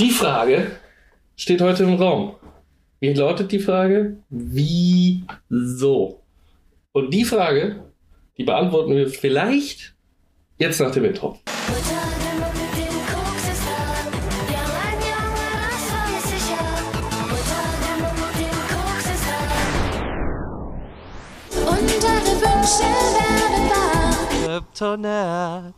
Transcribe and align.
Die 0.00 0.10
Frage 0.10 0.72
steht 1.36 1.60
heute 1.60 1.84
im 1.84 1.94
Raum. 1.94 2.34
Wie 2.98 3.12
lautet 3.12 3.52
die 3.52 3.60
Frage? 3.60 4.16
Wieso? 4.28 6.20
Und 6.90 7.14
die 7.14 7.24
Frage, 7.24 7.84
die 8.36 8.42
beantworten 8.42 8.96
wir 8.96 9.08
vielleicht 9.08 9.94
jetzt 10.58 10.80
nach 10.80 10.90
dem 10.90 11.04
Intro. 11.04 11.38
Kryptonat. 24.44 25.74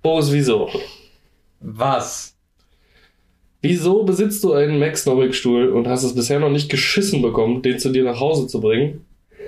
Boris, 0.00 0.32
wieso? 0.32 0.70
Was? 1.60 2.37
Wieso 3.68 4.02
besitzt 4.02 4.42
du 4.44 4.52
einen 4.52 4.78
Max 4.78 5.04
Nowick-Stuhl 5.06 5.68
und 5.68 5.86
hast 5.88 6.02
es 6.02 6.14
bisher 6.14 6.40
noch 6.40 6.50
nicht 6.50 6.68
geschissen 6.70 7.20
bekommen, 7.22 7.60
den 7.62 7.78
zu 7.78 7.90
dir 7.90 8.04
nach 8.04 8.18
Hause 8.18 8.46
zu 8.46 8.60
bringen, 8.60 9.04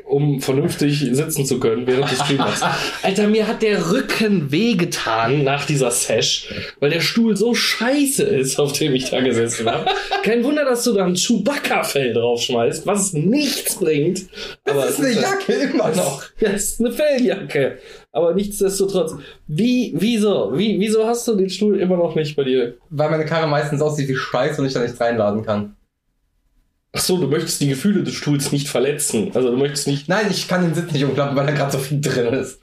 um 0.07 0.41
vernünftig 0.41 0.99
sitzen 1.13 1.47
zu 1.47 1.59
können 1.59 1.87
während 1.87 2.11
des 2.11 2.21
Streamers? 2.21 2.61
Alter, 3.03 3.29
mir 3.29 3.47
hat 3.47 3.63
der 3.63 3.91
Rücken 3.93 4.51
wehgetan 4.53 5.43
nach 5.45 5.65
dieser 5.65 5.91
Sesh, 5.91 6.49
weil 6.81 6.91
der 6.91 7.01
Stuhl 7.01 7.37
so 7.37 7.55
scheiße 7.55 8.25
ist, 8.25 8.59
auf 8.59 8.73
dem 8.73 8.95
ich 8.95 9.09
da 9.09 9.21
gesessen 9.21 9.71
habe. 9.71 9.87
Kein 10.23 10.45
Wunder, 10.45 10.65
dass 10.65 10.85
du 10.85 10.93
da 10.93 11.07
ein 11.07 11.15
Chewbacca-Fell 11.15 12.13
draufschmeißt, 12.13 12.87
was 12.87 13.13
nichts 13.15 13.77
bringt. 13.77 14.27
Aber 14.65 14.83
Das 14.83 14.91
ist 14.91 14.99
es 14.99 15.17
eine 15.17 15.21
Jacke 15.23 15.53
immer 15.53 15.89
noch. 15.95 16.25
Ja, 16.41 16.51
es 16.51 16.73
ist 16.73 16.81
eine 16.81 16.93
Felljacke. 16.93 17.79
Aber 18.13 18.35
nichtsdestotrotz, 18.35 19.15
wie, 19.47 19.95
wieso, 19.97 20.57
wie, 20.59 20.81
wieso 20.81 21.07
hast 21.07 21.29
du 21.29 21.37
den 21.37 21.49
Stuhl 21.49 21.79
immer 21.79 21.97
noch 21.97 22.17
nicht 22.17 22.35
bei 22.35 22.45
dir? 22.45 22.75
Weil 22.91 23.11
meine 23.11 23.25
Karre 23.25 23.47
meistens 23.47 23.81
aussieht 23.81 24.09
wie 24.09 24.17
Scheiße 24.17 24.61
und 24.61 24.67
ich 24.67 24.75
da 24.75 24.81
nichts 24.81 25.01
reinladen 25.01 25.45
kann. 25.45 25.77
Ach 26.93 27.01
so, 27.01 27.19
du 27.19 27.29
möchtest 27.29 27.61
die 27.61 27.69
Gefühle 27.69 28.03
des 28.03 28.15
Stuhls 28.15 28.51
nicht 28.51 28.69
verletzen. 28.69 29.31
Also 29.35 29.51
du 29.51 29.57
möchtest 29.57 29.87
nicht. 29.87 30.09
Nein, 30.09 30.27
ich 30.29 30.49
kann 30.49 30.63
den 30.63 30.75
Sitz 30.75 30.93
nicht 30.93 31.05
umklappen, 31.05 31.37
weil 31.37 31.47
da 31.47 31.53
gerade 31.53 31.71
so 31.71 31.79
viel 31.79 32.01
drin 32.01 32.35
ist. 32.35 32.61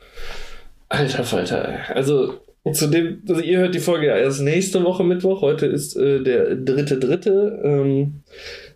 Alter 0.90 1.24
Falter. 1.24 1.80
Also 1.94 2.34
zu 2.74 2.88
dem, 2.88 3.24
also 3.30 3.42
ihr 3.42 3.60
hört 3.60 3.74
die 3.74 3.80
Folge 3.80 4.08
ja 4.08 4.18
erst 4.18 4.42
nächste 4.42 4.84
Woche 4.84 5.06
Mittwoch. 5.06 5.42
Heute 5.42 5.66
ist 5.66 5.96
äh, 5.96 6.22
der 6.22 6.56
dritte 6.56 7.00
dritte. 7.00 7.62
Ähm, 7.64 8.24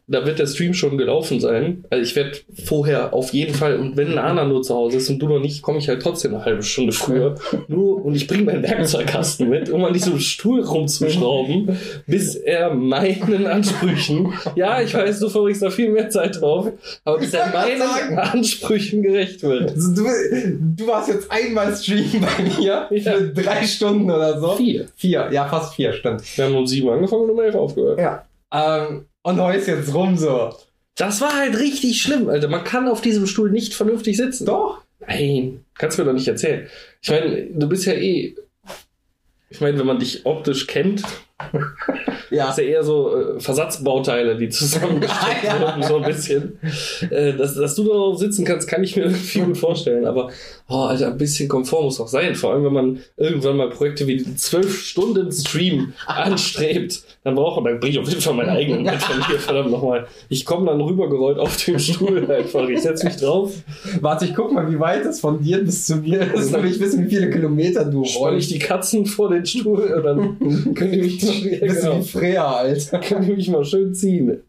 da 0.07 0.25
wird 0.25 0.39
der 0.39 0.47
Stream 0.47 0.73
schon 0.73 0.97
gelaufen 0.97 1.39
sein. 1.39 1.85
Also 1.89 2.03
ich 2.03 2.15
werde 2.15 2.37
vorher 2.65 3.13
auf 3.13 3.31
jeden 3.33 3.53
Fall, 3.53 3.77
und 3.77 3.95
wenn 3.95 4.11
Lana 4.11 4.43
nur 4.45 4.61
zu 4.61 4.75
Hause 4.75 4.97
ist 4.97 5.09
und 5.09 5.19
du 5.19 5.27
noch 5.29 5.39
nicht, 5.39 5.61
komme 5.61 5.77
ich 5.79 5.87
halt 5.87 6.01
trotzdem 6.01 6.35
eine 6.35 6.43
halbe 6.43 6.63
Stunde 6.63 6.91
früher. 6.91 7.35
Nur, 7.67 8.03
und 8.03 8.15
ich 8.15 8.27
bringe 8.27 8.43
meinen 8.43 8.63
Werkzeugkasten 8.63 9.47
mit, 9.49 9.69
um 9.69 9.85
an 9.85 9.93
diesem 9.93 10.19
Stuhl 10.19 10.61
rumzuschrauben, 10.61 11.77
bis 12.07 12.35
er 12.35 12.73
meinen 12.73 13.47
Ansprüchen, 13.47 14.33
ja, 14.55 14.81
ich 14.81 14.93
weiß, 14.93 15.19
du 15.19 15.29
verbringst 15.29 15.61
da 15.61 15.69
viel 15.69 15.89
mehr 15.91 16.09
Zeit 16.09 16.41
drauf, 16.41 16.71
aber 17.05 17.19
bis 17.19 17.33
er 17.33 17.47
meinen 17.53 17.79
sagen. 17.79 18.17
Ansprüchen 18.17 19.03
gerecht 19.03 19.43
wird. 19.43 19.71
Also 19.71 19.93
du, 19.95 20.03
du 20.75 20.87
warst 20.87 21.09
jetzt 21.09 21.31
einmal 21.31 21.73
streamen 21.75 22.21
bei 22.21 22.43
mir 22.43 22.61
Ja. 22.61 22.87
für 22.89 23.27
drei 23.29 23.63
Stunden 23.65 24.11
oder 24.11 24.39
so. 24.39 24.51
Vier. 24.55 24.85
Vier, 24.95 25.29
ja, 25.31 25.45
fast 25.47 25.75
vier, 25.75 25.93
stimmt. 25.93 26.21
Wir 26.37 26.45
haben 26.45 26.55
um 26.55 26.67
sieben 26.67 26.89
angefangen 26.89 27.23
und 27.23 27.29
um 27.31 27.39
elf 27.39 27.55
aufgehört. 27.55 27.99
Ja. 27.99 28.25
Ähm, 28.53 29.05
und 29.23 29.39
ist 29.55 29.67
jetzt 29.67 29.93
rum 29.93 30.17
so. 30.17 30.53
Das 30.95 31.21
war 31.21 31.35
halt 31.35 31.57
richtig 31.59 32.01
schlimm, 32.01 32.29
Alter. 32.29 32.47
Man 32.49 32.63
kann 32.63 32.87
auf 32.87 33.01
diesem 33.01 33.25
Stuhl 33.27 33.49
nicht 33.51 33.73
vernünftig 33.73 34.17
sitzen. 34.17 34.45
Doch. 34.45 34.81
Nein, 34.99 35.63
kannst 35.75 35.97
mir 35.97 36.05
doch 36.05 36.13
nicht 36.13 36.27
erzählen. 36.27 36.67
Ich 37.01 37.09
meine, 37.09 37.47
du 37.47 37.67
bist 37.67 37.85
ja 37.85 37.93
eh. 37.93 38.35
Ich 39.49 39.59
meine, 39.59 39.77
wenn 39.79 39.85
man 39.85 39.99
dich 39.99 40.25
optisch 40.25 40.67
kennt, 40.67 41.03
Ja. 42.29 42.47
hast 42.47 42.59
ja 42.59 42.63
eher 42.63 42.83
so 42.83 43.35
äh, 43.35 43.39
Versatzbauteile, 43.41 44.37
die 44.37 44.47
zusammengestellt 44.49 45.37
Ja. 45.43 45.59
wurden, 45.59 45.83
so 45.83 45.97
ein 45.97 46.03
bisschen. 46.03 46.59
Äh, 47.09 47.33
dass, 47.33 47.55
dass 47.55 47.75
du 47.75 47.83
darauf 47.83 48.17
sitzen 48.19 48.45
kannst, 48.45 48.69
kann 48.69 48.83
ich 48.83 48.95
mir 48.95 49.09
viel 49.11 49.45
gut 49.45 49.57
vorstellen. 49.57 50.05
Aber, 50.05 50.29
oh, 50.71 50.85
Alter, 50.85 51.07
ein 51.07 51.17
bisschen 51.17 51.49
Komfort 51.49 51.83
muss 51.83 51.99
auch 51.99 52.07
sein. 52.07 52.35
Vor 52.35 52.53
allem, 52.53 52.63
wenn 52.63 52.73
man 52.73 52.99
irgendwann 53.17 53.57
mal 53.57 53.69
Projekte 53.69 54.07
wie 54.07 54.17
den 54.17 54.35
12-Stunden-Stream 54.35 55.93
anstrebt, 56.07 57.03
dann 57.23 57.35
braucht 57.35 57.61
man, 57.61 57.73
dann 57.73 57.79
bringe 57.79 57.93
ich 57.93 57.99
auf 57.99 58.07
jeden 58.07 58.21
Fall 58.21 58.33
meinen 58.33 58.49
eigenen 58.49 58.83
mit 58.83 58.95
von 59.01 59.27
hier, 59.27 59.39
verdammt 59.39 59.71
nochmal. 59.71 60.07
Ich 60.29 60.45
komme 60.45 60.67
dann 60.67 60.81
rübergerollt 60.81 61.37
auf 61.37 61.57
dem 61.65 61.77
Stuhl 61.79 62.29
einfach. 62.31 62.67
Ich 62.69 62.81
setze 62.81 63.05
mich 63.05 63.17
drauf, 63.17 63.51
Warte, 64.01 64.25
ich 64.25 64.35
guck 64.35 64.51
mal, 64.53 64.71
wie 64.71 64.79
weit 64.79 65.05
es 65.05 65.19
von 65.19 65.41
dir 65.41 65.63
bis 65.63 65.85
zu 65.85 65.97
mir 65.97 66.33
ist, 66.33 66.53
damit 66.53 66.71
ich 66.71 66.79
wissen, 66.79 67.05
wie 67.05 67.09
viele 67.09 67.29
Kilometer 67.29 67.85
du 67.85 68.05
spanne 68.05 68.05
ich 68.05 68.17
rollst. 68.17 68.51
die 68.51 68.59
Katzen 68.59 69.05
vor 69.05 69.29
den 69.29 69.45
Stuhl 69.45 69.81
und 69.81 70.03
dann 70.03 70.73
können 70.73 70.91
die 70.91 71.01
mich, 71.01 71.21
ja, 71.21 71.59
Bist 71.67 71.83
du 71.83 71.89
genau, 71.89 71.99
wie 71.99 72.07
Freya, 72.07 72.51
Alter. 72.51 72.99
können 72.99 73.25
die 73.25 73.33
mich 73.33 73.49
mal 73.49 73.65
schön 73.65 73.93
ziehen. 73.93 74.41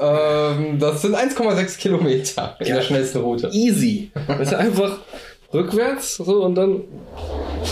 Ähm, 0.00 0.78
das 0.78 1.02
sind 1.02 1.14
1,6 1.14 1.78
Kilometer 1.78 2.56
in 2.60 2.66
Ja. 2.66 2.76
der 2.76 2.82
schnellsten 2.82 3.18
Route. 3.20 3.48
Easy. 3.52 4.10
Das 4.26 4.40
ist 4.48 4.54
einfach 4.54 4.98
rückwärts 5.52 6.16
so 6.16 6.42
und 6.44 6.54
dann 6.56 6.82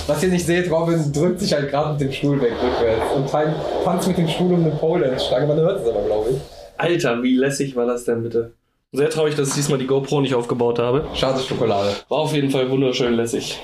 Was 0.07 0.23
ihr 0.23 0.29
nicht 0.31 0.47
seht, 0.47 0.71
Robin 0.71 1.13
drückt 1.13 1.41
sich 1.41 1.53
halt 1.53 1.71
gerade 1.71 1.93
mit 1.93 2.01
dem 2.01 2.13
Stuhl 2.13 2.41
weg 2.41 2.53
rückwärts 2.63 3.13
und 3.15 3.29
tan- 3.31 3.55
tanzt 3.85 4.09
mit 4.09 4.17
dem 4.19 4.29
Stuhl 4.29 4.53
um 4.55 4.65
eine 4.65 4.71
Pole-Stange. 4.75 5.47
Man 5.47 5.57
hört 5.59 5.83
es 5.83 5.89
aber, 5.89 6.03
glaube 6.07 6.31
ich. 6.31 6.37
Alter, 6.79 7.23
wie 7.23 7.37
lässig 7.37 7.77
war 7.77 7.87
das 7.87 8.05
denn 8.05 8.23
bitte? 8.23 8.53
Sehr 8.93 9.11
traurig, 9.11 9.35
dass 9.37 9.49
ich 9.49 9.55
diesmal 9.55 9.79
die 9.79 9.87
GoPro 9.87 10.21
nicht 10.21 10.35
aufgebaut 10.35 10.79
habe. 10.79 11.07
Schade 11.15 11.41
Schokolade. 11.41 11.91
War 12.09 12.19
auf 12.19 12.35
jeden 12.35 12.51
Fall 12.51 12.71
wunderschön 12.71 13.15
lässig. 13.15 13.59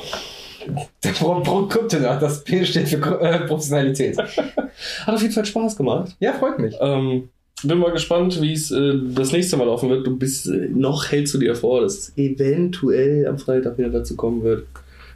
Der 1.04 1.10
Pro 1.10 1.40
Pro 1.40 1.66
Kryptonat, 1.66 2.20
das 2.20 2.44
P 2.44 2.64
steht 2.64 2.88
für 2.88 3.20
äh, 3.20 3.40
Professionalität. 3.46 4.18
Hat 4.18 5.14
auf 5.14 5.22
jeden 5.22 5.32
Fall 5.32 5.44
Spaß 5.46 5.76
gemacht. 5.76 6.12
Ja, 6.20 6.32
freut 6.34 6.58
mich. 6.58 6.74
Ähm, 6.80 7.28
bin 7.62 7.78
mal 7.78 7.92
gespannt, 7.92 8.40
wie 8.40 8.52
es 8.52 8.70
äh, 8.70 8.94
das 9.14 9.32
nächste 9.32 9.56
Mal 9.56 9.64
laufen 9.66 9.88
wird. 9.90 10.06
Du 10.06 10.16
bist 10.16 10.46
äh, 10.48 10.68
noch 10.72 11.10
hältst 11.10 11.34
du 11.34 11.38
dir 11.38 11.54
vor, 11.54 11.80
dass 11.82 11.94
es 11.98 12.12
eventuell 12.16 13.26
am 13.26 13.38
Freitag 13.38 13.78
wieder 13.78 13.90
dazu 13.90 14.16
kommen 14.16 14.42
wird. 14.42 14.64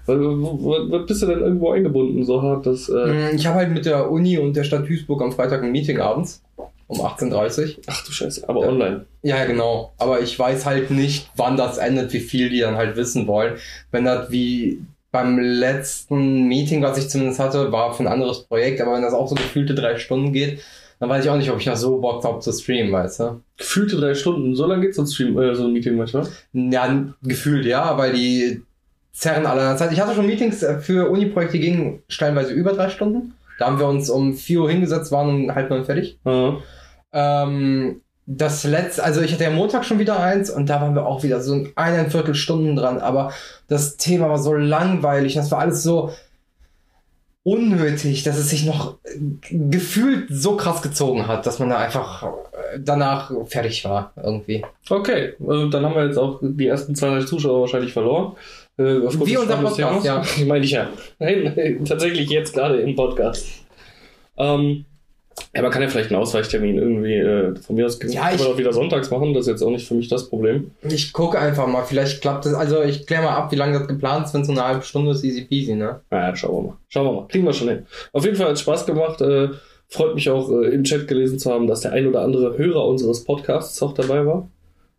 Wo- 0.07 0.59
wo 0.91 0.99
bist 1.07 1.23
du 1.23 1.27
denn 1.27 1.41
irgendwo 1.41 1.71
eingebunden, 1.71 2.25
so 2.25 2.43
hart, 2.43 2.67
dass. 2.67 2.89
Äh, 2.89 2.93
Mm, 3.33 3.37
Ich 3.37 3.47
habe 3.47 3.59
halt 3.59 3.71
mit 3.71 3.87
der 3.87 4.11
Uni 4.11 4.37
und 4.39 4.57
der 4.57 4.65
Stadt 4.65 4.89
Duisburg 4.89 5.23
am 5.23 5.31
Freitag 5.33 5.63
ein 5.63 5.71
Meeting 5.71 6.01
abends 6.01 6.43
um 6.89 7.01
18.30 7.01 7.77
Uhr. 7.79 7.83
ach 7.87 8.05
du 8.05 8.13
Scheiße, 8.13 8.49
aber 8.49 8.63
Ja. 8.63 8.69
online. 8.69 9.07
Ja, 9.23 9.45
genau. 9.45 9.93
Aber 9.99 10.21
ich 10.21 10.37
weiß 10.39 10.67
halt 10.67 10.91
nicht, 10.91 11.31
wann 11.37 11.57
das 11.57 11.79
endet, 11.79 12.13
wie 12.13 12.21
viel 12.21 12.51
die 12.51 12.61
dann 12.61 12.75
halt 12.77 12.97
wissen 12.97 13.27
wollen. 13.29 13.55
Wenn 13.93 14.05
das 14.05 14.31
wie 14.33 14.81
beim 15.13 15.39
letzten 15.39 16.49
Meeting, 16.49 16.83
was 16.83 16.99
ich 16.99 17.09
zumindest 17.09 17.39
hatte, 17.39 17.71
war 17.71 17.93
für 17.95 18.03
ein 18.03 18.09
anderes 18.09 18.41
Projekt, 18.45 18.81
aber 18.81 18.95
wenn 18.95 19.03
das 19.03 19.15
auch 19.15 19.29
so 19.29 19.35
gefühlte 19.35 19.75
drei 19.75 19.99
Stunden 19.99 20.33
geht, 20.33 20.61
dann 21.03 21.11
weiß 21.11 21.25
ich 21.25 21.31
auch 21.33 21.37
nicht, 21.37 21.51
ob 21.51 21.59
ich 21.59 21.67
noch 21.67 21.75
so 21.75 21.99
Bock 21.99 22.23
habe 22.23 22.39
zu 22.39 22.53
streamen, 22.53 22.93
weißt 22.93 23.19
du? 23.19 23.41
Gefühlte 23.57 23.97
drei 23.97 24.15
Stunden, 24.15 24.55
so 24.55 24.67
lange 24.67 24.83
geht 24.83 24.95
so 24.95 25.03
ein 25.03 25.09
Stream, 25.09 25.37
äh, 25.37 25.53
so 25.53 25.65
ein 25.65 25.73
Meeting 25.73 25.97
manchmal. 25.97 26.29
Ja, 26.53 27.07
gefühlt 27.25 27.67
ja, 27.67 27.99
weil 27.99 28.13
die 28.13 28.63
zerren 29.11 29.45
alle 29.45 29.75
Zeit. 29.77 29.91
Ich 29.91 30.01
hatte 30.01 30.15
schon 30.15 30.29
Meetings 30.29 30.63
äh, 30.63 30.79
für 30.79 31.11
Uni-Projekte, 31.11 31.59
die 31.59 31.65
gingen 31.65 32.03
stellenweise 32.07 32.53
über 32.53 32.73
drei 32.73 32.89
Stunden. 32.89 33.35
Da 33.59 33.67
haben 33.67 33.81
wir 33.81 33.89
uns 33.89 34.11
um 34.11 34.35
4 34.35 34.61
Uhr 34.61 34.71
hingesetzt, 34.71 35.11
waren 35.11 35.29
um 35.29 35.55
halb 35.57 35.71
neun 35.71 35.85
fertig. 35.85 36.21
Ja. 36.25 36.59
Ähm, 37.13 38.01
das 38.27 38.63
letzte, 38.63 39.03
also 39.03 39.23
ich 39.23 39.33
hatte 39.33 39.43
ja 39.43 39.51
Montag 39.51 39.85
schon 39.85 39.99
wieder 39.99 40.21
eins 40.21 40.51
und 40.51 40.71
da 40.71 40.81
waren 40.81 40.95
wir 40.95 41.05
auch 41.05 41.25
wieder 41.25 41.41
so 41.41 41.67
eineinviertel 41.75 42.37
Stunden 42.37 42.77
dran, 42.77 42.99
aber 42.99 43.33
das 43.67 43.97
Thema 43.97 44.29
war 44.29 44.39
so 44.39 44.55
langweilig, 44.55 45.35
das 45.35 45.51
war 45.51 45.59
alles 45.59 45.83
so 45.83 46.13
unnötig, 47.45 48.23
dass 48.23 48.39
es 48.39 48.51
sich 48.51 48.65
noch 48.65 48.99
äh, 49.05 49.19
gefühlt 49.51 50.27
so 50.31 50.57
krass 50.57 50.83
gezogen 50.83 51.27
hat, 51.27 51.47
dass 51.47 51.59
man 51.59 51.71
da 51.71 51.79
einfach 51.79 52.23
äh, 52.23 52.79
danach 52.79 53.33
fertig 53.47 53.85
war 53.85 54.13
irgendwie. 54.17 54.65
Okay, 54.89 55.35
also 55.41 55.69
dann 55.69 55.85
haben 55.85 55.95
wir 55.95 56.07
jetzt 56.07 56.19
auch 56.19 56.39
die 56.43 56.67
ersten 56.67 56.95
200 56.95 57.29
Zuschauer 57.29 57.63
wahrscheinlich 57.63 57.93
verloren. 57.93 58.37
Äh, 58.79 58.85
Wie 58.85 59.37
unser 59.37 59.57
Podcast. 59.57 60.37
Die 60.39 60.45
meine 60.45 60.65
ich 60.65 60.71
ja. 60.71 60.89
Nein, 61.19 61.53
nein, 61.57 61.85
tatsächlich 61.85 62.31
jetzt 62.31 62.55
gerade 62.55 62.81
im 62.81 62.95
Podcast. 62.95 63.47
Ähm, 64.37 64.85
ja, 65.55 65.63
man 65.63 65.71
kann 65.71 65.83
ja 65.83 65.89
vielleicht 65.89 66.11
einen 66.11 66.21
Ausweichtermin 66.21 66.77
irgendwie, 66.79 67.15
äh, 67.15 67.55
von 67.57 67.77
mir 67.77 67.87
aus 67.87 67.99
Ja, 68.03 68.29
wir 68.31 68.35
ich- 68.35 68.47
auch 68.47 68.57
wieder 68.59 68.73
sonntags 68.73 69.11
machen, 69.11 69.35
das 69.35 69.43
ist 69.43 69.49
jetzt 69.53 69.63
auch 69.63 69.71
nicht 69.71 69.87
für 69.87 69.95
mich 69.95 70.09
das 70.09 70.29
Problem. 70.29 70.71
Ich 70.89 71.13
gucke 71.13 71.39
einfach 71.39 71.67
mal, 71.67 71.83
vielleicht 71.83 72.21
klappt 72.23 72.47
das, 72.47 72.55
also 72.55 72.83
ich 72.83 73.07
kläre 73.07 73.23
mal 73.23 73.35
ab, 73.37 73.53
wie 73.53 73.57
lange 73.57 73.79
das 73.79 73.89
geplant 73.89 74.27
ist, 74.27 74.35
wenn 74.35 74.41
es 74.43 74.47
so 74.47 74.53
eine 74.53 74.65
halbe 74.65 74.83
Stunde 74.83 75.11
ist, 75.13 75.25
easy 75.25 75.43
peasy, 75.45 75.75
ne? 75.75 76.01
Naja, 76.11 76.35
schauen 76.37 76.55
wir 76.57 76.69
mal. 76.71 76.77
Schauen 76.89 77.07
wir 77.07 77.13
mal. 77.13 77.29
Kriegen 77.29 77.45
wir 77.45 77.53
schon 77.53 77.69
hin. 77.69 77.87
Auf 78.13 78.25
jeden 78.25 78.37
Fall 78.37 78.47
hat 78.47 78.55
es 78.55 78.61
Spaß 78.61 78.87
gemacht. 78.87 79.21
Äh, 79.21 79.49
freut 79.89 80.15
mich 80.15 80.29
auch 80.31 80.51
äh, 80.51 80.69
im 80.75 80.85
Chat 80.85 81.07
gelesen 81.09 81.39
zu 81.39 81.51
haben, 81.53 81.67
dass 81.67 81.81
der 81.83 81.93
ein 81.93 82.07
oder 82.07 82.23
andere 82.23 82.57
Hörer 82.57 82.87
unseres 82.87 83.25
Podcasts 83.25 83.83
auch 83.83 83.93
dabei 83.93 84.25
war. 84.25 84.49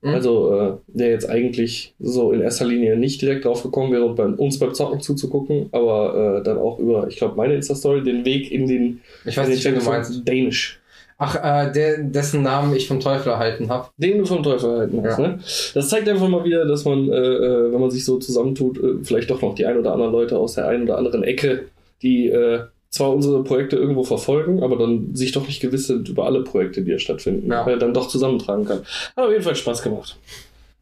Mhm. 0.04 0.14
Also, 0.14 0.60
äh, 0.60 0.74
der 0.88 1.12
jetzt 1.12 1.30
eigentlich 1.30 1.96
so 2.00 2.34
in 2.34 2.42
erster 2.42 2.66
Linie 2.66 2.98
nicht 2.98 3.22
direkt 3.22 3.46
drauf 3.46 3.64
gekommen 3.64 3.94
wäre, 3.94 4.14
bei 4.14 4.26
uns 4.26 4.60
beim 4.60 4.74
Zocken 4.74 5.00
zuzugucken, 5.00 5.70
aber 5.72 6.40
äh, 6.40 6.44
dann 6.44 6.58
auch 6.58 6.78
über, 6.78 7.08
ich 7.08 7.16
glaube, 7.16 7.36
meine 7.38 7.56
Insta-Story, 7.56 8.04
den 8.04 8.26
Weg 8.26 8.52
in 8.52 8.68
den, 8.68 9.02
Ich 9.26 9.38
weiß 9.38 9.48
in 9.48 9.54
den 9.54 9.74
nicht, 9.74 9.86
gefunden. 9.86 10.26
Dänisch. 10.26 10.82
Ach, 11.18 11.36
äh, 11.36 11.72
der, 11.72 12.00
dessen 12.00 12.42
Namen 12.42 12.76
ich 12.76 12.88
vom 12.88 13.00
Teufel 13.00 13.32
erhalten 13.32 13.70
habe. 13.70 13.88
Den 13.98 14.18
du 14.18 14.26
vom 14.26 14.44
Teufel 14.44 14.72
erhalten 14.72 15.02
hast. 15.06 15.20
Ja. 15.20 15.28
Ne? 15.28 15.40
Das 15.74 15.88
zeigt 15.88 16.10
einfach 16.10 16.28
mal 16.28 16.44
wieder, 16.44 16.66
dass 16.66 16.84
man, 16.84 17.10
äh, 17.10 17.16
äh, 17.16 17.72
wenn 17.72 17.80
man 17.80 17.92
sich 17.92 18.04
so 18.04 18.18
zusammentut, 18.18 18.78
äh, 18.78 19.04
vielleicht 19.04 19.30
doch 19.30 19.42
noch 19.42 19.56
die 19.56 19.66
ein 19.66 19.78
oder 19.78 19.94
anderen 19.94 20.12
Leute 20.12 20.38
aus 20.38 20.56
der 20.56 20.68
einen 20.68 20.84
oder 20.84 20.98
anderen 20.98 21.24
Ecke, 21.24 21.66
die 22.02 22.28
äh, 22.28 22.64
zwar 22.94 23.12
unsere 23.12 23.44
Projekte 23.44 23.75
irgendwo 23.75 24.04
verfolgen, 24.04 24.62
aber 24.62 24.78
dann 24.78 25.16
sich 25.16 25.31
doch 25.31 25.48
nicht 25.48 25.60
gewiss 25.62 25.88
sind 25.88 26.07
über 26.10 26.25
alle 26.25 26.44
Projekte, 26.44 26.81
die 26.84 26.92
hier 26.92 27.00
stattfinden, 27.00 27.50
Ja. 27.51 27.66
weil 27.66 27.74
er 27.74 27.80
dann 27.80 27.94
doch 27.94 28.07
zusammentragen 28.07 28.66
kann. 28.66 28.81
Hat 29.18 29.25
auf 29.25 29.31
jeden 29.31 29.44
Fall 29.44 29.56
Spaß 29.56 29.81
gemacht. 29.81 30.16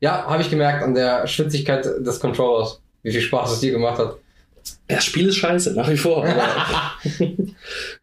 Ja, 0.02 0.26
habe 0.26 0.42
ich 0.42 0.50
gemerkt 0.50 0.84
an 0.84 0.94
der 0.94 1.26
Schwitzigkeit 1.28 1.86
des 1.86 2.20
Controllers, 2.20 2.82
wie 3.04 3.12
viel 3.12 3.22
Spaß 3.22 3.54
es 3.54 3.60
dir 3.62 3.72
gemacht 3.72 3.98
hat. 3.98 4.18
Das 4.88 5.06
Spiel 5.06 5.30
ist 5.30 5.38
scheiße, 5.38 5.74
nach 5.74 5.90
wie 5.90 5.98
vor. 5.98 6.26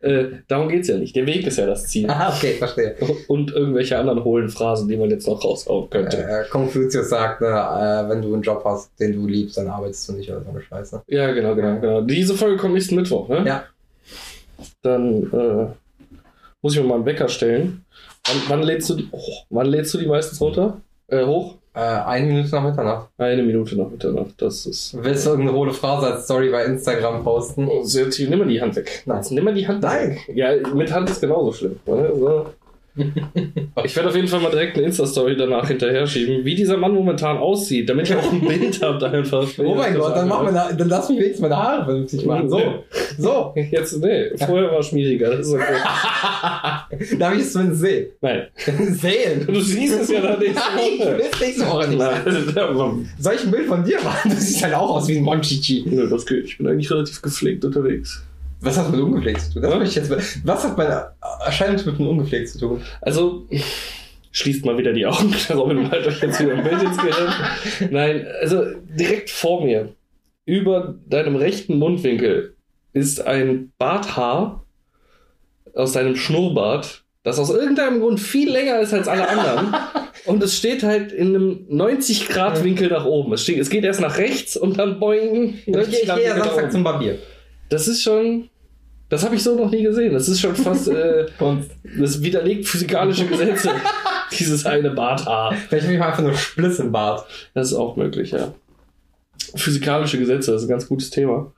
Äh, 0.00 0.24
darum 0.46 0.68
geht's 0.68 0.88
ja 0.88 0.96
nicht. 0.96 1.14
Der 1.16 1.26
Weg 1.26 1.46
ist 1.46 1.58
ja 1.58 1.66
das 1.66 1.86
Ziel. 1.88 2.08
Ah, 2.08 2.32
okay, 2.34 2.54
verstehe. 2.54 2.94
Und 3.26 3.50
irgendwelche 3.52 3.98
anderen 3.98 4.22
hohlen 4.24 4.48
Phrasen, 4.48 4.88
die 4.88 4.96
man 4.96 5.10
jetzt 5.10 5.26
noch 5.26 5.42
raushauen 5.44 5.90
könnte. 5.90 6.16
Äh, 6.18 6.44
Konfuzius 6.48 7.08
sagt, 7.10 7.40
ne, 7.40 7.48
äh, 7.48 8.08
wenn 8.08 8.22
du 8.22 8.32
einen 8.32 8.42
Job 8.42 8.62
hast, 8.64 8.90
den 9.00 9.12
du 9.14 9.26
liebst, 9.26 9.56
dann 9.58 9.68
arbeitest 9.68 10.08
du 10.08 10.12
nicht 10.14 10.30
oder 10.30 10.42
so 10.42 10.50
eine 10.50 10.62
Scheiße. 10.62 11.02
Ja, 11.08 11.32
genau, 11.32 11.54
genau, 11.54 11.80
genau. 11.80 12.00
Diese 12.02 12.34
Folge 12.34 12.56
kommt 12.56 12.74
nächsten 12.74 12.94
Mittwoch, 12.94 13.28
ne? 13.28 13.44
Ja. 13.46 13.64
Dann 14.82 15.22
äh, 15.32 15.66
muss 16.62 16.74
ich 16.74 16.80
mir 16.80 16.86
mal 16.86 16.96
einen 16.96 17.06
Wecker 17.06 17.28
stellen. 17.28 17.84
Wann, 18.26 18.36
wann 18.48 18.62
lädst 18.62 18.90
du 18.90 18.94
die? 18.94 19.08
Oh, 19.10 19.32
wann 19.50 19.66
lädst 19.66 19.94
du 19.94 19.98
die 19.98 20.06
meistens 20.06 20.40
runter? 20.40 20.80
Äh, 21.08 21.24
hoch? 21.24 21.56
Äh, 21.74 21.80
eine 21.80 22.26
Minute 22.26 22.50
nach 22.50 22.62
Mitternacht. 22.64 23.08
Eine 23.18 23.42
Minute 23.42 23.76
nach 23.76 23.88
Mitternacht. 23.88 24.34
Das 24.38 24.66
ist. 24.66 24.96
Willst 25.02 25.24
du 25.24 25.30
irgendeine 25.30 25.56
hohle 25.56 25.72
Phrase 25.72 26.12
als 26.12 26.24
Story 26.24 26.50
bei 26.50 26.64
Instagram 26.64 27.22
posten? 27.22 27.68
Oh, 27.68 27.84
sehr 27.84 28.10
tief. 28.10 28.28
Nimm 28.28 28.40
mal 28.40 28.48
die 28.48 28.60
Hand 28.60 28.74
weg. 28.76 29.02
Nein. 29.06 29.24
Nimm 29.30 29.44
mal 29.44 29.54
die 29.54 29.68
Hand 29.68 29.82
Nein. 29.82 30.10
weg. 30.10 30.32
Ja, 30.34 30.50
mit 30.74 30.92
Hand 30.92 31.08
ist 31.08 31.20
genauso 31.20 31.52
schlimm. 31.52 31.78
Ne? 31.86 32.12
So. 32.16 32.46
Ich 33.84 33.94
werde 33.94 34.08
auf 34.08 34.16
jeden 34.16 34.28
Fall 34.28 34.40
mal 34.40 34.50
direkt 34.50 34.76
eine 34.76 34.86
Insta-Story 34.86 35.36
danach 35.36 35.68
hinterher 35.68 36.06
schieben, 36.06 36.44
wie 36.44 36.54
dieser 36.54 36.76
Mann 36.76 36.92
momentan 36.92 37.38
aussieht, 37.38 37.88
damit 37.88 38.08
ich 38.08 38.16
auch 38.16 38.32
ein 38.32 38.40
Bild 38.40 38.82
habe 38.82 39.08
einfach. 39.08 39.46
Oh 39.58 39.74
mein 39.74 39.94
Gott, 39.94 40.16
dann, 40.16 40.28
mach 40.28 40.42
meine, 40.42 40.76
dann 40.76 40.88
lass 40.88 41.08
mich 41.08 41.18
wenigstens 41.18 41.42
meine 41.42 41.56
Haare 41.56 41.84
vernünftig 41.84 42.26
machen. 42.26 42.50
So, 42.50 42.60
so. 43.18 43.54
Jetzt, 43.70 44.02
nee, 44.02 44.30
vorher 44.36 44.70
war 44.70 44.80
es 44.80 44.88
schmieriger. 44.88 45.30
Das 45.30 45.46
ist 45.46 45.54
okay. 45.54 47.16
Darf 47.18 47.34
ich 47.34 47.40
es 47.40 47.52
zumindest 47.52 47.80
sehen? 47.80 48.06
Nein. 48.20 48.46
sehen? 48.56 49.46
Du 49.46 49.60
siehst 49.60 50.00
es 50.00 50.10
ja 50.10 50.20
dann 50.20 50.38
nächste 50.38 50.60
Nein, 50.60 50.88
ich 50.98 51.06
will 51.06 51.20
nächste 51.40 51.66
Woche 51.66 51.88
nicht. 51.88 51.98
Nein, 51.98 53.06
Soll 53.18 53.34
ich 53.34 53.44
ein 53.44 53.50
Bild 53.50 53.66
von 53.66 53.84
dir 53.84 54.02
machen? 54.02 54.30
Du 54.30 54.36
siehst 54.36 54.62
halt 54.62 54.74
auch 54.74 54.96
aus 54.96 55.08
wie 55.08 55.18
ein 55.18 55.22
Monchichi. 55.22 55.84
Nö, 55.86 56.08
das 56.08 56.26
geht. 56.26 56.44
Ich 56.44 56.58
bin 56.58 56.66
eigentlich 56.66 56.90
relativ 56.90 57.22
gepflegt 57.22 57.64
unterwegs. 57.64 58.22
Was 58.60 58.76
hat 58.76 58.90
mit 58.90 59.00
ungepflegt 59.00 59.40
zu 59.40 59.52
tun? 59.54 59.62
Das 59.62 59.88
ich 59.88 59.94
jetzt, 59.94 60.10
was 60.44 60.64
hat 60.64 60.76
mein 60.76 60.92
Erscheinungsbild 61.44 61.98
mit 62.00 62.08
ungepflegt 62.08 62.48
zu 62.48 62.58
tun? 62.58 62.82
Also, 63.00 63.46
schließt 64.32 64.64
mal 64.64 64.76
wieder 64.78 64.92
die 64.92 65.06
Augen. 65.06 65.34
Robin 65.50 65.88
malt 65.88 66.06
euch 66.06 66.20
jetzt 66.20 66.40
wieder 66.40 66.54
ein 66.54 66.64
Bild 66.64 66.82
ins 66.82 66.96
Gehirn. 66.96 67.32
Nein, 67.90 68.26
also 68.40 68.64
direkt 68.84 69.30
vor 69.30 69.64
mir, 69.64 69.94
über 70.44 70.94
deinem 71.06 71.36
rechten 71.36 71.78
Mundwinkel, 71.78 72.54
ist 72.92 73.24
ein 73.26 73.72
Barthaar 73.78 74.64
aus 75.74 75.92
deinem 75.92 76.16
Schnurrbart, 76.16 77.04
das 77.22 77.38
aus 77.38 77.50
irgendeinem 77.50 78.00
Grund 78.00 78.18
viel 78.18 78.50
länger 78.50 78.80
ist 78.80 78.94
als 78.94 79.06
alle 79.08 79.28
anderen. 79.28 79.74
Und 80.24 80.42
es 80.42 80.56
steht 80.56 80.82
halt 80.82 81.12
in 81.12 81.34
einem 81.34 81.66
90-Grad-Winkel 81.70 82.88
nach 82.88 83.04
oben. 83.04 83.32
Es, 83.32 83.42
steht, 83.42 83.58
es 83.58 83.70
geht 83.70 83.84
erst 83.84 84.00
nach 84.00 84.18
rechts 84.18 84.56
und 84.58 84.78
dann 84.78 85.00
boing. 85.00 85.58
Ich, 85.64 85.74
ich 85.74 85.90
gehe 85.90 86.04
ja 86.04 86.06
90 86.06 86.06
Grad 86.06 86.38
nach 86.38 86.44
Samstag 86.44 86.72
zum 86.72 86.84
Barbier. 86.84 87.18
Das 87.68 87.88
ist 87.88 88.02
schon. 88.02 88.48
Das 89.10 89.24
habe 89.24 89.36
ich 89.36 89.42
so 89.42 89.54
noch 89.54 89.70
nie 89.70 89.82
gesehen. 89.82 90.12
Das 90.12 90.28
ist 90.28 90.40
schon 90.40 90.54
fast. 90.54 90.88
Äh, 90.88 91.26
das 91.98 92.22
widerlegt 92.22 92.66
physikalische 92.66 93.26
Gesetze. 93.26 93.70
Dieses 94.38 94.66
eine 94.66 94.90
Barthaar. 94.90 95.54
Vielleicht 95.54 95.84
habe 95.84 95.94
ich 95.94 95.98
mal 95.98 96.08
einfach 96.08 96.22
nur 96.22 96.34
Spliss 96.34 96.78
im 96.78 96.92
Bart. 96.92 97.26
Das 97.54 97.68
ist 97.68 97.74
auch 97.74 97.96
möglich, 97.96 98.32
ja. 98.32 98.52
Physikalische 99.54 100.18
Gesetze, 100.18 100.52
das 100.52 100.62
ist 100.62 100.68
ein 100.68 100.70
ganz 100.70 100.86
gutes 100.86 101.08
Thema. 101.08 101.52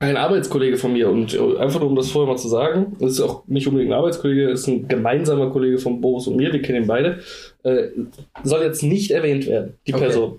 Ein 0.00 0.16
Arbeitskollege 0.16 0.76
von 0.76 0.92
mir, 0.92 1.10
und 1.10 1.34
äh, 1.34 1.58
einfach 1.58 1.80
nur 1.80 1.90
um 1.90 1.96
das 1.96 2.10
vorher 2.10 2.32
mal 2.32 2.38
zu 2.38 2.46
sagen, 2.48 2.96
das 3.00 3.12
ist 3.12 3.20
auch 3.20 3.42
nicht 3.48 3.66
unbedingt 3.66 3.92
ein 3.92 3.98
Arbeitskollege, 3.98 4.48
das 4.48 4.60
ist 4.60 4.68
ein 4.68 4.86
gemeinsamer 4.86 5.50
Kollege 5.50 5.78
von 5.78 6.00
Boris 6.00 6.28
und 6.28 6.36
mir, 6.36 6.52
wir 6.52 6.62
kennen 6.62 6.84
ihn 6.84 6.86
beide, 6.86 7.18
äh, 7.64 7.88
soll 8.44 8.62
jetzt 8.62 8.84
nicht 8.84 9.10
erwähnt 9.10 9.46
werden, 9.48 9.74
die 9.88 9.94
Okay. 9.94 10.04
Person. 10.04 10.38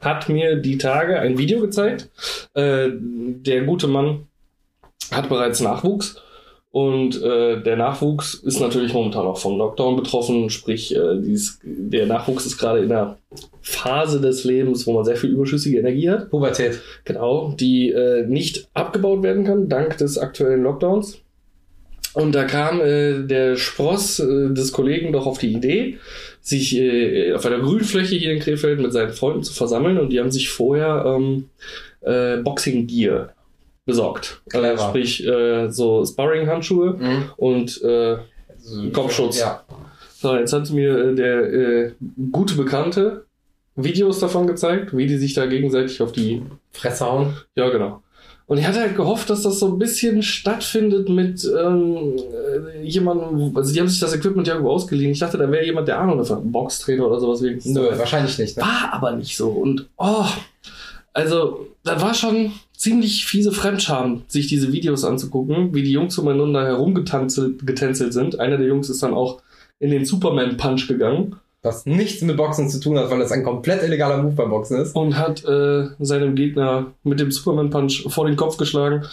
Hat 0.00 0.28
mir 0.28 0.56
die 0.56 0.78
Tage 0.78 1.18
ein 1.18 1.38
Video 1.38 1.60
gezeigt. 1.60 2.10
Äh, 2.54 2.90
der 2.92 3.64
gute 3.64 3.86
Mann 3.86 4.26
hat 5.10 5.28
bereits 5.28 5.60
Nachwuchs 5.60 6.20
und 6.76 7.22
äh, 7.22 7.62
der 7.62 7.76
Nachwuchs 7.76 8.34
ist 8.34 8.60
natürlich 8.60 8.92
momentan 8.92 9.24
auch 9.24 9.38
vom 9.38 9.56
Lockdown 9.56 9.96
betroffen, 9.96 10.50
sprich, 10.50 10.94
äh, 10.94 11.18
dies, 11.22 11.58
der 11.64 12.04
Nachwuchs 12.04 12.44
ist 12.44 12.58
gerade 12.58 12.80
in 12.80 12.92
einer 12.92 13.16
Phase 13.62 14.20
des 14.20 14.44
Lebens, 14.44 14.86
wo 14.86 14.92
man 14.92 15.06
sehr 15.06 15.16
viel 15.16 15.30
überschüssige 15.30 15.78
Energie 15.78 16.10
hat, 16.10 16.28
Pubertät. 16.28 16.82
genau, 17.04 17.54
die 17.58 17.88
äh, 17.92 18.26
nicht 18.26 18.68
abgebaut 18.74 19.22
werden 19.22 19.44
kann, 19.44 19.70
dank 19.70 19.96
des 19.96 20.18
aktuellen 20.18 20.62
Lockdowns. 20.64 21.22
Und 22.16 22.34
da 22.34 22.44
kam 22.44 22.80
äh, 22.80 23.24
der 23.26 23.56
Spross 23.56 24.20
äh, 24.20 24.48
des 24.54 24.72
Kollegen 24.72 25.12
doch 25.12 25.26
auf 25.26 25.36
die 25.36 25.52
Idee, 25.52 25.98
sich 26.40 26.74
äh, 26.74 27.34
auf 27.34 27.44
einer 27.44 27.58
Grünfläche 27.58 28.16
hier 28.16 28.32
in 28.32 28.40
Krefeld 28.40 28.80
mit 28.80 28.90
seinen 28.94 29.12
Freunden 29.12 29.42
zu 29.42 29.52
versammeln 29.52 29.98
und 29.98 30.08
die 30.10 30.18
haben 30.18 30.30
sich 30.30 30.48
vorher 30.48 31.04
ähm, 31.06 31.50
äh, 32.00 32.38
Boxing 32.38 32.86
Gear 32.86 33.34
besorgt. 33.84 34.40
Also 34.54 34.82
sprich, 34.88 35.26
äh, 35.26 35.68
so 35.70 36.06
Sparring-Handschuhe 36.06 36.94
Mhm. 36.98 37.24
und 37.36 37.82
äh, 37.82 38.16
Kopfschutz. 38.94 39.38
Ja. 39.40 39.62
so, 40.18 40.36
jetzt 40.36 40.54
hat 40.54 40.70
mir 40.70 41.12
der 41.12 41.92
gute 42.32 42.54
Bekannte 42.54 43.26
Videos 43.76 44.20
davon 44.20 44.46
gezeigt, 44.46 44.96
wie 44.96 45.06
die 45.06 45.18
sich 45.18 45.34
da 45.34 45.44
gegenseitig 45.44 46.00
auf 46.00 46.12
die 46.12 46.40
Fresse 46.72 47.04
hauen. 47.04 47.36
ja, 47.56 47.68
genau. 47.68 48.02
Und 48.48 48.58
ich 48.58 48.66
hatte 48.66 48.80
halt 48.80 48.94
gehofft, 48.94 49.28
dass 49.28 49.42
das 49.42 49.58
so 49.58 49.66
ein 49.66 49.78
bisschen 49.78 50.22
stattfindet 50.22 51.08
mit 51.08 51.44
ähm, 51.44 52.16
äh, 52.16 52.82
jemandem, 52.84 53.56
also 53.56 53.72
die 53.72 53.80
haben 53.80 53.88
sich 53.88 53.98
das 53.98 54.14
Equipment 54.14 54.46
ja 54.46 54.54
irgendwo 54.54 54.72
ausgeliehen. 54.72 55.10
Ich 55.10 55.18
dachte, 55.18 55.36
da 55.36 55.50
wäre 55.50 55.64
jemand, 55.64 55.88
der 55.88 55.98
Ahnung 55.98 56.18
davon, 56.18 56.52
Boxtrainer 56.52 57.06
oder 57.08 57.18
sowas 57.18 57.42
wenigstens. 57.42 57.74
Nö, 57.74 57.88
wahrscheinlich 57.98 58.38
nicht. 58.38 58.56
Ne? 58.56 58.62
War 58.62 58.92
aber 58.92 59.12
nicht 59.12 59.36
so. 59.36 59.48
Und 59.48 59.88
oh, 59.96 60.26
also 61.12 61.66
da 61.82 62.00
war 62.00 62.14
schon 62.14 62.52
ziemlich 62.76 63.26
fiese 63.26 63.50
Fremdscham, 63.50 64.22
sich 64.28 64.46
diese 64.46 64.72
Videos 64.72 65.02
anzugucken, 65.02 65.74
wie 65.74 65.82
die 65.82 65.92
Jungs 65.92 66.16
umeinander 66.16 66.64
herumgetänzelt 66.64 67.66
getänzelt 67.66 68.12
sind. 68.12 68.38
Einer 68.38 68.58
der 68.58 68.68
Jungs 68.68 68.88
ist 68.90 69.02
dann 69.02 69.14
auch 69.14 69.40
in 69.80 69.90
den 69.90 70.04
Superman-Punch 70.04 70.86
gegangen 70.86 71.36
Was 71.62 71.84
nichts 71.84 72.22
mit 72.22 72.36
Boxen 72.36 72.68
zu 72.68 72.78
tun 72.80 72.98
hat, 72.98 73.10
weil 73.10 73.18
das 73.18 73.32
ein 73.32 73.42
komplett 73.42 73.82
illegaler 73.82 74.22
Move 74.22 74.34
beim 74.34 74.50
Boxen 74.50 74.80
ist. 74.80 74.94
und 74.94 75.18
hat 75.18 75.44
äh, 75.44 75.88
seinem 75.98 76.36
Gegner 76.36 76.92
mit 77.02 77.18
dem 77.18 77.32
Superman 77.32 77.70
Punch 77.70 78.04
vor 78.08 78.26
den 78.26 78.36
Kopf 78.36 78.56
geschlagen. 78.56 79.04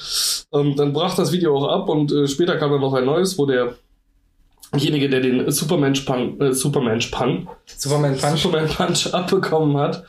Ähm, 0.54 0.75
dann 0.75 0.94
brach 0.94 1.16
das 1.16 1.31
Video 1.31 1.57
auch 1.57 1.68
ab 1.68 1.90
und 1.90 2.12
äh, 2.12 2.28
später 2.28 2.57
kam 2.57 2.72
dann 2.72 2.81
noch 2.81 2.94
ein 2.94 3.06
neues, 3.06 3.38
wo 3.40 3.48
derjenige, 3.48 5.09
der 5.09 5.21
den 5.21 5.50
Superman 5.50 5.94
Punch, 6.06 6.40
äh, 6.42 6.54
Superman 6.54 7.00
Punch, 7.09 7.47
Superman 7.66 8.18
Punch. 8.18 8.42
Superman 8.42 8.68
Punch 8.78 9.14
abbekommen 9.14 9.78
hat, 9.78 10.04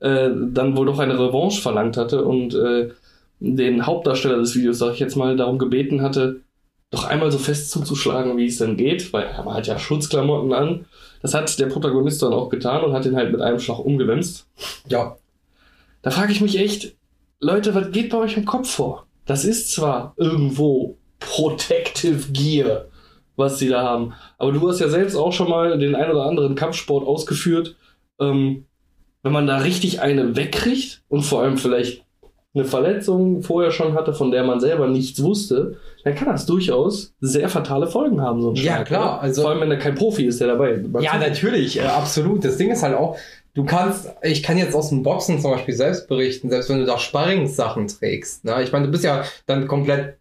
äh, 0.00 0.30
dann 0.52 0.76
wohl 0.76 0.86
doch 0.86 0.98
eine 0.98 1.18
Revanche 1.18 1.60
verlangt 1.60 1.98
hatte 1.98 2.24
und 2.24 2.54
äh, 2.54 2.90
den 3.40 3.86
Hauptdarsteller 3.86 4.38
des 4.38 4.54
Videos, 4.54 4.78
sag 4.78 4.92
ich 4.94 5.00
jetzt 5.00 5.16
mal, 5.16 5.36
darum 5.36 5.58
gebeten 5.58 6.02
hatte, 6.02 6.40
doch 6.90 7.04
einmal 7.04 7.30
so 7.30 7.38
fest 7.38 7.70
zuzuschlagen, 7.70 8.36
wie 8.36 8.46
es 8.46 8.58
denn 8.58 8.76
geht, 8.76 9.12
weil 9.12 9.24
er 9.24 9.44
hat 9.44 9.66
ja 9.66 9.78
Schutzklamotten 9.78 10.52
an. 10.52 10.86
Das 11.22 11.34
hat 11.34 11.58
der 11.58 11.66
Protagonist 11.66 12.22
dann 12.22 12.32
auch 12.32 12.48
getan 12.48 12.82
und 12.82 12.92
hat 12.92 13.06
ihn 13.06 13.16
halt 13.16 13.30
mit 13.30 13.40
einem 13.40 13.60
Schlag 13.60 13.78
umgewemst. 13.78 14.48
Ja. 14.88 15.16
Da 16.02 16.10
frage 16.10 16.32
ich 16.32 16.40
mich 16.40 16.58
echt, 16.58 16.96
Leute, 17.38 17.74
was 17.74 17.92
geht 17.92 18.10
bei 18.10 18.18
euch 18.18 18.36
im 18.36 18.44
Kopf 18.44 18.70
vor? 18.70 19.06
Das 19.24 19.44
ist 19.44 19.70
zwar 19.72 20.14
irgendwo 20.16 20.98
Protective 21.20 22.32
Gear, 22.32 22.86
was 23.36 23.58
sie 23.58 23.68
da 23.68 23.82
haben, 23.82 24.14
aber 24.38 24.52
du 24.52 24.68
hast 24.68 24.80
ja 24.80 24.88
selbst 24.88 25.14
auch 25.14 25.32
schon 25.32 25.48
mal 25.48 25.78
den 25.78 25.94
ein 25.94 26.10
oder 26.10 26.24
anderen 26.24 26.54
Kampfsport 26.54 27.06
ausgeführt. 27.06 27.76
Ähm, 28.18 28.66
wenn 29.22 29.32
man 29.32 29.46
da 29.46 29.58
richtig 29.58 30.00
eine 30.00 30.34
wegkriegt 30.34 31.02
und 31.08 31.22
vor 31.22 31.42
allem 31.42 31.58
vielleicht 31.58 32.04
eine 32.52 32.64
Verletzung 32.64 33.42
vorher 33.42 33.70
schon 33.70 33.94
hatte, 33.94 34.12
von 34.12 34.30
der 34.32 34.42
man 34.42 34.58
selber 34.58 34.88
nichts 34.88 35.22
wusste, 35.22 35.76
dann 36.02 36.16
kann 36.16 36.28
das 36.28 36.46
durchaus 36.46 37.12
sehr 37.20 37.48
fatale 37.48 37.86
Folgen 37.86 38.20
haben, 38.20 38.42
so 38.42 38.50
ein 38.50 38.56
Ja, 38.56 38.62
Schlag, 38.74 38.86
klar, 38.88 39.12
oder? 39.14 39.22
also- 39.22 39.42
vor 39.42 39.50
allem, 39.52 39.60
wenn 39.60 39.70
da 39.70 39.76
kein 39.76 39.94
Profi 39.94 40.26
ist, 40.26 40.40
der 40.40 40.48
dabei 40.48 40.82
Ja, 41.00 41.16
natürlich, 41.18 41.78
äh, 41.78 41.82
absolut. 41.82 42.44
Das 42.44 42.56
Ding 42.56 42.70
ist 42.72 42.82
halt 42.82 42.96
auch, 42.96 43.16
du 43.54 43.64
kannst, 43.64 44.08
ich 44.22 44.42
kann 44.42 44.58
jetzt 44.58 44.74
aus 44.74 44.88
dem 44.88 45.02
Boxen 45.04 45.38
zum 45.40 45.52
Beispiel 45.52 45.74
selbst 45.74 46.08
berichten, 46.08 46.50
selbst 46.50 46.68
wenn 46.70 46.80
du 46.80 46.86
da 46.86 46.98
Sparringssachen 46.98 47.86
trägst. 47.86 48.44
Ne? 48.44 48.60
Ich 48.64 48.72
meine, 48.72 48.86
du 48.86 48.90
bist 48.92 49.04
ja 49.04 49.22
dann 49.46 49.68
komplett 49.68 50.16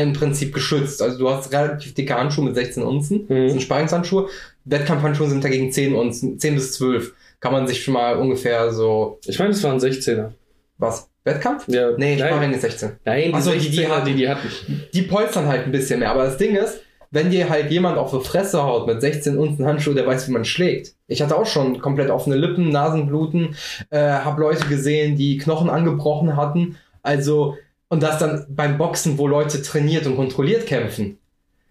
im 0.00 0.12
Prinzip 0.12 0.52
geschützt. 0.54 1.00
Also 1.02 1.18
du 1.18 1.28
hast 1.30 1.52
relativ 1.52 1.94
dicke 1.94 2.14
Handschuhe 2.14 2.44
mit 2.44 2.54
16 2.54 2.82
Unzen. 2.82 3.24
Mhm. 3.28 3.42
Das 3.44 3.52
sind 3.52 3.62
Sparringshandschuhe. 3.62 4.28
Wettkampfhandschuhe 4.66 5.28
sind 5.28 5.42
dagegen 5.42 5.72
10 5.72 5.94
Unzen, 5.94 6.38
10 6.38 6.54
bis 6.54 6.74
12. 6.74 7.14
Kann 7.40 7.52
man 7.52 7.66
sich 7.66 7.82
schon 7.82 7.94
mal 7.94 8.16
ungefähr 8.16 8.72
so, 8.72 9.18
Ich 9.26 9.38
meine, 9.38 9.50
es 9.50 9.62
waren 9.64 9.80
16er. 9.80 10.32
was? 10.78 11.08
Wettkampf? 11.24 11.64
Ja, 11.68 11.90
Nee, 11.96 12.16
nein. 12.16 12.28
Sparring 12.28 12.52
ist 12.52 12.62
16. 12.62 12.92
Nein, 13.04 13.32
die 13.34 13.40
so, 13.40 13.52
die- 13.52 13.58
16er, 13.60 13.70
die 13.70 13.70
die, 13.70 13.88
hatten- 13.88 14.16
die 14.16 14.28
hatten. 14.28 14.82
Die 14.92 15.02
polstern 15.02 15.46
halt 15.46 15.64
ein 15.66 15.72
bisschen 15.72 16.00
mehr. 16.00 16.10
Aber 16.10 16.24
das 16.24 16.36
Ding 16.36 16.56
ist, 16.56 16.80
wenn 17.10 17.30
dir 17.30 17.48
halt 17.50 17.70
jemand 17.70 17.98
auf 17.98 18.10
die 18.10 18.24
Fresse 18.26 18.62
haut 18.62 18.86
mit 18.86 19.00
16 19.00 19.36
Unzen 19.38 19.66
Handschuhe, 19.66 19.94
der 19.94 20.06
weiß, 20.06 20.28
wie 20.28 20.32
man 20.32 20.44
schlägt. 20.44 20.94
Ich 21.06 21.20
hatte 21.22 21.36
auch 21.36 21.46
schon 21.46 21.78
komplett 21.80 22.10
offene 22.10 22.36
Lippen, 22.36 22.70
Nasenbluten, 22.70 23.54
äh, 23.90 23.98
habe 24.00 24.40
Leute 24.40 24.66
gesehen, 24.66 25.16
die 25.16 25.36
Knochen 25.38 25.68
angebrochen 25.70 26.36
hatten. 26.36 26.76
Also, 27.02 27.56
und 27.88 28.02
das 28.02 28.18
dann 28.18 28.46
beim 28.48 28.78
Boxen, 28.78 29.18
wo 29.18 29.26
Leute 29.28 29.60
trainiert 29.62 30.06
und 30.06 30.16
kontrolliert 30.16 30.66
kämpfen, 30.66 31.18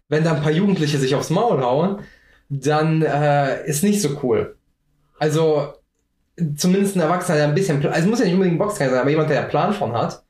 wenn 0.10 0.24
da 0.24 0.34
ein 0.34 0.42
paar 0.44 0.52
Jugendliche 0.52 0.98
sich 1.00 1.16
aufs 1.16 1.30
Maul 1.32 1.62
hauen, 1.62 2.00
dann 2.50 3.02
äh, 3.02 3.66
ist 3.66 3.84
nicht 3.84 4.02
so 4.02 4.10
cool. 4.22 4.56
Also 5.18 5.74
zumindest 6.56 6.96
ein 6.96 7.02
Erwachsener, 7.02 7.38
der 7.38 7.48
ein 7.48 7.56
bisschen, 7.56 7.86
also 7.86 8.00
es 8.00 8.06
muss 8.06 8.20
ja 8.20 8.26
nicht 8.26 8.34
unbedingt 8.34 8.56
ein 8.56 8.60
Boxtrainer 8.60 8.92
sein, 8.92 9.02
aber 9.02 9.10
jemand, 9.10 9.30
der 9.30 9.42
einen 9.42 9.50
Plan 9.50 9.74
von 9.74 9.94
hat, 9.94 10.24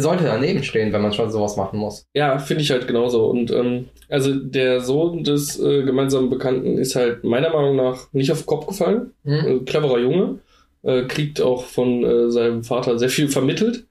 sollte 0.00 0.24
daneben 0.24 0.62
stehen, 0.64 0.92
wenn 0.92 1.02
man 1.02 1.12
schon 1.12 1.30
sowas 1.30 1.56
machen 1.56 1.78
muss. 1.78 2.06
Ja, 2.14 2.38
finde 2.38 2.62
ich 2.62 2.70
halt 2.70 2.86
genauso. 2.86 3.26
Und 3.26 3.52
ähm, 3.52 3.88
also 4.08 4.34
der 4.34 4.80
Sohn 4.80 5.22
des 5.22 5.58
äh, 5.60 5.84
gemeinsamen 5.84 6.30
Bekannten 6.30 6.78
ist 6.78 6.96
halt 6.96 7.22
meiner 7.22 7.50
Meinung 7.50 7.76
nach 7.76 8.12
nicht 8.12 8.32
auf 8.32 8.40
den 8.40 8.46
Kopf 8.46 8.66
gefallen. 8.66 9.12
Hm? 9.24 9.46
Äh, 9.46 9.64
cleverer 9.64 9.98
Junge. 10.00 10.40
Äh, 10.82 11.04
kriegt 11.04 11.40
auch 11.40 11.64
von 11.64 12.04
äh, 12.04 12.30
seinem 12.30 12.64
Vater 12.64 12.98
sehr 12.98 13.08
viel 13.08 13.28
vermittelt. 13.28 13.86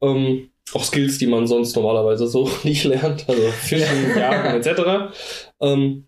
Ähm, 0.00 0.50
auch 0.72 0.84
Skills, 0.84 1.18
die 1.18 1.26
man 1.26 1.48
sonst 1.48 1.74
normalerweise 1.74 2.28
so 2.28 2.48
nicht 2.62 2.84
lernt. 2.84 3.28
Also 3.28 3.42
Fischen, 3.42 4.16
Jagen 4.16 4.60
etc. 4.60 5.12
Ähm, 5.60 6.06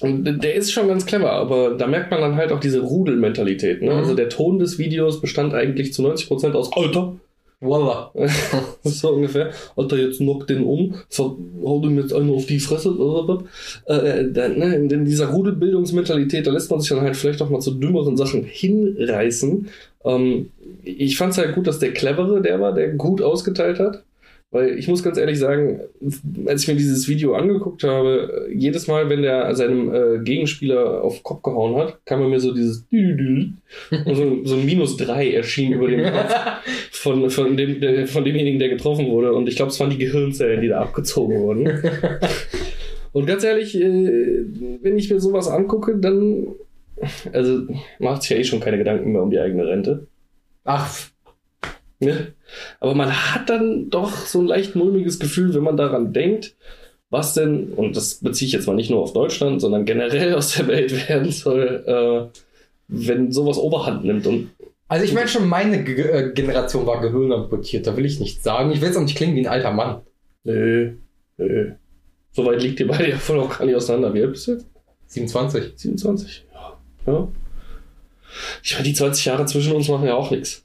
und 0.00 0.24
der 0.24 0.54
ist 0.54 0.72
schon 0.72 0.88
ganz 0.88 1.06
clever, 1.06 1.32
aber 1.32 1.74
da 1.74 1.86
merkt 1.86 2.10
man 2.10 2.20
dann 2.20 2.36
halt 2.36 2.52
auch 2.52 2.60
diese 2.60 2.80
Rudelmentalität. 2.80 3.80
Ne? 3.80 3.92
Mhm. 3.92 3.96
Also 3.96 4.14
der 4.14 4.28
Ton 4.28 4.58
des 4.58 4.78
Videos 4.78 5.20
bestand 5.20 5.54
eigentlich 5.54 5.94
zu 5.94 6.06
90% 6.06 6.52
aus 6.52 6.72
Alter, 6.72 7.16
Wallah. 7.60 8.12
so 8.84 9.10
ungefähr. 9.12 9.52
Alter, 9.74 9.96
jetzt 9.96 10.18
knock 10.18 10.46
den 10.46 10.64
um, 10.64 10.94
hau 11.18 11.80
dem 11.80 11.98
jetzt 11.98 12.12
einen 12.12 12.30
auf 12.30 12.44
die 12.44 12.60
Fresse. 12.60 12.90
Äh, 13.86 14.24
da, 14.30 14.48
ne, 14.48 14.76
in 14.76 15.04
dieser 15.06 15.28
Rudelbildungsmentalität, 15.28 16.46
da 16.46 16.50
lässt 16.50 16.70
man 16.70 16.80
sich 16.80 16.90
dann 16.90 17.00
halt 17.00 17.16
vielleicht 17.16 17.40
auch 17.40 17.48
mal 17.48 17.60
zu 17.60 17.72
dümmeren 17.72 18.16
Sachen 18.18 18.44
hinreißen. 18.44 19.68
Ähm, 20.04 20.50
ich 20.84 21.16
fand 21.16 21.32
es 21.32 21.38
halt 21.38 21.54
gut, 21.54 21.66
dass 21.66 21.78
der 21.78 21.94
Clevere 21.94 22.42
der 22.42 22.60
war, 22.60 22.74
der 22.74 22.90
gut 22.90 23.22
ausgeteilt 23.22 23.78
hat. 23.78 24.02
Weil 24.56 24.78
ich 24.78 24.88
muss 24.88 25.02
ganz 25.02 25.18
ehrlich 25.18 25.38
sagen, 25.38 25.80
als 26.46 26.62
ich 26.62 26.68
mir 26.68 26.76
dieses 26.76 27.08
Video 27.08 27.34
angeguckt 27.34 27.84
habe, 27.84 28.48
jedes 28.54 28.86
Mal, 28.86 29.10
wenn 29.10 29.20
der 29.20 29.54
seinem 29.54 29.94
äh, 29.94 30.18
Gegenspieler 30.24 31.04
auf 31.04 31.22
Kopf 31.22 31.42
gehauen 31.42 31.76
hat, 31.76 31.98
kam 32.06 32.26
mir 32.30 32.40
so 32.40 32.54
dieses 32.54 32.86
und 32.90 33.60
so, 33.90 34.44
so 34.44 34.54
ein 34.54 34.64
Minus 34.64 34.96
3 34.96 35.32
erschien 35.32 35.74
über 35.74 35.88
dem 35.88 36.04
Kopf 36.04 36.34
von, 36.90 37.28
von, 37.28 37.58
dem, 37.58 37.82
der, 37.82 38.06
von 38.06 38.24
demjenigen, 38.24 38.58
der 38.58 38.70
getroffen 38.70 39.08
wurde. 39.08 39.34
Und 39.34 39.46
ich 39.46 39.56
glaube, 39.56 39.72
es 39.72 39.78
waren 39.78 39.90
die 39.90 39.98
Gehirnzellen, 39.98 40.62
die 40.62 40.68
da 40.68 40.80
abgezogen 40.80 41.38
wurden. 41.38 41.68
Und 43.12 43.26
ganz 43.26 43.44
ehrlich, 43.44 43.78
äh, 43.78 44.42
wenn 44.80 44.96
ich 44.96 45.10
mir 45.10 45.20
sowas 45.20 45.48
angucke, 45.48 45.98
dann 45.98 46.46
also 47.30 47.66
macht 47.98 48.22
sich 48.22 48.30
ja 48.30 48.38
eh 48.38 48.44
schon 48.44 48.60
keine 48.60 48.78
Gedanken 48.78 49.12
mehr 49.12 49.22
um 49.22 49.30
die 49.30 49.38
eigene 49.38 49.66
Rente. 49.66 50.06
Ach, 50.64 51.10
Ne? 51.98 52.34
Aber 52.80 52.94
man 52.94 53.10
hat 53.10 53.48
dann 53.48 53.88
doch 53.90 54.12
so 54.12 54.40
ein 54.40 54.46
leicht 54.46 54.76
mulmiges 54.76 55.18
Gefühl, 55.18 55.54
wenn 55.54 55.62
man 55.62 55.76
daran 55.76 56.12
denkt, 56.12 56.54
was 57.08 57.34
denn, 57.34 57.72
und 57.72 57.96
das 57.96 58.16
beziehe 58.16 58.46
ich 58.46 58.52
jetzt 58.52 58.66
mal 58.66 58.74
nicht 58.76 58.90
nur 58.90 59.00
auf 59.00 59.12
Deutschland, 59.12 59.60
sondern 59.60 59.84
generell 59.84 60.34
aus 60.34 60.54
der 60.54 60.66
Welt 60.66 61.08
werden 61.08 61.30
soll, 61.30 61.84
äh, 61.86 62.38
wenn 62.88 63.32
sowas 63.32 63.58
Overhand 63.58 64.04
nimmt. 64.04 64.26
Und 64.26 64.50
Also 64.88 65.04
ich 65.04 65.14
meine 65.14 65.28
schon, 65.28 65.48
meine 65.48 65.84
Ge 65.84 66.02
äh, 66.02 66.32
Generation 66.32 66.86
war 66.86 67.00
gehirnamputiert, 67.00 67.86
da 67.86 67.96
will 67.96 68.04
ich 68.04 68.20
nichts 68.20 68.44
sagen. 68.44 68.72
Ich 68.72 68.80
will 68.80 68.88
jetzt 68.88 68.96
auch 68.96 69.02
nicht 69.02 69.16
klingen 69.16 69.36
wie 69.36 69.40
ein 69.40 69.52
alter 69.52 69.72
Mann. 69.72 70.02
nö, 70.44 70.92
nö. 71.38 71.72
So 72.32 72.44
weit 72.44 72.62
liegt 72.62 72.78
ihr 72.80 72.86
beide 72.88 73.08
ja 73.08 73.16
voll 73.16 73.40
auch 73.40 73.58
gar 73.58 73.64
nicht 73.64 73.74
auseinander. 73.74 74.12
Wie 74.12 74.20
alt 74.22 74.32
bist 74.32 74.46
du 74.46 74.52
jetzt? 74.52 74.66
27. 75.06 75.72
27? 75.74 76.44
Ja. 76.52 76.78
ja. 77.06 77.28
Ich 78.62 78.74
meine, 78.74 78.84
die 78.84 78.92
20 78.92 79.24
Jahre 79.24 79.46
zwischen 79.46 79.72
uns 79.72 79.88
machen 79.88 80.06
ja 80.06 80.14
auch 80.14 80.30
nichts. 80.30 80.62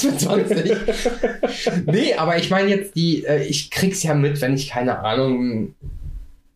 20. 0.00 0.72
nee, 1.86 2.14
aber 2.14 2.38
ich 2.38 2.50
meine 2.50 2.70
jetzt 2.70 2.94
die, 2.96 3.24
äh, 3.24 3.44
ich 3.44 3.70
krieg's 3.70 4.02
ja 4.02 4.14
mit, 4.14 4.40
wenn 4.40 4.54
ich, 4.54 4.70
keine 4.70 5.00
Ahnung, 5.00 5.74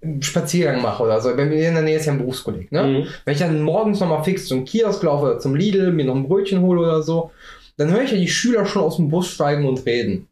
einen 0.03 0.23
Spaziergang 0.23 0.83
mache 0.83 1.03
oder 1.03 1.21
so. 1.21 1.35
Bei 1.37 1.45
mir 1.45 1.69
in 1.69 1.75
der 1.75 1.83
Nähe 1.83 1.97
ist 1.97 2.07
ja 2.07 2.13
ein 2.13 2.19
Berufskolleg, 2.19 2.73
ne? 2.73 2.83
Mhm. 2.83 3.07
Wenn 3.25 3.35
ich 3.35 3.41
dann 3.41 3.63
morgens 3.63 4.01
nochmal 4.01 4.25
fix 4.25 4.47
zum 4.47 4.65
Kiosk 4.65 5.03
laufe 5.03 5.27
oder 5.27 5.39
zum 5.39 5.55
Lidl, 5.55 5.93
mir 5.93 6.05
noch 6.05 6.17
ein 6.17 6.27
Brötchen 6.27 6.61
hole 6.61 6.81
oder 6.81 7.03
so, 7.03 7.31
dann 7.77 7.91
höre 7.91 8.03
ich 8.03 8.13
ja 8.13 8.19
die 8.19 8.29
Schüler 8.29 8.67
schon 8.67 8.83
aus 8.83 8.97
dem 8.97 9.09
Bus 9.09 9.29
steigen 9.29 9.67
und 9.67 9.87
reden. 9.87 10.27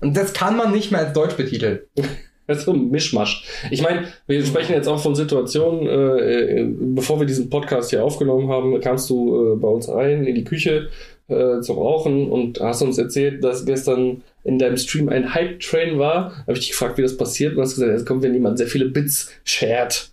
Und 0.00 0.16
das 0.16 0.32
kann 0.32 0.56
man 0.56 0.72
nicht 0.72 0.90
mehr 0.90 1.00
als 1.00 1.12
Deutsch 1.12 1.36
betiteln. 1.36 1.80
Das 2.48 2.58
ist 2.58 2.64
so 2.64 2.72
ein 2.72 2.90
Mischmasch. 2.90 3.44
Ich 3.70 3.82
meine, 3.82 4.08
wir 4.26 4.44
sprechen 4.44 4.72
jetzt 4.72 4.88
auch 4.88 5.00
von 5.00 5.14
Situationen, 5.14 5.86
äh, 5.86 6.60
äh, 6.60 6.66
bevor 6.68 7.20
wir 7.20 7.26
diesen 7.26 7.48
Podcast 7.48 7.90
hier 7.90 8.04
aufgenommen 8.04 8.48
haben, 8.48 8.80
kamst 8.80 9.08
du 9.10 9.52
äh, 9.52 9.56
bei 9.56 9.68
uns 9.68 9.88
rein 9.88 10.26
in 10.26 10.34
die 10.34 10.42
Küche 10.42 10.88
äh, 11.32 11.60
zum 11.60 11.78
Rauchen 11.78 12.30
und 12.30 12.60
hast 12.60 12.82
uns 12.82 12.98
erzählt, 12.98 13.42
dass 13.42 13.64
gestern 13.64 14.22
in 14.44 14.58
deinem 14.58 14.76
Stream 14.76 15.08
ein 15.08 15.34
Hype-Train 15.34 15.98
war. 15.98 16.30
Da 16.30 16.40
habe 16.42 16.52
ich 16.52 16.60
dich 16.60 16.70
gefragt, 16.70 16.98
wie 16.98 17.02
das 17.02 17.16
passiert 17.16 17.56
und 17.56 17.62
hast 17.62 17.74
gesagt, 17.74 17.92
es 17.92 18.04
kommt, 18.04 18.22
wenn 18.22 18.34
jemand 18.34 18.58
sehr 18.58 18.66
viele 18.66 18.86
Bits 18.86 19.30
shared. 19.44 20.12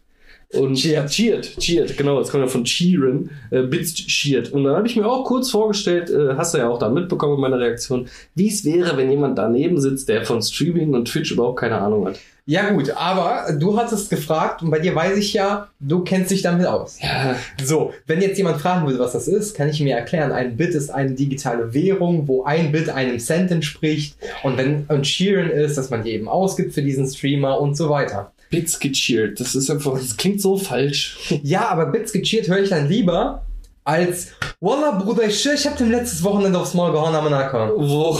Und 0.51 0.75
Cheered. 0.75 1.09
cheered, 1.11 1.57
cheered, 1.59 1.95
genau, 1.95 2.17
das 2.17 2.31
kommt 2.31 2.43
ja 2.43 2.47
von 2.47 2.63
cheeren, 2.63 3.29
äh, 3.51 3.61
Bits 3.61 3.93
cheered. 3.93 4.51
Und 4.51 4.63
dann 4.63 4.75
habe 4.75 4.87
ich 4.87 4.95
mir 4.95 5.05
auch 5.05 5.23
kurz 5.23 5.51
vorgestellt, 5.51 6.09
äh, 6.09 6.33
hast 6.35 6.55
du 6.55 6.57
ja 6.57 6.67
auch 6.67 6.79
da 6.79 6.89
mitbekommen 6.89 7.35
in 7.35 7.41
meiner 7.41 7.59
Reaktion, 7.59 8.07
wie 8.33 8.47
es 8.47 8.65
wäre, 8.65 8.97
wenn 8.97 9.11
jemand 9.11 9.37
daneben 9.37 9.79
sitzt, 9.79 10.09
der 10.09 10.25
von 10.25 10.41
Streaming 10.41 10.95
und 10.95 11.07
Twitch 11.07 11.31
überhaupt 11.31 11.59
keine 11.59 11.79
Ahnung 11.79 12.07
hat. 12.07 12.19
Ja 12.49 12.71
gut, 12.71 12.89
aber 12.89 13.53
du 13.53 13.77
hattest 13.77 14.09
gefragt 14.09 14.63
und 14.63 14.71
bei 14.71 14.79
dir 14.79 14.95
weiß 14.95 15.19
ich 15.19 15.33
ja, 15.33 15.67
du 15.79 16.03
kennst 16.03 16.31
dich 16.31 16.41
damit 16.41 16.65
aus. 16.65 16.97
Ja, 16.99 17.35
So, 17.63 17.93
wenn 18.07 18.23
jetzt 18.23 18.39
jemand 18.39 18.59
fragen 18.59 18.87
würde, 18.87 18.97
was 18.97 19.11
das 19.11 19.27
ist, 19.27 19.53
kann 19.53 19.69
ich 19.69 19.79
mir 19.81 19.95
erklären. 19.95 20.31
Ein 20.31 20.57
Bit 20.57 20.73
ist 20.73 20.89
eine 20.89 21.11
digitale 21.11 21.75
Währung, 21.75 22.27
wo 22.27 22.45
ein 22.45 22.71
Bit 22.71 22.89
einem 22.89 23.19
Cent 23.19 23.51
entspricht. 23.51 24.15
Und 24.41 24.57
wenn 24.57 24.85
ein 24.87 25.03
Cheeren 25.03 25.51
ist, 25.51 25.77
dass 25.77 25.91
man 25.91 26.01
die 26.01 26.09
eben 26.09 26.27
ausgibt 26.27 26.73
für 26.73 26.81
diesen 26.81 27.07
Streamer 27.07 27.61
und 27.61 27.77
so 27.77 27.87
weiter. 27.91 28.31
Bits 28.49 28.79
gecheert, 28.79 29.39
das 29.39 29.53
ist 29.53 29.69
einfach, 29.69 29.93
das 29.99 30.17
klingt 30.17 30.41
so 30.41 30.57
falsch. 30.57 31.19
Ja, 31.43 31.67
aber 31.69 31.85
Bits 31.85 32.11
gecheert 32.11 32.47
höre 32.47 32.63
ich 32.63 32.69
dann 32.71 32.89
lieber 32.89 33.43
als 33.83 34.29
Wallah, 34.59 34.99
Bruder, 34.99 35.25
ich, 35.25 35.45
ich 35.45 35.67
hab 35.67 35.77
dem 35.77 35.91
letztes 35.91 36.23
Wochenende 36.23 36.59
aufs 36.59 36.73
Maul 36.73 36.91
gehauen 36.91 37.13
am 37.13 37.29
Nacker. 37.29 37.73
Wo, 37.75 38.19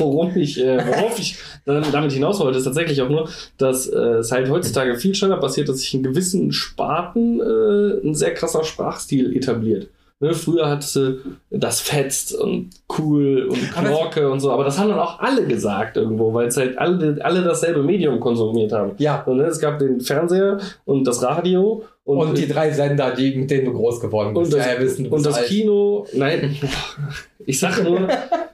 worum 0.00 0.36
ich, 0.36 0.60
äh, 0.60 0.84
worauf 0.86 1.18
ich 1.18 1.36
damit 1.64 2.12
hinaus 2.12 2.40
wollte, 2.40 2.58
ist 2.58 2.64
tatsächlich 2.64 3.00
auch 3.02 3.08
nur, 3.08 3.28
dass 3.58 3.86
äh, 3.86 3.96
es 3.96 4.32
halt 4.32 4.50
heutzutage 4.50 4.96
viel 4.96 5.14
schneller 5.14 5.38
passiert, 5.38 5.68
dass 5.68 5.80
sich 5.80 5.94
in 5.94 6.02
gewissen 6.02 6.52
Sparten 6.52 7.40
äh, 7.40 8.06
ein 8.06 8.14
sehr 8.14 8.34
krasser 8.34 8.64
Sprachstil 8.64 9.36
etabliert. 9.36 9.88
Ne, 10.22 10.34
früher 10.34 10.70
hattest 10.70 10.94
du 10.94 11.18
das 11.50 11.80
fetzt 11.80 12.32
und 12.32 12.70
cool 12.96 13.48
und 13.50 13.72
Knorke 13.72 14.30
und 14.30 14.38
so, 14.38 14.52
aber 14.52 14.62
das 14.62 14.78
haben 14.78 14.88
dann 14.88 15.00
auch 15.00 15.18
alle 15.18 15.44
gesagt 15.44 15.96
irgendwo, 15.96 16.32
weil 16.32 16.46
es 16.46 16.56
halt 16.56 16.78
alle, 16.78 17.18
alle 17.22 17.42
dasselbe 17.42 17.82
Medium 17.82 18.20
konsumiert 18.20 18.70
haben. 18.70 18.92
Ja. 18.98 19.24
So, 19.26 19.34
ne, 19.34 19.46
es 19.46 19.58
gab 19.58 19.80
den 19.80 20.00
Fernseher 20.00 20.58
und 20.84 21.08
das 21.08 21.24
Radio 21.24 21.82
und, 22.04 22.18
Und, 22.18 22.38
die 22.38 22.46
drei 22.46 22.70
Sender, 22.70 23.10
die, 23.10 23.34
mit 23.34 23.50
denen 23.50 23.64
du 23.64 23.72
groß 23.72 23.98
geworden 23.98 24.32
bist. 24.32 24.52
und 24.52 24.60
das, 24.60 24.66
ja, 24.66 24.80
wissen, 24.80 25.08
und 25.08 25.26
das 25.26 25.38
alt. 25.38 25.46
Kino, 25.46 26.06
nein, 26.12 26.56
ich 27.44 27.58
sage 27.58 27.82
nur, 27.82 28.06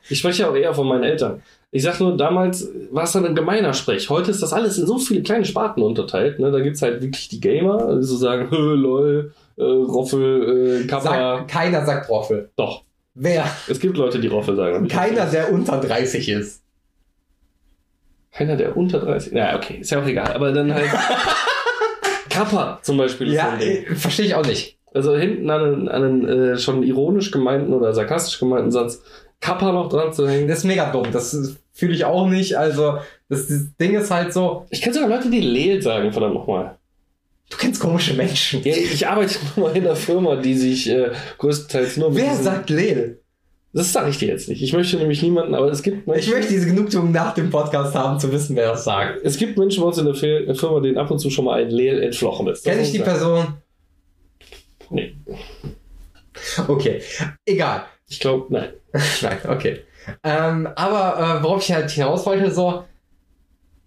ich 0.08 0.18
spreche 0.18 0.44
ja 0.44 0.48
auch 0.48 0.56
eher 0.56 0.72
von 0.72 0.88
meinen 0.88 1.04
Eltern. 1.04 1.42
Ich 1.70 1.82
sag 1.82 2.00
nur, 2.00 2.16
damals 2.16 2.68
war 2.90 3.04
es 3.04 3.12
dann 3.12 3.26
ein 3.26 3.34
gemeiner 3.34 3.75
Sprech. 3.75 4.08
Heute 4.08 4.30
ist 4.30 4.42
das 4.42 4.54
alles 4.54 4.78
in 4.78 4.87
so 4.87 4.96
viele 4.98 5.22
kleine 5.22 5.44
Sparten 5.44 5.82
unterteilt. 5.82 6.38
Ne? 6.38 6.50
Da 6.50 6.60
gibt's 6.60 6.80
halt 6.80 7.02
wirklich 7.02 7.28
die 7.28 7.40
Gamer, 7.40 7.96
die 7.96 8.04
so 8.04 8.16
sagen, 8.16 8.48
lol, 8.50 9.34
äh, 9.56 9.62
Roffel, 9.62 10.82
äh, 10.82 10.87
Kappa. 10.87 11.02
Sag, 11.02 11.48
keiner 11.48 11.84
sagt 11.84 12.08
Roffel. 12.08 12.50
Doch, 12.56 12.84
Wer? 13.14 13.44
es 13.68 13.80
gibt 13.80 13.98
Leute, 13.98 14.18
die 14.18 14.28
Roffel 14.28 14.56
sagen. 14.56 14.88
Keiner, 14.88 15.26
der 15.26 15.52
unter 15.52 15.78
30 15.78 16.28
ist. 16.30 16.62
Keiner, 18.32 18.56
der 18.56 18.76
unter 18.76 19.00
30. 19.00 19.32
Na, 19.34 19.56
okay, 19.56 19.78
ist 19.80 19.90
ja 19.90 20.00
auch 20.00 20.06
egal. 20.06 20.32
Aber 20.32 20.52
dann 20.52 20.72
halt. 20.72 20.88
Kappa 22.30 22.78
zum 22.82 22.96
Beispiel 22.96 23.28
ist 23.28 23.34
Ja, 23.34 23.58
äh, 23.58 23.94
verstehe 23.94 24.26
ich 24.26 24.34
auch 24.34 24.46
nicht. 24.46 24.78
Also 24.94 25.16
hinten 25.16 25.50
an 25.50 25.62
einen, 25.62 25.88
an 25.88 26.02
einen 26.04 26.28
äh, 26.28 26.58
schon 26.58 26.82
ironisch 26.82 27.30
gemeinten 27.30 27.75
oder 27.75 27.92
sarkastisch 27.92 28.38
gemeinten 28.38 28.70
Satz 28.70 29.02
Kappa 29.40 29.71
noch 29.73 29.88
dran 29.88 30.12
zu 30.12 30.28
hängen. 30.28 30.49
Das 30.49 30.59
ist 30.59 30.64
mega 30.64 30.90
dumm. 30.90 31.07
Das 31.12 31.37
fühle 31.73 31.95
ich 31.95 32.04
auch 32.04 32.26
nicht. 32.28 32.57
Also, 32.57 32.99
das, 33.28 33.47
das 33.47 33.61
Ding 33.80 33.95
ist 33.95 34.11
halt 34.11 34.33
so, 34.33 34.66
Ich 34.71 34.80
kenne 34.83 34.95
sogar 34.95 35.09
Leute, 35.09 35.30
die 35.30 35.40
Leel 35.40 35.80
sagen, 35.80 36.12
verdammt 36.12 36.35
nochmal. 36.35 36.76
du 37.50 37.57
kennst 37.57 37.80
komische 37.80 38.14
Menschen. 38.14 38.62
Ja, 38.64 38.75
ich 38.75 39.07
arbeite 39.07 39.38
nur 39.57 39.68
mal 39.68 39.76
in 39.76 39.85
einer 39.87 39.97
Firma, 39.97 40.37
die 40.37 40.54
sich 40.54 40.88
äh, 40.90 41.11
größtenteils 41.38 41.97
nur 41.99 42.11
mit 42.11 42.23
Wer 42.23 42.35
sagt 42.35 42.71
Leel? 42.71 43.21
Das 43.75 43.92
sage 43.92 44.09
ich 44.11 44.18
dir 44.18 44.28
jetzt 44.28 44.49
nicht. 44.49 44.62
Ich 44.62 44.73
möchte 44.73 44.97
nämlich 44.97 45.23
niemanden, 45.23 45.54
aber 45.54 45.71
es 45.71 45.83
gibt 45.83 46.07
Menschen, 46.07 46.28
Ich 46.30 46.35
möchte 46.35 46.52
diese 46.52 46.66
Genugtuung 46.66 47.12
nach 47.12 47.35
dem 47.35 47.50
Podcast 47.50 47.95
haben, 47.95 48.18
zu 48.18 48.33
wissen, 48.33 48.57
wer 48.57 48.71
das 48.71 48.85
sagt. 48.85 49.21
es 49.25 49.37
gibt 49.37 49.59
Menschen 49.59 49.83
bei 49.83 49.87
uns 49.88 49.99
in 49.99 50.07
der 50.07 50.14
Fir- 50.14 50.52
Firma, 50.54 50.80
denen 50.80 50.97
ab 50.97 51.11
und 51.11 51.18
zu 51.18 51.28
schon 51.30 51.45
mal 51.45 51.61
ein 51.62 51.71
Leel 51.71 52.02
entflochen 52.02 52.49
ist. 52.49 52.66
Das 52.66 52.73
Kenne 52.73 52.83
ich 52.85 52.92
die. 52.92 52.99
Person? 53.00 53.59
Nee, 54.90 55.14
Okay. 56.66 57.02
Egal. 57.45 57.83
Ich 58.08 58.20
glaube, 58.20 58.46
nein. 58.52 58.72
Nein, 59.22 59.38
okay. 59.46 59.82
Ähm, 60.24 60.66
aber 60.74 61.40
äh, 61.40 61.42
worauf 61.42 61.62
ich 61.62 61.72
halt 61.72 61.90
hinaus 61.90 62.24
wollte, 62.24 62.50
so, 62.50 62.84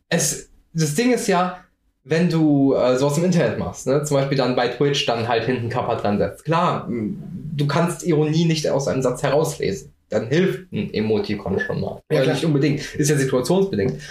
es, 0.10 0.50
das 0.74 0.94
Ding 0.94 1.12
ist 1.12 1.28
ja, 1.28 1.64
wenn 2.04 2.30
du 2.30 2.76
äh, 2.76 2.98
sowas 2.98 3.18
im 3.18 3.24
Internet 3.26 3.58
machst, 3.58 3.88
ne, 3.88 4.04
zum 4.04 4.18
Beispiel 4.18 4.38
dann 4.38 4.56
bei 4.56 4.68
Twitch 4.68 5.06
dann 5.08 5.28
halt 5.28 5.46
hinten 5.46 5.70
Kappa 5.70 5.96
dran 5.96 6.20
setzt. 6.20 6.46
Klar, 6.46 6.88
du 6.88 7.68
kannst 7.68 8.04
Ironie 8.04 8.46
nicht 8.46 8.70
aus 8.70 8.88
einem 8.88 9.02
Satz 9.02 9.24
herauslesen. 9.24 9.92
dann 10.10 10.28
hilft 10.28 10.72
ein 10.72 10.94
Emoticon 10.94 11.60
schon 11.60 11.82
mal. 11.82 12.02
Ja, 12.12 12.26
nicht 12.26 12.46
unbedingt, 12.46 12.96
ist 12.96 13.10
ja 13.10 13.18
situationsbedingt. 13.18 14.02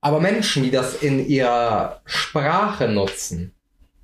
Aber 0.00 0.20
Menschen, 0.20 0.62
die 0.64 0.70
das 0.70 1.02
in 1.02 1.26
ihrer 1.26 2.00
Sprache 2.04 2.88
nutzen, 2.88 3.52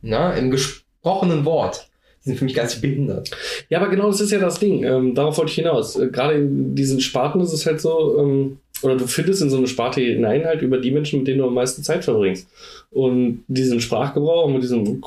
ne, 0.03 0.35
im 0.39 0.51
gesprochenen 0.51 1.45
Wort, 1.45 1.90
sind 2.23 2.39
für 2.39 2.45
mich 2.45 2.55
ganz 2.55 2.81
behindert. 2.81 3.31
Ja, 3.69 3.81
aber 3.81 3.89
genau 3.89 4.09
das 4.09 4.21
ist 4.21 4.31
ja 4.31 4.39
das 4.39 4.59
Ding. 4.59 4.85
Ähm, 4.85 5.15
darauf 5.15 5.39
wollte 5.39 5.51
ich 5.51 5.57
hinaus. 5.57 5.97
Äh, 5.97 6.09
Gerade 6.09 6.35
in 6.35 6.75
diesen 6.75 7.01
Sparten 7.01 7.41
ist 7.41 7.53
es 7.53 7.65
halt 7.65 7.81
so, 7.81 8.19
ähm, 8.19 8.59
oder 8.83 8.97
du 8.97 9.07
findest 9.07 9.43
in 9.43 9.51
so 9.51 9.57
eine 9.57 9.67
Sparte 9.67 10.01
hinein 10.01 10.45
halt 10.45 10.63
über 10.63 10.79
die 10.79 10.91
Menschen, 10.91 11.21
mit 11.21 11.29
denen 11.29 11.39
du 11.39 11.47
am 11.47 11.55
meisten 11.55 11.83
Zeit 11.83 12.05
verbringst. 12.05 12.49
Und 12.91 13.45
diesen 13.49 13.81
Sprachgebrauch 13.81 14.51
mit 14.51 14.63
diesem 14.63 15.01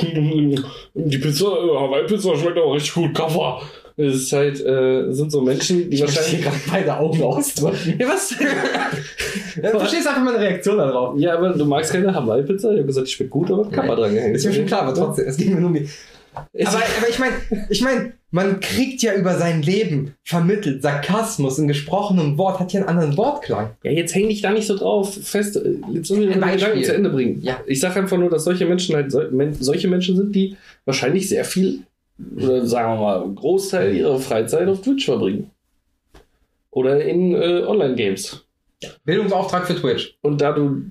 die 0.94 1.18
Pizza, 1.18 1.46
äh, 1.46 1.80
Hawaii-Pizza 1.80 2.36
schmeckt 2.36 2.58
auch 2.58 2.74
richtig 2.74 2.94
gut, 2.94 3.14
Kaffer. 3.14 3.62
Es 3.96 4.16
ist 4.16 4.34
halt, 4.34 4.60
äh, 4.66 5.12
sind 5.12 5.32
so 5.32 5.42
Menschen, 5.42 5.90
die 5.92 6.00
wahrscheinlich. 6.00 6.42
gerade 6.42 6.58
beide 6.68 6.98
Augen 6.98 7.22
ausdrücken. 7.22 7.96
Ja, 8.00 8.08
was? 8.08 8.30
Du 8.30 9.80
verstehst 9.80 10.08
einfach 10.08 10.24
meine 10.24 10.40
Reaktion 10.40 10.78
darauf. 10.78 11.20
ja, 11.20 11.38
aber 11.38 11.50
du 11.50 11.66
magst 11.66 11.92
keine 11.92 12.12
Hawaii-Pizza? 12.14 12.72
Ich 12.72 12.78
habe 12.78 12.88
gesagt, 12.88 13.08
die 13.08 13.12
schmeckt 13.12 13.32
gut, 13.32 13.52
aber 13.52 13.70
Kappa 13.70 13.96
dran 13.96 14.16
gehängt. 14.16 14.36
Ist 14.36 14.46
mir 14.46 14.54
schon 14.54 14.66
klar, 14.66 14.82
aber 14.82 14.96
trotzdem, 14.96 15.28
es 15.28 15.38
ging 15.38 15.54
mir 15.54 15.60
nur 15.60 15.70
um 15.70 15.76
die. 15.76 15.88
Aber, 16.36 16.82
aber 16.98 17.10
ich 17.10 17.20
meine, 17.20 17.34
ich 17.70 17.82
meine, 17.82 18.14
man 18.32 18.60
kriegt 18.60 19.02
ja 19.02 19.14
über 19.14 19.38
sein 19.38 19.62
Leben 19.62 20.16
vermittelt 20.24 20.82
Sarkasmus 20.82 21.60
in 21.60 21.68
gesprochenem 21.68 22.38
Wort, 22.38 22.60
hat 22.60 22.74
ja 22.74 22.80
einen 22.80 22.90
anderen 22.90 23.18
Wortklang. 23.18 23.72
Ja, 23.84 23.92
jetzt 23.92 24.16
häng 24.16 24.28
dich 24.28 24.42
da 24.42 24.52
nicht 24.52 24.68
so 24.68 24.76
drauf 24.76 25.14
fest. 25.14 25.56
Jetzt 25.56 26.10
müssen 26.10 26.22
wir 26.22 26.34
Ein 26.34 26.42
den. 26.42 26.52
Gedanken 26.52 26.84
zu 26.84 26.96
Ende 26.96 27.10
bringen. 27.10 27.42
Ja. 27.42 27.60
Ich 27.68 27.80
sage 27.80 28.00
einfach 28.00 28.18
nur, 28.18 28.30
dass 28.30 28.44
solche 28.44 28.66
Menschen 28.66 28.96
halt 28.96 29.12
solche 29.60 29.88
Menschen 29.88 30.18
sind, 30.18 30.34
die 30.34 30.58
wahrscheinlich 30.86 31.30
sehr 31.30 31.46
viel, 31.46 31.82
oder 32.36 32.66
sagen 32.66 32.94
wir 32.94 33.02
mal, 33.02 33.36
Großteil 33.36 33.96
ihrer 33.96 34.20
Freizeit 34.20 34.68
auf 34.68 34.82
Twitch 34.82 35.06
verbringen. 35.06 35.52
Oder 36.72 37.04
in 37.04 37.36
äh, 37.36 37.64
Online-Games. 37.68 38.44
Bildungsauftrag 39.06 39.68
für 39.68 39.76
Twitch. 39.76 40.18
Und 40.22 40.42
da 40.42 40.54
du 40.54 40.82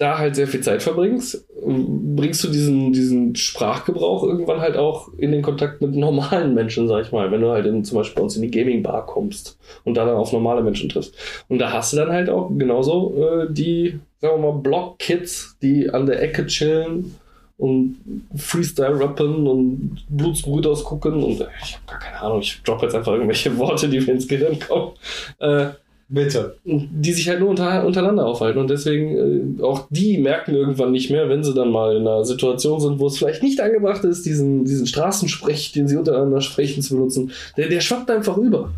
da 0.00 0.16
halt 0.16 0.34
sehr 0.34 0.46
viel 0.46 0.62
Zeit 0.62 0.82
verbringst, 0.82 1.46
bringst 1.62 2.42
du 2.42 2.48
diesen, 2.48 2.90
diesen 2.90 3.36
Sprachgebrauch 3.36 4.22
irgendwann 4.22 4.60
halt 4.60 4.78
auch 4.78 5.12
in 5.18 5.30
den 5.30 5.42
Kontakt 5.42 5.82
mit 5.82 5.94
normalen 5.94 6.54
Menschen, 6.54 6.88
sag 6.88 7.04
ich 7.04 7.12
mal. 7.12 7.30
Wenn 7.30 7.42
du 7.42 7.50
halt 7.50 7.66
in, 7.66 7.84
zum 7.84 7.98
Beispiel 7.98 8.16
bei 8.16 8.22
uns 8.22 8.34
in 8.34 8.40
die 8.40 8.50
Gaming-Bar 8.50 9.04
kommst 9.04 9.58
und 9.84 9.98
da 9.98 10.06
dann 10.06 10.16
auf 10.16 10.32
normale 10.32 10.62
Menschen 10.62 10.88
triffst. 10.88 11.14
Und 11.48 11.58
da 11.58 11.70
hast 11.74 11.92
du 11.92 11.98
dann 11.98 12.10
halt 12.10 12.30
auch 12.30 12.48
genauso 12.48 13.14
äh, 13.14 13.52
die, 13.52 14.00
sagen 14.22 14.42
wir 14.42 14.52
mal, 14.52 14.58
Block-Kids, 14.58 15.58
die 15.60 15.90
an 15.90 16.06
der 16.06 16.22
Ecke 16.22 16.46
chillen 16.46 17.16
und 17.58 17.98
Freestyle-rappen 18.34 19.46
und 19.46 20.06
Blutsbrüders 20.08 20.82
gucken 20.82 21.22
und 21.22 21.42
äh, 21.42 21.46
ich 21.62 21.74
habe 21.74 21.84
gar 21.86 21.98
keine 21.98 22.20
Ahnung, 22.22 22.40
ich 22.40 22.62
droppe 22.62 22.86
jetzt 22.86 22.94
einfach 22.94 23.12
irgendwelche 23.12 23.54
Worte, 23.58 23.86
die 23.86 24.00
mir 24.00 24.12
ins 24.12 24.26
Gehirn 24.26 24.58
kommen. 24.58 24.92
Äh, 25.40 25.72
Bitte. 26.12 26.56
die 26.64 27.12
sich 27.12 27.28
halt 27.28 27.38
nur 27.38 27.50
unter, 27.50 27.86
untereinander 27.86 28.26
aufhalten. 28.26 28.58
Und 28.58 28.68
deswegen, 28.68 29.60
äh, 29.60 29.62
auch 29.62 29.86
die 29.90 30.18
merken 30.18 30.56
irgendwann 30.56 30.90
nicht 30.90 31.08
mehr, 31.08 31.28
wenn 31.28 31.44
sie 31.44 31.54
dann 31.54 31.70
mal 31.70 31.94
in 31.94 32.02
einer 32.02 32.24
Situation 32.24 32.80
sind, 32.80 32.98
wo 32.98 33.06
es 33.06 33.16
vielleicht 33.16 33.44
nicht 33.44 33.60
angebracht 33.60 34.02
ist, 34.02 34.26
diesen, 34.26 34.64
diesen 34.64 34.88
Straßensprech, 34.88 35.70
den 35.70 35.86
sie 35.86 35.96
untereinander 35.96 36.40
sprechen, 36.40 36.82
zu 36.82 36.96
benutzen. 36.96 37.30
Der, 37.56 37.68
der 37.68 37.80
schwappt 37.80 38.10
einfach 38.10 38.36
über. 38.36 38.72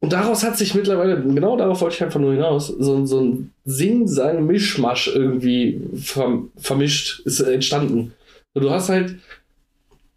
Und 0.00 0.12
daraus 0.12 0.42
hat 0.42 0.56
sich 0.56 0.74
mittlerweile, 0.74 1.20
genau 1.20 1.56
darauf 1.56 1.82
wollte 1.82 1.96
ich 1.96 2.02
einfach 2.02 2.20
nur 2.20 2.32
hinaus, 2.32 2.68
so, 2.68 3.04
so 3.04 3.20
ein 3.20 3.50
Sing-Sang-Mischmasch 3.64 5.08
irgendwie 5.14 5.82
verm 5.94 6.50
vermischt, 6.56 7.20
ist 7.26 7.40
entstanden. 7.40 8.12
Und 8.54 8.62
du 8.62 8.70
hast 8.70 8.88
halt 8.88 9.16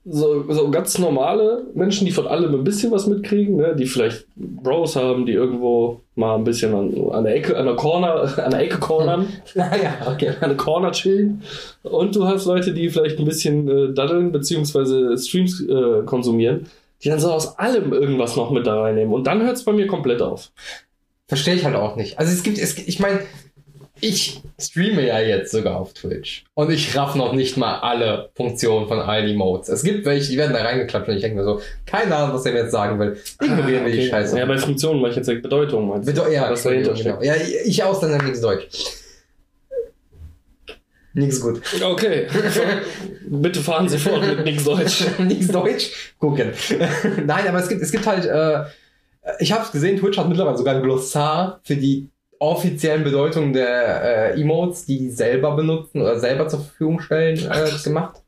so, 0.09 0.51
so 0.51 0.71
ganz 0.71 0.97
normale 0.97 1.65
Menschen, 1.73 2.05
die 2.05 2.11
von 2.11 2.27
allem 2.27 2.53
ein 2.53 2.63
bisschen 2.63 2.91
was 2.91 3.07
mitkriegen, 3.07 3.57
ne? 3.57 3.75
die 3.75 3.85
vielleicht 3.85 4.25
Bros 4.35 4.95
haben, 4.95 5.25
die 5.25 5.33
irgendwo 5.33 6.01
mal 6.15 6.35
ein 6.35 6.43
bisschen 6.43 6.73
an, 6.73 7.11
an 7.11 7.23
der 7.25 7.35
Ecke, 7.35 7.57
an 7.57 7.65
der 7.65 7.75
Corner, 7.75 8.37
an 8.43 8.51
der 8.51 8.61
Ecke 8.61 8.77
cornern, 8.79 9.27
Naja, 9.55 9.97
okay. 10.07 10.29
an 10.39 10.49
der 10.49 10.57
Corner 10.57 10.91
chillen. 10.91 11.41
Und 11.83 12.15
du 12.15 12.25
hast 12.25 12.45
Leute, 12.45 12.73
die 12.73 12.89
vielleicht 12.89 13.19
ein 13.19 13.25
bisschen 13.25 13.67
äh, 13.67 13.93
daddeln, 13.93 14.31
beziehungsweise 14.31 15.17
Streams 15.17 15.61
äh, 15.61 16.03
konsumieren, 16.05 16.67
die 17.03 17.09
dann 17.09 17.19
so 17.19 17.31
aus 17.31 17.59
allem 17.59 17.91
irgendwas 17.91 18.35
noch 18.35 18.51
mit 18.51 18.65
da 18.65 18.81
reinnehmen. 18.81 19.13
Und 19.13 19.27
dann 19.27 19.43
hört 19.43 19.57
es 19.57 19.63
bei 19.63 19.73
mir 19.73 19.87
komplett 19.87 20.21
auf. 20.21 20.51
Verstehe 21.27 21.55
ich 21.55 21.65
halt 21.65 21.75
auch 21.75 21.97
nicht. 21.97 22.17
Also 22.17 22.31
es 22.31 22.43
gibt, 22.43 22.57
es, 22.57 22.77
ich 22.77 22.99
meine, 22.99 23.19
ich 24.01 24.41
streame 24.59 25.05
ja 25.07 25.19
jetzt 25.19 25.51
sogar 25.51 25.77
auf 25.77 25.93
Twitch. 25.93 26.45
Und 26.53 26.71
ich 26.71 26.95
raff 26.95 27.15
noch 27.15 27.33
nicht 27.33 27.57
mal 27.57 27.79
alle 27.79 28.29
Funktionen 28.35 28.87
von 28.87 28.99
allen 28.99 29.29
Emotes. 29.29 29.69
Es 29.69 29.83
gibt 29.83 30.05
welche, 30.05 30.31
die 30.31 30.37
werden 30.37 30.53
da 30.53 30.61
reingeklatscht 30.61 31.07
und 31.07 31.15
ich 31.15 31.21
denke 31.21 31.37
mir 31.37 31.43
so, 31.43 31.61
keine 31.85 32.15
Ahnung, 32.15 32.35
was 32.35 32.45
er 32.45 32.53
mir 32.53 32.59
jetzt 32.59 32.71
sagen 32.71 32.99
will. 32.99 33.17
Ignorieren 33.41 33.85
wir 33.85 33.91
die 33.91 33.99
Okay. 33.99 34.09
Scheiße. 34.09 34.37
Ja, 34.37 34.45
bei 34.45 34.57
Funktionen 34.57 35.01
mache 35.01 35.11
ich 35.11 35.17
jetzt 35.17 35.27
Bedeutung. 35.27 35.87
Meinst? 35.87 36.05
Bedeu 36.05 36.31
ja, 36.31 36.49
was 36.49 36.63
dahinter 36.63 36.93
genau. 36.93 37.21
Ja, 37.21 37.33
ich 37.65 37.83
Ausländer 37.83 38.23
nichts 38.23 38.41
Deutsch. 38.41 38.67
Nix 41.17 41.41
gut. 41.41 41.61
Okay. 41.83 42.27
Bitte 43.27 43.59
fahren 43.61 43.89
Sie 43.89 43.97
fort 43.97 44.21
mit 44.21 44.45
nichts 44.45 44.63
Deutsch. 44.63 45.03
nichts 45.19 45.47
Deutsch. 45.47 46.13
Gucken. 46.19 46.51
Nein, 47.25 47.47
aber 47.47 47.59
es 47.59 47.67
gibt, 47.67 47.81
es 47.81 47.91
gibt 47.91 48.05
halt, 48.05 48.25
äh, 48.25 48.65
ich 49.39 49.51
habe 49.51 49.63
es 49.63 49.71
gesehen, 49.71 49.99
Twitch 49.99 50.17
hat 50.17 50.29
mittlerweile 50.29 50.57
sogar 50.57 50.75
ein 50.75 50.83
Glossar 50.83 51.59
für 51.63 51.75
die 51.75 52.09
offiziellen 52.39 53.03
Bedeutungen 53.03 53.53
der 53.53 54.35
äh, 54.35 54.41
Emotes, 54.41 54.85
die 54.85 54.99
die 54.99 55.09
selber 55.09 55.55
benutzen 55.55 56.01
oder 56.01 56.19
selber 56.19 56.47
zur 56.47 56.59
Verfügung 56.59 56.99
stellen, 56.99 57.37
äh, 57.37 57.83
gemacht. 57.83 58.21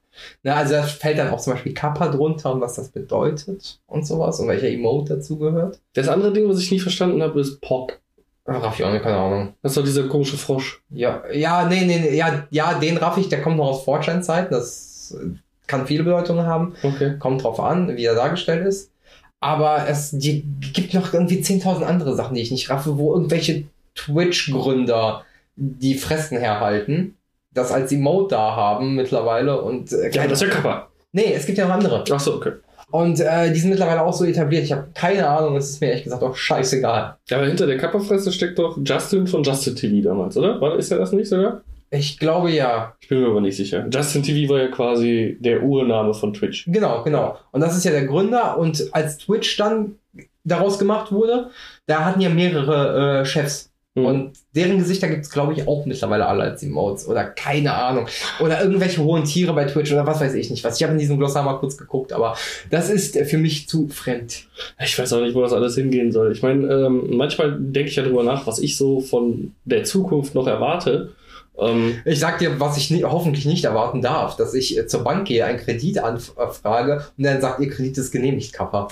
Na, 0.44 0.56
also 0.56 0.74
da 0.74 0.84
fällt 0.84 1.18
dann 1.18 1.30
auch 1.30 1.40
zum 1.40 1.54
Beispiel 1.54 1.74
Kappa 1.74 2.10
drunter 2.10 2.54
und 2.54 2.62
was 2.62 2.76
das 2.76 2.90
bedeutet 2.90 3.80
und 3.88 4.06
sowas 4.06 4.40
und 4.40 4.48
welcher 4.48 4.70
Emote 4.70 5.16
dazu 5.16 5.38
gehört. 5.38 5.80
Das 5.94 6.10
andere 6.10 6.34
Ding, 6.34 6.50
was 6.50 6.60
ich 6.60 6.72
nie 6.72 6.80
verstanden 6.80 7.22
habe, 7.22 7.40
ist 7.40 7.62
Pop. 7.62 7.98
Raff 8.46 8.80
ich 8.80 8.86
auch 8.86 8.92
nicht, 8.92 9.04
keine 9.04 9.18
Ahnung. 9.18 9.54
Das 9.62 9.72
ist 9.72 9.78
doch 9.78 9.84
dieser 9.84 10.08
komische 10.08 10.38
Frosch. 10.38 10.82
Ja, 10.90 11.24
ja, 11.32 11.68
nee, 11.68 11.86
nee, 11.86 12.00
nee, 12.00 12.18
ja, 12.18 12.48
ja, 12.50 12.74
den 12.80 12.98
raff 12.98 13.18
ich, 13.18 13.30
der 13.30 13.42
kommt 13.42 13.58
noch 13.58 13.68
aus 13.68 13.86
4chan-Zeiten, 13.86 14.52
das 14.52 15.16
äh, 15.20 15.38
kann 15.68 15.86
viele 15.86 16.04
Bedeutungen 16.04 16.46
haben. 16.46 16.74
Okay. 16.82 17.16
kommt 17.20 17.44
drauf 17.44 17.60
an, 17.60 17.96
wie 17.96 18.06
er 18.06 18.16
dargestellt 18.16 18.66
ist. 18.66 18.92
Aber 19.40 19.88
es 19.88 20.16
gibt 20.18 20.94
noch 20.94 21.14
irgendwie 21.14 21.42
10.000 21.42 21.84
andere 21.84 22.16
Sachen, 22.16 22.36
die 22.36 22.42
ich 22.42 22.52
nicht 22.52 22.70
raffe, 22.70 22.98
wo 22.98 23.14
irgendwelche 23.14 23.66
Twitch-Gründer 24.06 25.26
die 25.56 25.96
Fressen 25.96 26.38
herhalten, 26.38 27.16
das 27.54 27.72
als 27.72 27.92
Emote 27.92 28.36
da 28.36 28.56
haben 28.56 28.96
mittlerweile 28.96 29.62
und 29.62 29.92
äh, 29.92 30.10
Ja, 30.12 30.28
das 30.28 30.42
ist 30.42 30.48
ja 30.48 30.54
Kappa. 30.54 30.88
nee, 31.12 31.34
es 31.34 31.46
gibt 31.46 31.58
ja 31.58 31.68
noch 31.68 31.74
andere. 31.76 32.04
Ach 32.12 32.20
so, 32.20 32.36
okay. 32.36 32.52
Und 32.92 33.20
äh, 33.20 33.52
die 33.52 33.60
sind 33.60 33.70
mittlerweile 33.70 34.04
auch 34.04 34.14
so 34.14 34.26
etabliert. 34.26 34.64
Ich 34.64 34.72
habe 34.72 34.88
keine 34.96 35.28
Ahnung, 35.28 35.56
es 35.58 35.70
ist 35.70 35.82
mir 35.82 35.88
ehrlich 35.90 36.06
gesagt 36.06 36.24
auch 36.24 36.36
scheißegal. 36.36 37.18
Ja, 37.30 37.38
aber 37.38 37.46
hinter 37.46 37.68
der 37.68 37.78
Kappa-Fresse 37.78 38.32
steckt 38.32 38.58
doch 38.58 38.80
Justin 38.84 39.28
von 39.28 39.44
Justin 39.44 39.76
TV 39.76 40.08
damals, 40.10 40.36
oder? 40.38 40.60
War, 40.60 40.76
ist 40.78 40.92
er 40.92 40.98
das 40.98 41.12
nicht 41.12 41.28
sogar? 41.30 41.62
Ich 41.92 42.18
glaube 42.20 42.52
ja. 42.52 42.96
Ich 43.00 43.08
bin 43.08 43.22
mir 43.22 43.28
aber 43.28 43.42
nicht 43.42 43.58
sicher. 43.58 43.86
Justin 43.92 44.24
TV 44.24 44.52
war 44.52 44.60
ja 44.62 44.68
quasi 44.70 45.38
der 45.40 45.62
Urname 45.62 46.14
von 46.14 46.34
Twitch. 46.34 46.66
Genau, 46.68 47.04
genau. 47.04 47.38
Und 47.52 47.62
das 47.62 47.76
ist 47.76 47.84
ja 47.84 47.92
der 47.92 48.06
Gründer. 48.06 48.58
Und 48.58 48.90
als 48.92 49.18
Twitch 49.18 49.58
dann 49.58 49.96
daraus 50.44 50.80
gemacht 50.80 51.12
wurde, 51.12 51.50
da 51.86 52.06
hatten 52.06 52.22
ja 52.22 52.30
mehrere 52.30 53.22
äh, 53.22 53.26
Chefs. 53.26 53.69
Hm. 53.96 54.06
Und 54.06 54.34
deren 54.56 54.78
Gesichter 54.78 55.08
gibt 55.08 55.24
es, 55.24 55.32
glaube 55.32 55.54
ich, 55.54 55.68
auch 55.68 55.86
mittlerweile 55.86 56.28
alle 56.28 56.44
als 56.44 56.62
Emotes. 56.62 57.08
Oder 57.08 57.26
keine 57.26 57.74
Ahnung. 57.74 58.08
Oder 58.40 58.62
irgendwelche 58.62 59.04
hohen 59.04 59.24
Tiere 59.24 59.54
bei 59.54 59.66
Twitch 59.66 59.92
oder 59.92 60.06
was 60.06 60.22
weiß 60.22 60.34
ich 60.36 60.50
nicht 60.52 60.64
was. 60.64 60.78
Ich 60.78 60.84
habe 60.84 60.94
in 60.94 61.00
diesem 61.00 61.18
Glossar 61.18 61.44
mal 61.44 61.58
kurz 61.58 61.76
geguckt, 61.78 62.14
aber 62.14 62.36
das 62.70 62.90
ist 62.90 63.16
äh, 63.16 63.26
für 63.26 63.38
mich 63.38 63.68
zu 63.68 63.88
fremd. 63.88 64.48
Ich 64.80 64.98
weiß 64.98 65.12
auch 65.14 65.22
nicht, 65.22 65.36
wo 65.36 65.42
das 65.42 65.54
alles 65.54 65.76
hingehen 65.76 66.12
soll. 66.12 66.32
Ich 66.32 66.44
meine, 66.44 66.68
ähm, 66.68 67.18
manchmal 67.18 67.58
denke 67.60 67.90
ich 67.90 67.96
ja 67.96 68.04
darüber 68.04 68.24
nach, 68.24 68.46
was 68.46 68.60
ich 68.60 68.78
so 68.78 69.00
von 69.02 69.54
der 69.66 69.84
Zukunft 69.84 70.36
noch 70.36 70.48
erwarte. 70.48 71.14
Ähm, 71.58 71.96
Ich 72.06 72.20
sag 72.20 72.38
dir, 72.40 72.60
was 72.60 72.78
ich 72.78 72.92
nie, 72.92 73.04
hoffentlich 73.04 73.46
nicht 73.46 73.66
erwarten 73.66 74.02
darf, 74.02 74.36
dass 74.36 74.54
ich 74.54 74.78
äh, 74.78 74.86
zur 74.88 75.04
Bank 75.04 75.28
gehe, 75.28 75.46
einen 75.46 75.60
Kredit 75.60 75.98
anfrage 76.00 77.06
und 77.18 77.24
dann 77.24 77.42
sagt, 77.42 77.60
ihr 77.60 77.70
Kredit 77.70 77.98
ist 77.98 78.12
genehmigt, 78.12 78.54
Kappa. 78.54 78.88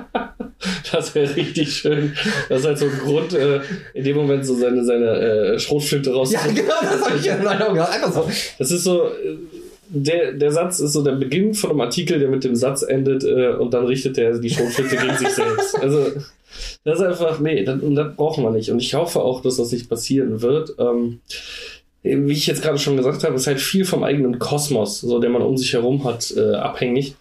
das 0.92 1.14
wäre 1.14 1.34
richtig 1.36 1.72
schön. 1.72 2.14
Das 2.48 2.60
ist 2.60 2.66
halt 2.66 2.78
so 2.78 2.86
ein 2.86 2.98
Grund, 2.98 3.32
äh, 3.32 3.60
in 3.94 4.04
dem 4.04 4.16
Moment 4.16 4.44
so 4.46 4.54
seine, 4.54 4.84
seine 4.84 5.06
äh, 5.06 5.58
Schrotflinte 5.58 6.12
raus. 6.12 6.32
Ja, 6.32 6.46
genau, 6.46 6.74
das 6.82 7.04
habe 7.04 7.18
ich 7.18 7.26
in 7.26 7.42
meinen 7.42 7.62
Augen. 7.62 7.78
Einfach 7.78 8.12
so. 8.12 8.30
Das 8.58 8.70
ist 8.70 8.84
so, 8.84 9.06
äh, 9.06 9.36
der, 9.88 10.32
der 10.32 10.52
Satz 10.52 10.78
ist 10.80 10.92
so 10.92 11.02
der 11.02 11.12
Beginn 11.12 11.54
von 11.54 11.70
einem 11.70 11.80
Artikel, 11.80 12.18
der 12.18 12.28
mit 12.28 12.44
dem 12.44 12.54
Satz 12.54 12.82
endet 12.82 13.24
äh, 13.24 13.48
und 13.48 13.74
dann 13.74 13.86
richtet 13.86 14.18
er 14.18 14.38
die 14.38 14.50
Schrotflinte 14.50 14.96
gegen 14.96 15.16
sich 15.16 15.30
selbst. 15.30 15.78
Also, 15.80 16.06
das 16.84 16.98
ist 16.98 17.04
einfach, 17.04 17.40
nee, 17.40 17.64
das, 17.64 17.80
und 17.80 17.94
das 17.96 18.14
brauchen 18.16 18.44
wir 18.44 18.50
nicht. 18.50 18.70
Und 18.70 18.80
ich 18.80 18.94
hoffe 18.94 19.20
auch, 19.20 19.42
dass 19.42 19.56
das 19.56 19.72
nicht 19.72 19.88
passieren 19.88 20.42
wird. 20.42 20.74
Ähm, 20.78 21.20
wie 22.02 22.32
ich 22.32 22.46
jetzt 22.46 22.62
gerade 22.62 22.78
schon 22.78 22.96
gesagt 22.96 23.24
habe, 23.24 23.34
ist 23.34 23.46
halt 23.46 23.60
viel 23.60 23.84
vom 23.84 24.04
eigenen 24.04 24.38
Kosmos, 24.38 25.00
so 25.00 25.18
der 25.18 25.30
man 25.30 25.42
um 25.42 25.56
sich 25.56 25.72
herum 25.72 26.04
hat, 26.04 26.32
äh, 26.36 26.54
abhängig. 26.54 27.14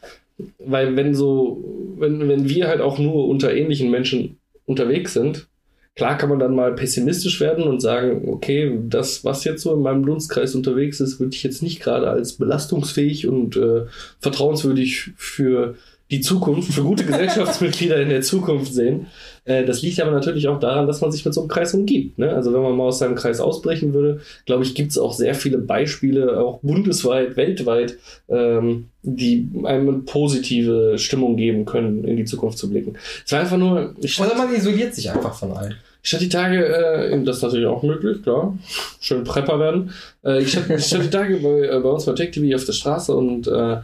Weil 0.59 0.95
wenn 0.95 1.13
so, 1.15 1.63
wenn, 1.99 2.27
wenn 2.27 2.49
wir 2.49 2.67
halt 2.67 2.81
auch 2.81 2.99
nur 2.99 3.27
unter 3.27 3.53
ähnlichen 3.53 3.89
Menschen 3.91 4.37
unterwegs 4.65 5.13
sind, 5.13 5.47
klar 5.95 6.17
kann 6.17 6.29
man 6.29 6.39
dann 6.39 6.55
mal 6.55 6.73
pessimistisch 6.75 7.39
werden 7.41 7.65
und 7.65 7.81
sagen, 7.81 8.29
okay, 8.29 8.79
das, 8.87 9.25
was 9.25 9.43
jetzt 9.43 9.63
so 9.63 9.73
in 9.73 9.81
meinem 9.81 10.05
Dunstkreis 10.05 10.55
unterwegs 10.55 10.99
ist, 10.99 11.19
würde 11.19 11.35
ich 11.35 11.43
jetzt 11.43 11.61
nicht 11.61 11.81
gerade 11.81 12.09
als 12.09 12.33
belastungsfähig 12.33 13.27
und 13.27 13.57
äh, 13.57 13.85
vertrauenswürdig 14.19 15.11
für 15.17 15.75
die 16.11 16.21
Zukunft, 16.21 16.73
für 16.73 16.81
gute 16.81 17.05
Gesellschaftsmitglieder 17.05 18.01
in 18.01 18.09
der 18.09 18.21
Zukunft 18.21 18.73
sehen. 18.73 19.07
Äh, 19.45 19.65
das 19.65 19.81
liegt 19.81 19.99
aber 20.01 20.11
natürlich 20.11 20.47
auch 20.47 20.59
daran, 20.59 20.87
dass 20.87 21.01
man 21.01 21.11
sich 21.11 21.23
mit 21.23 21.33
so 21.33 21.41
einem 21.41 21.49
Kreis 21.49 21.73
umgibt. 21.73 22.17
Ne? 22.17 22.33
Also 22.33 22.51
wenn 22.53 22.61
man 22.61 22.75
mal 22.75 22.85
aus 22.85 22.99
seinem 22.99 23.15
Kreis 23.15 23.39
ausbrechen 23.39 23.93
würde, 23.93 24.21
glaube 24.45 24.63
ich, 24.63 24.73
gibt 24.73 24.91
es 24.91 24.97
auch 24.97 25.13
sehr 25.13 25.35
viele 25.35 25.59
Beispiele, 25.59 26.39
auch 26.39 26.59
bundesweit, 26.61 27.37
weltweit, 27.37 27.97
ähm, 28.27 28.89
die 29.03 29.47
einem 29.63 29.89
eine 29.89 29.97
positive 29.99 30.97
Stimmung 30.97 31.37
geben 31.37 31.65
können, 31.65 32.03
in 32.03 32.17
die 32.17 32.25
Zukunft 32.25 32.57
zu 32.57 32.69
blicken. 32.69 32.97
Es 33.25 33.31
war 33.31 33.41
einfach 33.41 33.57
nur. 33.57 33.95
Oder 34.19 34.35
man 34.35 34.53
isoliert 34.53 34.95
sich 34.95 35.11
einfach 35.11 35.35
von 35.35 35.51
allen. 35.51 35.75
Ich 36.01 36.13
hatte 36.13 36.23
die 36.23 36.29
Tage, 36.29 36.65
äh, 36.65 37.23
das 37.23 37.37
ist 37.37 37.43
natürlich 37.43 37.67
auch 37.67 37.83
möglich, 37.83 38.23
klar, 38.23 38.57
schön 38.99 39.23
Prepper 39.23 39.59
werden. 39.59 39.91
Äh, 40.23 40.41
ich, 40.41 40.55
hatte, 40.55 40.73
ich 40.73 40.91
hatte 40.93 41.03
die 41.03 41.09
Tage 41.09 41.37
bei, 41.37 41.67
äh, 41.67 41.79
bei 41.79 41.89
uns 41.89 42.05
bei 42.05 42.13
Tech 42.13 42.31
TV 42.31 42.55
auf 42.55 42.65
der 42.65 42.73
Straße 42.73 43.13
und 43.13 43.47
äh, 43.47 43.77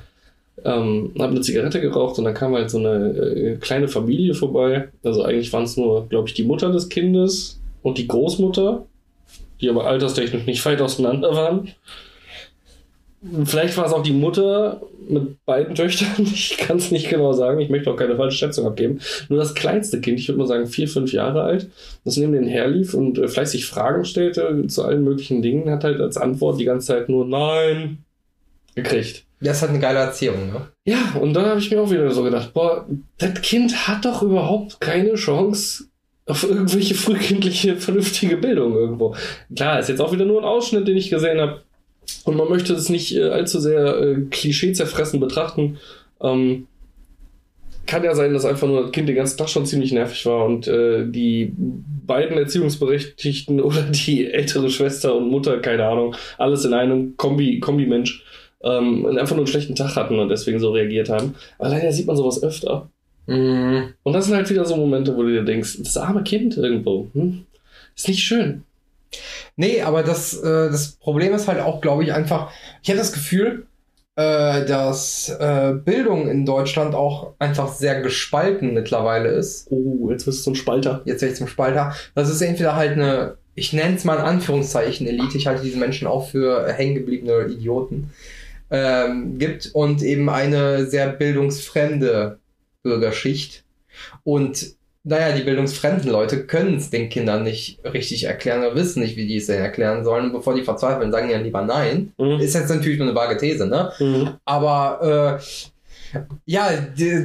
ähm, 0.63 1.11
habe 1.19 1.31
eine 1.31 1.41
Zigarette 1.41 1.81
geraucht 1.81 2.17
und 2.17 2.25
dann 2.25 2.33
kam 2.33 2.53
halt 2.53 2.69
so 2.69 2.79
eine 2.79 3.09
äh, 3.09 3.55
kleine 3.57 3.87
Familie 3.87 4.33
vorbei. 4.33 4.89
Also 5.03 5.23
eigentlich 5.23 5.51
waren 5.53 5.63
es 5.63 5.77
nur, 5.77 6.07
glaube 6.07 6.27
ich, 6.27 6.33
die 6.33 6.43
Mutter 6.43 6.71
des 6.71 6.89
Kindes 6.89 7.59
und 7.81 7.97
die 7.97 8.07
Großmutter, 8.07 8.85
die 9.61 9.69
aber 9.69 9.85
alterstechnisch 9.85 10.45
nicht 10.45 10.65
weit 10.65 10.81
auseinander 10.81 11.35
waren. 11.35 11.69
Vielleicht 13.45 13.75
war 13.77 13.87
es 13.87 13.93
auch 13.93 14.03
die 14.03 14.13
Mutter 14.13 14.81
mit 15.07 15.43
beiden 15.45 15.75
Töchtern. 15.75 16.07
Ich 16.19 16.57
kann 16.57 16.77
es 16.77 16.91
nicht 16.91 17.09
genau 17.09 17.33
sagen. 17.33 17.59
Ich 17.59 17.69
möchte 17.69 17.91
auch 17.91 17.95
keine 17.95 18.15
falsche 18.15 18.37
Schätzung 18.37 18.67
abgeben. 18.67 18.99
Nur 19.29 19.39
das 19.39 19.55
kleinste 19.55 19.99
Kind, 19.99 20.19
ich 20.19 20.27
würde 20.27 20.39
mal 20.39 20.47
sagen 20.47 20.67
vier, 20.67 20.87
fünf 20.87 21.11
Jahre 21.11 21.41
alt, 21.41 21.69
das 22.03 22.17
neben 22.17 22.33
den 22.33 22.47
herlief 22.47 22.93
und 22.93 23.17
äh, 23.17 23.27
fleißig 23.27 23.65
Fragen 23.65 24.05
stellte 24.05 24.67
zu 24.67 24.83
allen 24.83 25.03
möglichen 25.03 25.41
Dingen, 25.41 25.69
hat 25.69 25.83
halt 25.83 26.01
als 26.01 26.17
Antwort 26.17 26.59
die 26.59 26.65
ganze 26.65 26.87
Zeit 26.87 27.09
nur 27.09 27.25
Nein 27.25 27.99
gekriegt. 28.75 29.24
Das 29.41 29.61
hat 29.61 29.69
eine 29.69 29.79
geile 29.79 29.99
Erziehung, 29.99 30.47
ne? 30.47 30.67
Ja, 30.85 31.15
und 31.19 31.33
dann 31.33 31.45
habe 31.45 31.59
ich 31.59 31.69
mir 31.69 31.81
auch 31.81 31.91
wieder 31.91 32.09
so 32.11 32.23
gedacht, 32.23 32.53
boah, 32.53 32.87
das 33.17 33.41
Kind 33.41 33.87
hat 33.87 34.05
doch 34.05 34.23
überhaupt 34.23 34.79
keine 34.79 35.15
Chance 35.15 35.85
auf 36.25 36.43
irgendwelche 36.43 36.95
frühkindliche, 36.95 37.75
vernünftige 37.77 38.37
Bildung 38.37 38.73
irgendwo. 38.73 39.15
Klar, 39.55 39.79
ist 39.79 39.89
jetzt 39.89 40.01
auch 40.01 40.11
wieder 40.11 40.25
nur 40.25 40.41
ein 40.41 40.47
Ausschnitt, 40.47 40.87
den 40.87 40.97
ich 40.97 41.09
gesehen 41.09 41.39
habe. 41.39 41.61
Und 42.23 42.37
man 42.37 42.49
möchte 42.49 42.73
es 42.73 42.89
nicht 42.89 43.15
äh, 43.15 43.29
allzu 43.29 43.59
sehr 43.59 43.97
äh, 43.99 44.21
klischee 44.31 44.73
zerfressen 44.73 45.19
betrachten. 45.19 45.77
Ähm, 46.21 46.67
kann 47.85 48.03
ja 48.03 48.15
sein, 48.15 48.33
dass 48.33 48.45
einfach 48.45 48.67
nur 48.67 48.83
das 48.83 48.91
Kind 48.91 49.07
den 49.07 49.15
ganzen 49.15 49.37
Tag 49.37 49.49
schon 49.49 49.65
ziemlich 49.65 49.91
nervig 49.91 50.25
war 50.25 50.45
und 50.45 50.67
äh, 50.67 51.05
die 51.07 51.53
beiden 51.55 52.37
Erziehungsberechtigten 52.37 53.61
oder 53.61 53.83
die 53.83 54.31
ältere 54.31 54.69
Schwester 54.69 55.15
und 55.15 55.29
Mutter, 55.29 55.59
keine 55.59 55.85
Ahnung, 55.85 56.15
alles 56.37 56.65
in 56.65 56.73
einem 56.73 57.17
Kombi, 57.17 57.59
Kombi-Mensch, 57.59 58.23
ähm, 58.65 59.05
einfach 59.05 59.35
nur 59.35 59.45
einen 59.45 59.47
schlechten 59.47 59.75
Tag 59.75 59.95
hatten 59.95 60.19
und 60.19 60.29
deswegen 60.29 60.59
so 60.59 60.71
reagiert 60.71 61.09
haben. 61.09 61.35
Aber 61.59 61.69
leider 61.69 61.91
sieht 61.91 62.07
man 62.07 62.17
sowas 62.17 62.41
öfter. 62.43 62.89
Mhm. 63.27 63.93
Und 64.03 64.13
das 64.13 64.25
sind 64.25 64.35
halt 64.35 64.49
wieder 64.49 64.65
so 64.65 64.75
Momente, 64.75 65.15
wo 65.15 65.23
du 65.23 65.31
dir 65.31 65.43
denkst, 65.43 65.77
das 65.79 65.97
arme 65.97 66.23
Kind 66.23 66.57
irgendwo, 66.57 67.07
hm? 67.13 67.45
ist 67.95 68.07
nicht 68.07 68.23
schön. 68.23 68.63
Nee, 69.55 69.81
aber 69.81 70.03
das, 70.03 70.37
äh, 70.41 70.69
das 70.69 70.93
Problem 70.93 71.33
ist 71.33 71.47
halt 71.47 71.61
auch, 71.61 71.79
glaube 71.79 72.03
ich, 72.03 72.13
einfach, 72.13 72.51
ich 72.83 72.89
habe 72.89 72.99
das 72.99 73.13
Gefühl, 73.13 73.65
äh, 74.15 74.65
dass 74.65 75.29
äh, 75.29 75.73
Bildung 75.73 76.29
in 76.29 76.45
Deutschland 76.45 76.95
auch 76.95 77.33
einfach 77.39 77.69
sehr 77.73 78.01
gespalten 78.01 78.73
mittlerweile 78.73 79.29
ist. 79.29 79.67
Oh, 79.69 80.09
jetzt 80.09 80.27
wirst 80.27 80.39
du 80.39 80.43
zum 80.43 80.55
Spalter. 80.55 81.01
Jetzt 81.05 81.21
werde 81.21 81.33
ich 81.33 81.37
zum 81.37 81.47
Spalter. 81.47 81.93
Das 82.15 82.29
ist 82.29 82.41
entweder 82.41 82.75
halt 82.75 82.93
eine, 82.93 83.37
ich 83.55 83.73
nenne 83.73 83.95
es 83.95 84.03
mal 84.03 84.15
in 84.15 84.23
Anführungszeichen 84.23 85.07
Elite, 85.07 85.37
ich 85.37 85.47
halte 85.47 85.63
diese 85.63 85.77
Menschen 85.77 86.07
auch 86.07 86.29
für 86.29 86.67
hängengebliebene 86.71 87.47
Idioten 87.47 88.11
ähm, 88.69 89.37
gibt 89.37 89.71
und 89.73 90.01
eben 90.01 90.29
eine 90.29 90.85
sehr 90.85 91.09
bildungsfremde 91.09 92.39
Bürgerschicht. 92.83 93.63
Und 94.23 94.75
naja, 95.03 95.35
die 95.35 95.43
bildungsfremden 95.43 96.09
Leute 96.09 96.45
können 96.45 96.77
es 96.77 96.89
den 96.89 97.09
Kindern 97.09 97.43
nicht 97.43 97.79
richtig 97.85 98.23
erklären 98.23 98.61
oder 98.61 98.75
wissen 98.75 99.01
nicht, 99.01 99.15
wie 99.17 99.27
die 99.27 99.37
es 99.37 99.45
denn 99.45 99.61
erklären 99.61 100.03
sollen. 100.03 100.25
Und 100.25 100.33
bevor 100.33 100.55
die 100.55 100.63
verzweifeln, 100.63 101.11
sagen 101.11 101.27
die 101.27 101.33
ja 101.33 101.39
lieber 101.39 101.61
nein. 101.61 102.11
Mhm. 102.17 102.39
Ist 102.39 102.55
jetzt 102.55 102.69
natürlich 102.69 102.97
nur 102.97 103.07
eine 103.07 103.15
vage 103.15 103.37
These, 103.37 103.67
ne? 103.67 103.91
Mhm. 103.99 104.29
Aber 104.45 105.39
äh, 105.43 106.19
ja, 106.45 106.69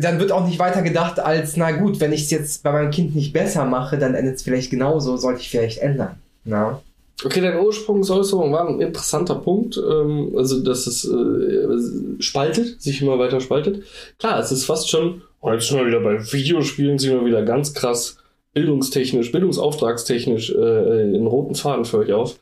dann 0.00 0.18
wird 0.20 0.30
auch 0.30 0.46
nicht 0.46 0.58
weiter 0.58 0.82
gedacht 0.82 1.20
als, 1.20 1.56
na 1.56 1.70
gut, 1.72 2.00
wenn 2.00 2.12
ich 2.12 2.24
es 2.24 2.30
jetzt 2.30 2.62
bei 2.62 2.72
meinem 2.72 2.90
Kind 2.90 3.14
nicht 3.14 3.32
besser 3.32 3.64
mache, 3.64 3.96
dann 3.96 4.14
endet 4.14 4.36
es 4.36 4.42
vielleicht 4.42 4.70
genauso, 4.70 5.16
sollte 5.16 5.40
ich 5.40 5.48
vielleicht 5.48 5.78
ändern. 5.78 6.16
Na? 6.44 6.82
Okay, 7.24 7.40
deine 7.40 7.62
Ursprungsäußerung 7.62 8.52
war 8.52 8.68
ein 8.68 8.80
interessanter 8.80 9.34
Punkt, 9.34 9.76
ähm, 9.76 10.32
also 10.36 10.62
dass 10.62 10.86
es 10.86 11.04
äh, 11.04 12.20
spaltet, 12.20 12.80
sich 12.80 13.02
immer 13.02 13.18
weiter 13.18 13.40
spaltet. 13.40 13.84
Klar, 14.18 14.38
es 14.40 14.52
ist 14.52 14.64
fast 14.64 14.88
schon, 14.88 15.22
oh, 15.40 15.52
jetzt 15.52 15.68
sind 15.68 15.78
wir 15.78 15.86
wieder 15.86 16.00
bei 16.00 16.18
Videospielen, 16.32 16.98
sind 16.98 17.12
wir 17.12 17.24
wieder 17.24 17.42
ganz 17.42 17.74
krass 17.74 18.16
bildungstechnisch, 18.54 19.32
bildungsauftragstechnisch 19.32 20.50
äh, 20.50 20.56
einen 20.56 21.26
roten 21.26 21.54
Faden 21.54 21.84
für 21.84 21.98
euch 21.98 22.12
auf. 22.12 22.38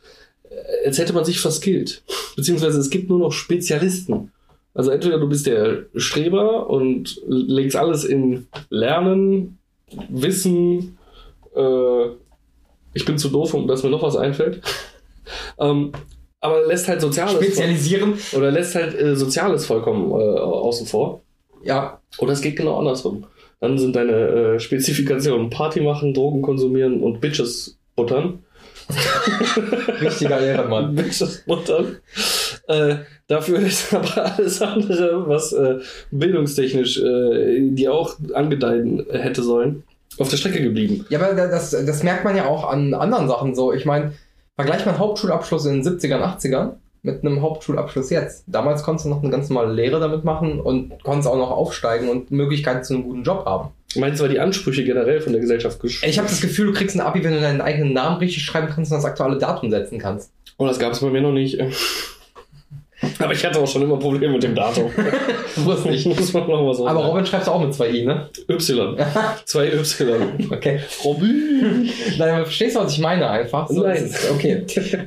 Äh, 0.49 0.87
als 0.87 0.99
hätte 0.99 1.13
man 1.13 1.25
sich 1.25 1.41
verskillt. 1.41 2.03
Beziehungsweise 2.37 2.79
es 2.79 2.91
gibt 2.91 3.09
nur 3.09 3.19
noch 3.19 3.33
Spezialisten. 3.33 4.33
Also 4.75 4.91
entweder 4.93 5.19
du 5.19 5.29
bist 5.29 5.47
der 5.47 5.87
Streber 5.97 6.71
und 6.71 7.21
legst 7.27 7.77
alles 7.77 8.05
in 8.05 8.47
Lernen, 8.71 9.59
Wissen, 10.09 10.99
äh, 11.57 12.11
ich 12.99 13.05
bin 13.05 13.17
zu 13.17 13.29
doof, 13.29 13.55
um 13.55 13.69
dass 13.69 13.85
mir 13.85 13.91
noch 13.91 14.03
was 14.03 14.17
einfällt. 14.17 14.61
ähm, 15.61 15.93
aber 16.41 16.67
lässt 16.67 16.89
halt 16.89 17.01
Soziales. 17.01 17.35
Spezialisieren. 17.35 18.17
Voll, 18.17 18.41
oder 18.41 18.51
lässt 18.51 18.75
halt 18.75 18.99
äh, 19.01 19.15
Soziales 19.15 19.67
vollkommen 19.67 20.11
äh, 20.11 20.41
außen 20.41 20.87
vor. 20.87 21.23
Ja. 21.63 22.01
Oder 22.19 22.33
es 22.33 22.41
geht 22.41 22.57
genau 22.57 22.79
andersrum. 22.79 23.27
Dann 23.61 23.79
sind 23.79 23.95
deine 23.95 24.13
äh, 24.13 24.61
Spezifikationen 24.61 25.51
Party 25.51 25.81
machen, 25.81 26.13
Drogen 26.13 26.43
konsumieren 26.43 27.03
und 27.03 27.21
Bitches 27.21 27.79
buttern. 27.95 28.45
Richtiger 30.01 30.41
Ehrenmann. 30.41 30.95
Bitches 30.97 31.45
buttern. 31.47 31.99
Äh, 32.67 32.97
dafür 33.29 33.61
ist 33.61 33.95
aber 33.95 34.35
alles 34.37 34.61
andere, 34.61 35.29
was 35.29 35.53
äh, 35.53 35.79
bildungstechnisch 36.11 37.01
äh, 37.01 37.71
die 37.71 37.89
auch 37.89 38.17
angedeihen 38.35 39.07
hätte 39.11 39.43
sollen, 39.43 39.85
auf 40.19 40.29
der 40.29 40.37
Strecke 40.37 40.63
geblieben. 40.63 41.07
Ja, 41.09 41.21
aber 41.21 41.35
das, 41.35 41.71
das 41.71 42.03
merkt 42.03 42.25
man 42.25 42.37
ja 42.37 42.47
auch 42.47 42.69
an 42.69 42.95
anderen 42.95 43.29
Sachen 43.29 43.55
so. 43.55 43.73
Ich 43.73 43.85
meine, 43.85 44.13
vergleich 44.57 44.85
mal 44.85 44.93
einen 44.93 45.01
Hauptschulabschluss 45.01 45.67
in 45.67 45.83
den 45.83 45.99
70ern, 45.99 46.23
80ern 46.23 46.73
mit 47.03 47.25
einem 47.25 47.43
Hauptschulabschluss 47.43 48.11
jetzt. 48.11 48.45
Damals 48.47 48.83
konntest 48.83 49.07
du 49.07 49.11
noch 49.11 49.23
eine 49.23 49.31
ganz 49.31 49.49
normale 49.49 49.73
Lehre 49.73 50.01
damit 50.01 50.25
machen 50.25 50.61
und 50.61 51.03
konntest 51.03 51.29
auch 51.29 51.37
noch 51.37 51.51
aufsteigen 51.51 52.09
und 52.09 52.31
Möglichkeiten 52.31 52.83
zu 52.83 52.95
einem 52.95 53.05
guten 53.05 53.23
Job 53.23 53.45
haben. 53.47 53.71
Meinst 53.97 54.21
du, 54.21 54.25
weil 54.25 54.31
die 54.31 54.41
Ansprüche 54.41 54.85
generell 54.85 55.21
von 55.21 55.33
der 55.33 55.41
Gesellschaft 55.41 55.81
geschrieben 55.81 56.11
Ich 56.11 56.19
habe 56.19 56.29
das 56.29 56.41
Gefühl, 56.41 56.67
du 56.67 56.73
kriegst 56.73 56.97
ein 56.97 57.01
Abi, 57.01 57.25
wenn 57.25 57.33
du 57.33 57.41
deinen 57.41 57.61
eigenen 57.61 57.93
Namen 57.93 58.19
richtig 58.19 58.45
schreiben 58.45 58.69
kannst 58.73 58.93
und 58.93 58.99
das 58.99 59.05
aktuelle 59.05 59.39
Datum 59.39 59.71
setzen 59.71 59.99
kannst. 59.99 60.31
Oh, 60.59 60.67
das 60.67 60.79
gab 60.79 60.93
es 60.93 61.01
bei 61.01 61.11
mir 61.11 61.23
noch 61.23 61.33
nicht. 61.33 61.59
Aber 63.19 63.33
ich 63.33 63.45
hatte 63.45 63.61
auch 63.61 63.69
schon 63.69 63.83
immer 63.83 63.97
Probleme 63.97 64.35
mit 64.35 64.43
dem 64.43 64.55
Datum. 64.55 64.91
muss 65.57 65.85
nicht. 65.85 66.07
Muss 66.07 66.33
man 66.33 66.49
noch 66.49 66.63
mal 66.63 66.75
so 66.75 66.87
Aber 66.87 67.05
Robin 67.05 67.25
schreibst 67.25 67.47
du 67.47 67.53
auch 67.53 67.63
mit 67.63 67.73
zwei 67.73 67.91
I, 67.91 68.05
ne? 68.05 68.29
Y. 68.49 68.97
zwei 69.45 69.69
Y. 69.69 70.51
Okay. 70.51 70.81
Robin. 71.05 71.89
Nein, 72.19 72.43
verstehst 72.43 72.77
du, 72.77 72.81
was 72.81 72.93
ich 72.93 72.99
meine 72.99 73.29
einfach? 73.29 73.69
So 73.69 73.83
Nein. 73.83 74.13
okay. 74.35 74.65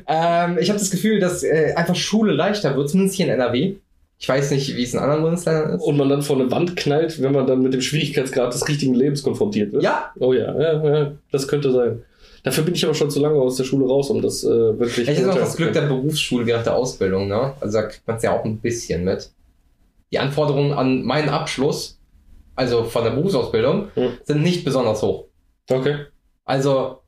ähm, 0.08 0.58
ich 0.58 0.68
habe 0.70 0.78
das 0.78 0.90
Gefühl, 0.90 1.20
dass 1.20 1.42
äh, 1.42 1.74
einfach 1.76 1.94
Schule 1.94 2.32
leichter 2.32 2.76
wird, 2.76 2.88
zumindest 2.88 3.16
hier 3.16 3.26
in 3.26 3.32
NRW. 3.32 3.74
Ich 4.18 4.28
weiß 4.28 4.52
nicht, 4.52 4.76
wie 4.76 4.84
es 4.84 4.94
in 4.94 5.00
anderen 5.00 5.22
Bundesländern 5.22 5.74
ist. 5.74 5.82
Und 5.82 5.96
man 5.96 6.08
dann 6.08 6.22
vor 6.22 6.36
eine 6.36 6.48
Wand 6.50 6.76
knallt, 6.76 7.20
wenn 7.20 7.32
man 7.32 7.46
dann 7.46 7.60
mit 7.60 7.74
dem 7.74 7.80
Schwierigkeitsgrad 7.80 8.54
des 8.54 8.68
richtigen 8.68 8.94
Lebens 8.94 9.22
konfrontiert 9.22 9.72
wird. 9.72 9.82
Ja. 9.82 10.12
Oh 10.18 10.32
ja, 10.32 10.56
ja, 10.58 10.84
ja. 10.84 11.12
Das 11.32 11.48
könnte 11.48 11.72
sein. 11.72 12.02
Dafür 12.42 12.64
bin 12.64 12.74
ich 12.74 12.84
aber 12.84 12.94
schon 12.94 13.10
zu 13.10 13.20
lange 13.20 13.36
aus 13.40 13.56
der 13.56 13.64
Schule 13.64 13.86
raus, 13.86 14.10
um 14.10 14.20
das 14.20 14.42
äh, 14.42 14.48
wirklich. 14.48 15.08
Ich 15.08 15.18
habe 15.18 15.32
auch 15.32 15.36
das 15.36 15.56
Glück 15.56 15.72
der 15.72 15.82
Berufsschule 15.82 16.44
während 16.44 16.66
der 16.66 16.74
Ausbildung, 16.74 17.28
ne? 17.28 17.54
Also 17.60 17.78
da 17.78 17.86
kriegt 17.86 18.06
man 18.06 18.16
es 18.16 18.22
ja 18.22 18.32
auch 18.32 18.44
ein 18.44 18.58
bisschen 18.58 19.04
mit. 19.04 19.30
Die 20.10 20.18
Anforderungen 20.18 20.72
an 20.72 21.04
meinen 21.04 21.28
Abschluss, 21.28 21.98
also 22.56 22.84
von 22.84 23.04
der 23.04 23.12
Berufsausbildung, 23.12 23.88
hm. 23.94 24.10
sind 24.24 24.42
nicht 24.42 24.64
besonders 24.64 25.02
hoch. 25.02 25.26
Okay. 25.70 26.06
Also, 26.44 26.98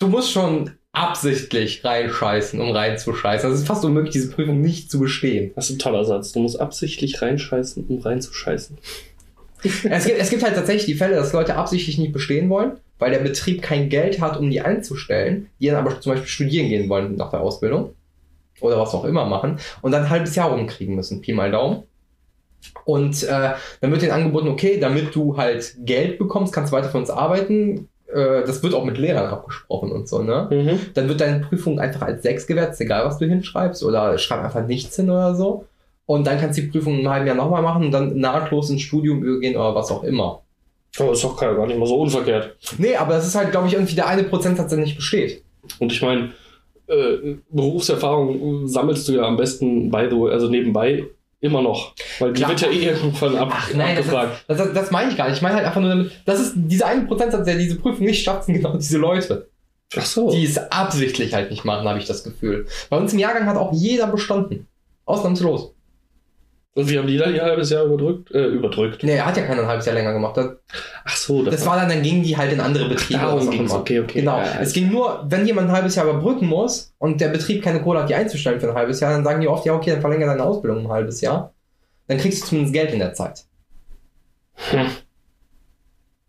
du 0.00 0.08
musst 0.08 0.32
schon 0.32 0.72
absichtlich 0.92 1.84
reinscheißen, 1.84 2.60
um 2.60 2.72
reinzuscheißen. 2.72 3.46
Also 3.46 3.54
es 3.54 3.60
ist 3.60 3.68
fast 3.68 3.84
unmöglich, 3.84 4.12
diese 4.12 4.30
Prüfung 4.30 4.60
nicht 4.60 4.90
zu 4.90 4.98
bestehen. 4.98 5.52
Das 5.54 5.70
ist 5.70 5.76
ein 5.76 5.78
toller 5.78 6.04
Satz. 6.04 6.32
Du 6.32 6.40
musst 6.40 6.60
absichtlich 6.60 7.22
reinscheißen, 7.22 7.86
um 7.86 8.00
reinzuscheißen. 8.00 8.76
es, 9.62 10.04
gibt, 10.04 10.18
es 10.18 10.30
gibt 10.30 10.42
halt 10.42 10.56
tatsächlich 10.56 10.86
die 10.86 10.94
Fälle, 10.94 11.14
dass 11.14 11.32
Leute 11.32 11.54
absichtlich 11.54 11.96
nicht 11.96 12.12
bestehen 12.12 12.50
wollen 12.50 12.72
weil 13.00 13.10
der 13.10 13.18
Betrieb 13.18 13.62
kein 13.62 13.88
Geld 13.88 14.20
hat, 14.20 14.36
um 14.36 14.48
die 14.48 14.60
einzustellen, 14.60 15.48
die 15.58 15.66
dann 15.66 15.76
aber 15.76 16.00
zum 16.00 16.12
Beispiel 16.12 16.28
studieren 16.28 16.68
gehen 16.68 16.88
wollen 16.88 17.16
nach 17.16 17.30
der 17.30 17.40
Ausbildung 17.40 17.94
oder 18.60 18.78
was 18.78 18.94
auch 18.94 19.04
immer 19.04 19.24
machen 19.24 19.58
und 19.82 19.90
dann 19.90 20.04
ein 20.04 20.10
halbes 20.10 20.36
Jahr 20.36 20.50
rumkriegen 20.50 20.94
müssen, 20.94 21.20
Pi 21.20 21.32
mal 21.32 21.50
Daumen. 21.50 21.82
Und 22.84 23.22
äh, 23.22 23.52
dann 23.80 23.90
wird 23.90 24.02
denen 24.02 24.12
angeboten, 24.12 24.48
okay, 24.48 24.78
damit 24.78 25.14
du 25.14 25.36
halt 25.36 25.74
Geld 25.78 26.18
bekommst, 26.18 26.52
kannst 26.52 26.72
du 26.72 26.76
weiter 26.76 26.90
für 26.90 26.98
uns 26.98 27.08
arbeiten. 27.08 27.88
Äh, 28.12 28.42
das 28.44 28.62
wird 28.62 28.74
auch 28.74 28.84
mit 28.84 28.98
Lehrern 28.98 29.32
abgesprochen 29.32 29.90
und 29.90 30.08
so, 30.08 30.22
ne? 30.22 30.46
Mhm. 30.50 30.78
Dann 30.92 31.08
wird 31.08 31.22
deine 31.22 31.40
Prüfung 31.40 31.80
einfach 31.80 32.02
als 32.02 32.22
sechs 32.22 32.46
gewertet, 32.46 32.78
egal 32.80 33.06
was 33.06 33.16
du 33.16 33.26
hinschreibst, 33.26 33.82
oder 33.82 34.18
schreib 34.18 34.44
einfach 34.44 34.66
nichts 34.66 34.96
hin 34.96 35.08
oder 35.08 35.34
so. 35.34 35.64
Und 36.04 36.26
dann 36.26 36.38
kannst 36.38 36.58
du 36.58 36.62
die 36.62 36.68
Prüfung 36.68 36.98
im 36.98 37.08
halben 37.08 37.26
Jahr 37.26 37.36
nochmal 37.36 37.62
machen 37.62 37.84
und 37.84 37.92
dann 37.92 38.18
nahtlos 38.18 38.68
ins 38.68 38.82
Studium 38.82 39.22
übergehen 39.22 39.56
oder 39.56 39.74
was 39.74 39.90
auch 39.90 40.02
immer. 40.02 40.42
Aber 40.98 41.12
ist 41.12 41.22
doch 41.24 41.36
gar 41.36 41.66
nicht 41.66 41.78
mal 41.78 41.86
so 41.86 42.00
unverkehrt. 42.00 42.56
Nee, 42.78 42.96
aber 42.96 43.14
das 43.14 43.26
ist 43.26 43.34
halt, 43.34 43.52
glaube 43.52 43.68
ich, 43.68 43.74
irgendwie 43.74 43.94
der 43.94 44.08
eine 44.08 44.24
Prozentsatz, 44.24 44.70
der 44.70 44.78
nicht 44.78 44.96
besteht. 44.96 45.42
Und 45.78 45.92
ich 45.92 46.02
meine, 46.02 46.32
äh, 46.88 47.36
Berufserfahrung 47.50 48.66
sammelst 48.66 49.06
du 49.08 49.12
ja 49.12 49.22
am 49.22 49.36
besten, 49.36 49.90
by 49.90 50.08
the 50.10 50.16
way, 50.16 50.32
also 50.32 50.48
nebenbei 50.48 51.04
immer 51.40 51.62
noch. 51.62 51.94
Weil 52.18 52.32
die 52.32 52.40
Klar. 52.40 52.50
wird 52.50 52.60
ja 52.60 52.68
eh 52.68 52.84
irgendwann 52.86 53.36
ab, 53.36 53.48
Ach 53.52 53.72
nein, 53.74 53.96
das, 53.96 54.06
abgefragt. 54.06 54.44
das, 54.48 54.58
das, 54.58 54.72
das 54.74 54.90
meine 54.90 55.10
ich 55.10 55.16
gar 55.16 55.28
nicht. 55.28 55.36
Ich 55.36 55.42
meine 55.42 55.56
halt 55.56 55.66
einfach 55.66 55.80
nur 55.80 55.90
damit, 55.90 56.10
das 56.26 56.40
ist 56.40 56.52
dieser 56.56 56.86
eine 56.86 57.02
Prozentsatz, 57.06 57.44
der 57.44 57.56
diese 57.56 57.76
Prüfung 57.76 58.04
nicht 58.06 58.22
schafft, 58.22 58.44
sind 58.44 58.56
genau 58.56 58.76
diese 58.76 58.98
Leute. 58.98 59.48
Ach 59.96 60.04
so. 60.04 60.30
Die 60.30 60.44
es 60.44 60.58
absichtlich 60.58 61.32
halt 61.32 61.50
nicht 61.50 61.64
machen, 61.64 61.88
habe 61.88 61.98
ich 61.98 62.06
das 62.06 62.22
Gefühl. 62.22 62.66
Bei 62.90 62.96
uns 62.96 63.12
im 63.12 63.18
Jahrgang 63.18 63.46
hat 63.46 63.56
auch 63.56 63.72
jeder 63.72 64.06
bestanden. 64.06 64.66
Ausnahmslos. 65.04 65.72
Und 66.74 66.88
wie 66.88 66.98
haben 66.98 67.08
die 67.08 67.16
da 67.16 67.28
ihr 67.28 67.42
halbes 67.42 67.70
Jahr 67.70 67.84
überdrückt? 67.84 68.30
Äh, 68.32 68.46
überdrückt. 68.46 69.02
Nee, 69.02 69.16
er 69.16 69.26
hat 69.26 69.36
ja 69.36 69.42
kein 69.44 69.58
halbes 69.66 69.86
Jahr 69.86 69.94
länger 69.96 70.12
gemacht. 70.12 70.36
Das, 70.36 70.50
Ach 71.04 71.16
so, 71.16 71.42
das 71.44 71.66
war 71.66 71.76
dann, 71.76 71.88
dann 71.88 72.00
gingen 72.02 72.22
die 72.22 72.36
halt 72.36 72.52
in 72.52 72.60
andere 72.60 72.88
Betriebe. 72.88 73.18
Darum 73.20 73.48
auch 73.48 73.50
ging's. 73.50 73.72
Okay, 73.72 73.98
okay. 74.00 74.20
Genau. 74.20 74.38
Ja, 74.38 74.44
ja. 74.44 74.60
Es 74.60 74.72
ging 74.72 74.88
nur, 74.90 75.24
wenn 75.28 75.44
jemand 75.46 75.68
ein 75.68 75.74
halbes 75.74 75.96
Jahr 75.96 76.06
überbrücken 76.08 76.46
muss 76.46 76.94
und 76.98 77.20
der 77.20 77.28
Betrieb 77.30 77.64
keine 77.64 77.82
Kohle 77.82 78.00
hat, 78.02 78.08
die 78.08 78.14
einzustellen 78.14 78.60
für 78.60 78.68
ein 78.68 78.74
halbes 78.76 79.00
Jahr, 79.00 79.12
dann 79.12 79.24
sagen 79.24 79.40
die 79.40 79.48
oft, 79.48 79.66
ja, 79.66 79.74
okay, 79.74 79.90
dann 79.90 80.00
verlängere 80.00 80.28
deine 80.30 80.44
Ausbildung 80.44 80.78
um 80.84 80.86
ein 80.86 80.92
halbes 80.92 81.20
Jahr. 81.20 81.52
Dann 82.06 82.18
kriegst 82.18 82.42
du 82.42 82.46
zumindest 82.46 82.72
Geld 82.74 82.92
in 82.92 83.00
der 83.00 83.14
Zeit. 83.14 83.44
Hm. 84.70 84.86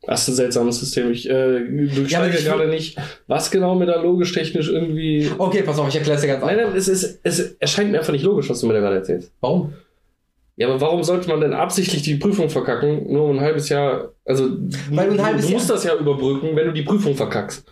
Das 0.03 0.21
ist 0.23 0.29
ein 0.29 0.35
seltsames 0.35 0.79
System. 0.79 1.11
Ich 1.11 1.29
äh, 1.29 1.59
Ja, 1.59 1.95
durchsteige 1.95 2.37
ich- 2.37 2.45
gerade 2.45 2.67
nicht, 2.67 2.97
was 3.27 3.51
genau 3.51 3.75
mir 3.75 3.85
da 3.85 4.01
logisch-technisch 4.01 4.69
irgendwie. 4.69 5.29
Okay, 5.37 5.61
pass 5.61 5.77
auf, 5.77 5.87
ich 5.89 5.95
erkläre 5.95 6.15
es 6.15 6.21
dir 6.21 6.27
ganz 6.29 6.43
Nein, 6.43 6.57
einfach. 6.57 6.69
nein, 6.71 6.77
es, 6.79 6.87
ist, 6.87 7.19
es 7.21 7.39
erscheint 7.59 7.91
mir 7.91 7.99
einfach 7.99 8.11
nicht 8.13 8.25
logisch, 8.25 8.49
was 8.49 8.59
du 8.59 8.65
mir 8.65 8.73
da 8.73 8.79
gerade 8.79 8.95
erzählst. 8.95 9.31
Warum? 9.41 9.73
Ja, 10.61 10.67
aber 10.69 10.79
warum 10.81 11.03
sollte 11.03 11.27
man 11.27 11.41
denn 11.41 11.53
absichtlich 11.53 12.03
die 12.03 12.15
Prüfung 12.15 12.49
verkacken, 12.49 13.11
nur 13.11 13.25
um 13.25 13.37
ein 13.37 13.41
halbes 13.41 13.67
Jahr? 13.69 14.09
Also, 14.25 14.49
Weil 14.91 15.07
du 15.09 15.13
ein 15.15 15.23
halbes 15.25 15.47
du 15.47 15.53
musst 15.53 15.67
Jahr- 15.69 15.75
das 15.77 15.83
ja 15.85 15.95
überbrücken, 15.95 16.55
wenn 16.55 16.67
du 16.67 16.71
die 16.73 16.83
Prüfung 16.83 17.15
verkackst. 17.15 17.65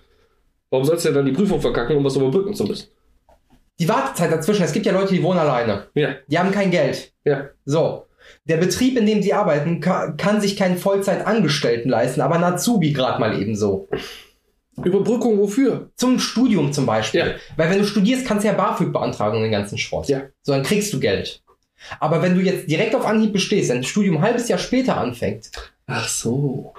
Warum 0.72 0.86
sollst 0.86 1.06
du 1.06 1.10
denn 1.10 1.16
dann 1.18 1.26
die 1.26 1.32
Prüfung 1.32 1.62
verkacken, 1.62 1.96
um 1.98 2.04
was 2.04 2.16
überbrücken 2.16 2.54
zu 2.54 2.64
müssen? 2.64 2.88
Die 3.80 3.88
Wartezeit 3.88 4.32
dazwischen, 4.32 4.64
es 4.64 4.74
gibt 4.74 4.86
ja 4.88 4.92
Leute, 4.92 5.14
die 5.14 5.22
wohnen 5.24 5.40
alleine. 5.40 5.86
Ja, 5.94 6.16
Die 6.28 6.38
haben 6.40 6.52
kein 6.52 6.72
Geld. 6.72 7.14
ja. 7.26 7.50
So. 7.66 8.06
Der 8.46 8.58
Betrieb, 8.58 8.98
in 8.98 9.06
dem 9.06 9.22
sie 9.24 9.34
arbeiten, 9.34 9.80
ka- 9.80 10.12
kann 10.18 10.42
sich 10.42 10.56
keinen 10.58 10.78
Vollzeitangestellten 10.78 11.90
leisten, 11.92 12.22
aber 12.22 12.36
ein 12.36 12.44
Azubi 12.44 12.92
gerade 12.94 13.20
mal 13.20 13.40
ebenso. 13.40 13.88
Überbrückung 14.84 15.38
wofür? 15.40 15.90
Zum 15.96 16.20
Studium 16.20 16.72
zum 16.72 16.86
Beispiel. 16.86 17.20
Ja. 17.22 17.26
Weil 17.58 17.70
wenn 17.70 17.80
du 17.80 17.86
studierst, 17.86 18.26
kannst 18.26 18.44
du 18.44 18.48
ja 18.50 18.54
BAföG 18.56 18.94
beantragen 18.94 19.38
und 19.38 19.44
den 19.44 19.52
ganzen 19.52 19.78
Schrott. 19.78 20.08
Ja. 20.08 20.22
So, 20.42 20.54
dann 20.54 20.64
kriegst 20.64 20.94
du 20.94 21.00
Geld. 21.00 21.42
Aber 22.00 22.22
wenn 22.22 22.36
du 22.36 22.42
jetzt 22.42 22.70
direkt 22.70 22.96
auf 22.96 23.06
Anhieb 23.06 23.34
bestehst, 23.34 23.70
dein 23.70 23.84
Studium 23.84 24.18
ein 24.18 24.22
halbes 24.24 24.48
Jahr 24.50 24.60
später 24.60 24.98
anfängt, 24.98 25.50
Ach 25.88 26.08
so. 26.08 26.74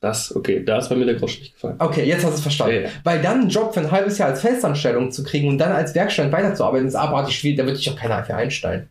Das, 0.00 0.34
okay, 0.36 0.62
da 0.64 0.78
ist 0.78 0.88
bei 0.90 0.96
mir 0.96 1.06
der 1.06 1.14
Grosch 1.14 1.38
nicht 1.40 1.54
gefallen. 1.54 1.76
okay, 1.78 2.04
jetzt 2.04 2.24
hast 2.24 2.32
du 2.32 2.36
es 2.36 2.42
verstanden. 2.42 2.82
Ja. 2.84 2.88
Weil 3.04 3.22
dann 3.22 3.40
einen 3.42 3.48
Job 3.48 3.72
für 3.72 3.80
ein 3.80 3.90
halbes 3.90 4.18
Jahr 4.18 4.28
als 4.28 4.42
Festanstellung 4.42 5.10
zu 5.10 5.22
kriegen 5.22 5.48
und 5.48 5.56
dann 5.58 5.72
als 5.72 5.94
Werkstudent 5.94 6.32
weiterzuarbeiten, 6.32 6.86
ist 6.88 6.94
abartig 6.94 7.38
schwierig, 7.38 7.58
da 7.58 7.66
wird 7.66 7.78
dich 7.78 7.88
auch 7.90 7.96
keiner 7.96 8.22
für 8.22 8.34
einstellen. 8.34 8.88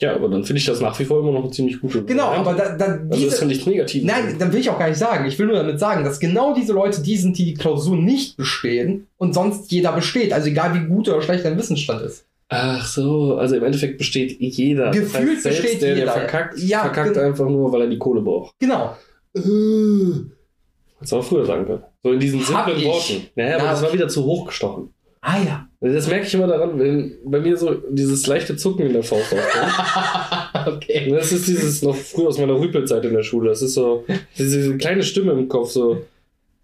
Ja, 0.00 0.14
aber 0.14 0.28
dann 0.28 0.44
finde 0.44 0.58
ich 0.58 0.66
das 0.66 0.80
nach 0.80 0.98
wie 0.98 1.04
vor 1.06 1.20
immer 1.20 1.32
noch 1.32 1.44
eine 1.44 1.50
ziemlich 1.52 1.80
gute 1.80 2.02
Genau, 2.04 2.26
Variante. 2.26 2.50
aber 2.50 2.58
da, 2.58 2.76
da 2.76 2.84
Also 2.94 3.06
das 3.08 3.18
diese, 3.18 3.38
kann 3.38 3.48
nichts 3.48 3.64
Negatives 3.66 4.06
Nein, 4.06 4.36
dann 4.38 4.52
will 4.52 4.60
ich 4.60 4.68
auch 4.68 4.78
gar 4.78 4.88
nicht 4.88 4.98
sagen. 4.98 5.24
Ich 5.26 5.38
will 5.38 5.46
nur 5.46 5.56
damit 5.56 5.80
sagen, 5.80 6.04
dass 6.04 6.20
genau 6.20 6.52
diese 6.52 6.74
Leute 6.74 7.00
die 7.00 7.16
sind, 7.16 7.38
die 7.38 7.46
die 7.46 7.54
Klausur 7.54 7.96
nicht 7.96 8.36
bestehen 8.36 9.06
und 9.16 9.32
sonst 9.34 9.72
jeder 9.72 9.92
besteht. 9.92 10.34
Also 10.34 10.48
egal 10.48 10.74
wie 10.74 10.86
gut 10.86 11.08
oder 11.08 11.22
schlecht 11.22 11.44
dein 11.46 11.56
Wissensstand 11.56 12.02
ist. 12.02 12.25
Ach 12.48 12.86
so, 12.86 13.36
also 13.36 13.56
im 13.56 13.64
Endeffekt 13.64 13.98
besteht 13.98 14.36
jeder. 14.40 14.90
Gefühlt 14.92 15.40
selbst 15.42 15.62
besteht 15.62 15.82
der, 15.82 15.88
jeder. 15.94 16.04
der 16.04 16.12
verkackt, 16.14 16.58
Ja, 16.60 16.80
verkackt 16.82 17.14
gen- 17.14 17.24
einfach 17.24 17.48
nur, 17.48 17.72
weil 17.72 17.82
er 17.82 17.88
die 17.88 17.98
Kohle 17.98 18.20
braucht. 18.20 18.54
Genau. 18.60 18.96
Hättest 19.34 21.12
du 21.12 21.16
auch 21.16 21.24
früher 21.24 21.44
sagen 21.44 21.66
können. 21.66 21.82
So 22.02 22.12
in 22.12 22.20
diesen 22.20 22.40
Hab 22.40 22.66
simplen 22.66 22.78
ich. 22.78 22.84
Worten. 22.86 23.26
Naja, 23.34 23.54
aber 23.56 23.64
Na, 23.64 23.70
das 23.72 23.82
war 23.82 23.92
wieder 23.92 24.08
zu 24.08 24.24
hochgestochen. 24.24 24.90
Ah 25.20 25.38
ja. 25.44 25.66
Das 25.80 26.06
merke 26.08 26.24
ich 26.26 26.34
immer 26.34 26.46
daran, 26.46 26.78
wenn 26.78 27.16
bei 27.24 27.40
mir 27.40 27.56
so 27.56 27.74
dieses 27.90 28.26
leichte 28.28 28.56
Zucken 28.56 28.86
in 28.86 28.92
der 28.92 29.02
Faust 29.02 29.34
aufkommt. 29.34 30.66
okay. 30.76 31.10
Das 31.10 31.32
ist 31.32 31.48
dieses 31.48 31.82
noch 31.82 31.96
früher 31.96 32.28
aus 32.28 32.38
meiner 32.38 32.54
Rüpelzeit 32.58 33.04
in 33.04 33.12
der 33.12 33.24
Schule. 33.24 33.48
Das 33.50 33.60
ist 33.60 33.74
so 33.74 34.04
diese, 34.38 34.76
kleine 34.78 35.02
Stimme 35.02 35.32
im 35.32 35.48
Kopf, 35.48 35.70
so 35.70 36.02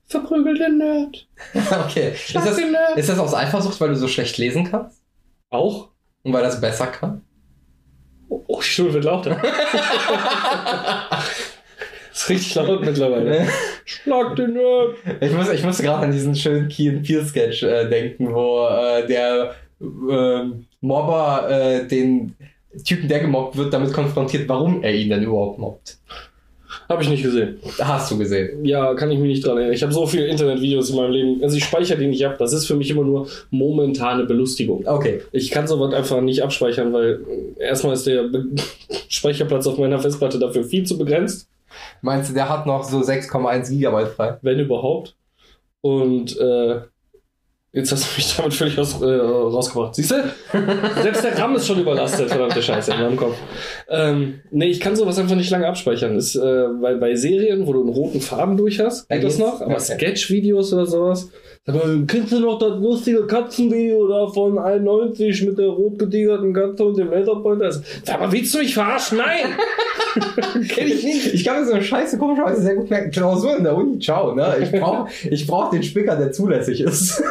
verprügelt 0.07 0.61
den 0.61 0.79
Nerd. 0.79 1.27
Okay. 1.89 2.13
Ist 2.15 2.35
das, 2.37 2.59
ist 2.97 3.09
das 3.09 3.19
aus 3.19 3.35
Eifersucht, 3.35 3.81
weil 3.81 3.89
du 3.91 3.97
so 3.97 4.07
schlecht 4.07 4.39
lesen 4.39 4.69
kannst? 4.71 5.02
Auch? 5.53 5.91
Und 6.23 6.33
weil 6.33 6.43
das 6.43 6.61
besser 6.61 6.87
kann? 6.89 7.23
Oh, 8.29 8.59
die 8.59 8.65
Stimme 8.65 8.93
wird 8.95 9.05
lauter. 9.05 9.41
ist 12.13 12.29
richtig 12.31 12.55
laut 12.55 12.81
mittlerweile. 12.81 13.47
Schlag 13.85 14.35
den 14.37 14.55
Nerd. 14.55 14.97
Ich 15.21 15.33
muss, 15.33 15.51
ich 15.51 15.63
musste 15.63 15.83
gerade 15.83 16.05
an 16.07 16.13
diesen 16.13 16.35
schönen 16.35 16.69
Key 16.69 16.89
and 16.89 17.03
Peele 17.03 17.25
Sketch 17.25 17.63
äh, 17.63 17.89
denken, 17.89 18.33
wo 18.33 18.67
äh, 18.67 19.07
der 19.07 19.55
ähm, 19.81 20.65
Mobber 20.81 21.51
äh, 21.51 21.87
den 21.87 22.35
Typen, 22.85 23.09
der 23.09 23.21
gemobbt 23.21 23.57
wird, 23.57 23.75
damit 23.75 23.93
konfrontiert, 23.93 24.49
warum 24.49 24.83
er 24.83 24.95
ihn 24.95 25.11
denn 25.11 25.23
überhaupt 25.25 25.59
mobbt. 25.59 25.99
Habe 26.89 27.03
ich 27.03 27.09
nicht 27.09 27.23
gesehen. 27.23 27.59
Hast 27.79 28.11
du 28.11 28.19
gesehen. 28.19 28.65
Ja, 28.65 28.95
kann 28.95 29.11
ich 29.11 29.19
mich 29.19 29.29
nicht 29.29 29.47
dran 29.47 29.57
erinnern. 29.57 29.75
Ich 29.75 29.83
habe 29.83 29.93
so 29.93 30.07
viele 30.07 30.27
Internetvideos 30.27 30.91
in 30.91 30.97
meinem 30.97 31.13
Leben. 31.13 31.43
Also 31.43 31.57
ich 31.57 31.65
speichere 31.65 31.99
die 31.99 32.07
nicht 32.07 32.25
ab. 32.27 32.37
Das 32.39 32.53
ist 32.53 32.67
für 32.67 32.75
mich 32.75 32.91
immer 32.91 33.05
nur 33.05 33.29
momentane 33.51 34.25
Belustigung. 34.25 34.87
Okay. 34.87 35.23
Ich 35.33 35.51
kann 35.51 35.67
sowas 35.67 35.95
einfach 35.95 36.21
nicht 36.21 36.43
abspeichern, 36.43 36.93
weil 36.93 37.21
erstmal 37.59 37.95
ist 37.95 38.07
der 38.07 38.25
Be 38.25 38.47
Speicherplatz 39.09 39.67
auf 39.67 39.79
meiner 39.79 39.99
Festplatte 39.99 40.39
dafür 40.39 40.65
viel 40.65 40.85
zu 40.85 40.99
begrenzt, 40.99 41.49
Meinst 42.01 42.31
du, 42.31 42.35
der 42.35 42.49
hat 42.49 42.67
noch 42.67 42.85
so 42.85 43.01
6,1 43.01 43.71
Gigabyte 43.71 44.09
frei? 44.09 44.39
wenn 44.43 44.59
überhaupt. 44.59 45.17
Und 45.81 46.39
äh, 46.39 46.81
jetzt 47.73 47.91
hast 47.93 48.05
du 48.05 48.17
mich 48.17 48.37
damit 48.37 48.55
völlig 48.55 48.79
aus, 48.79 49.01
äh, 49.01 49.05
rausgebracht. 49.07 49.95
Siehst 49.95 50.11
du? 50.11 50.17
Selbst 51.03 51.25
der 51.25 51.39
RAM 51.39 51.55
ist 51.57 51.67
schon 51.67 51.81
überlastet, 51.81 52.29
verdammte 52.29 52.63
Scheiße 52.63 52.93
in 52.93 53.01
meinem 53.01 53.17
Kopf. 53.17 53.37
Ähm, 53.89 54.41
nee, 54.51 54.67
ich 54.67 54.81
kann 54.81 54.95
sowas 54.97 55.19
einfach 55.19 55.37
nicht 55.37 55.51
lange 55.51 55.67
abspeichern. 55.67 56.17
Ist, 56.17 56.37
äh, 56.37 56.67
bei, 56.81 56.95
bei 56.95 57.15
Serien, 57.15 57.67
wo 57.67 57.73
du 57.73 57.81
einen 57.81 57.89
roten 57.91 58.21
Faden 58.21 58.57
durch 58.57 58.79
hast, 58.81 59.09
geht 59.09 59.25
das 59.25 59.39
noch. 59.39 59.61
Aber 59.61 59.73
Okay. 59.75 59.95
Sketch-Videos 59.97 60.73
oder 60.75 60.87
sowas. 60.87 61.29
Sag 61.65 61.77
mal, 61.77 62.05
kennst 62.09 62.33
du 62.33 62.41
noch 62.41 62.59
das 62.59 62.79
lustige 62.81 63.25
Katzenvideo 63.27 64.09
da 64.09 64.27
von 64.33 64.59
91 64.59 65.45
mit 65.47 65.59
der 65.59 65.69
rot 65.69 65.97
getigerten 65.99 66.53
Katze 66.53 66.85
und 66.85 66.99
dem 66.99 67.11
Laserpointer? 67.11 67.71
Sag 67.71 68.21
mal, 68.21 68.33
willst 68.33 68.53
du 68.53 68.59
mich 68.59 68.75
verarschen? 68.75 69.19
Nein! 69.19 69.47
Kenn 70.69 70.89
ich 70.89 71.05
nicht. 71.05 71.33
Ich 71.35 71.45
kann 71.45 71.61
mir 71.61 71.67
so 71.67 71.73
eine 71.73 71.83
Scheiße 71.85 72.19
komischerweise 72.19 72.63
sehr 72.63 72.75
gut 72.75 72.91
merken. 72.91 73.11
Klausur 73.13 73.57
in 73.57 73.65
der 73.65 73.77
Uni, 73.77 73.99
ciao, 74.01 74.35
ne? 74.35 74.57
Ich 74.61 74.73
brauche 74.73 75.09
ich 75.31 75.47
brauch 75.47 75.71
den 75.71 75.83
Spicker, 75.85 76.17
der 76.17 76.33
zulässig 76.33 76.81
ist. 76.81 77.23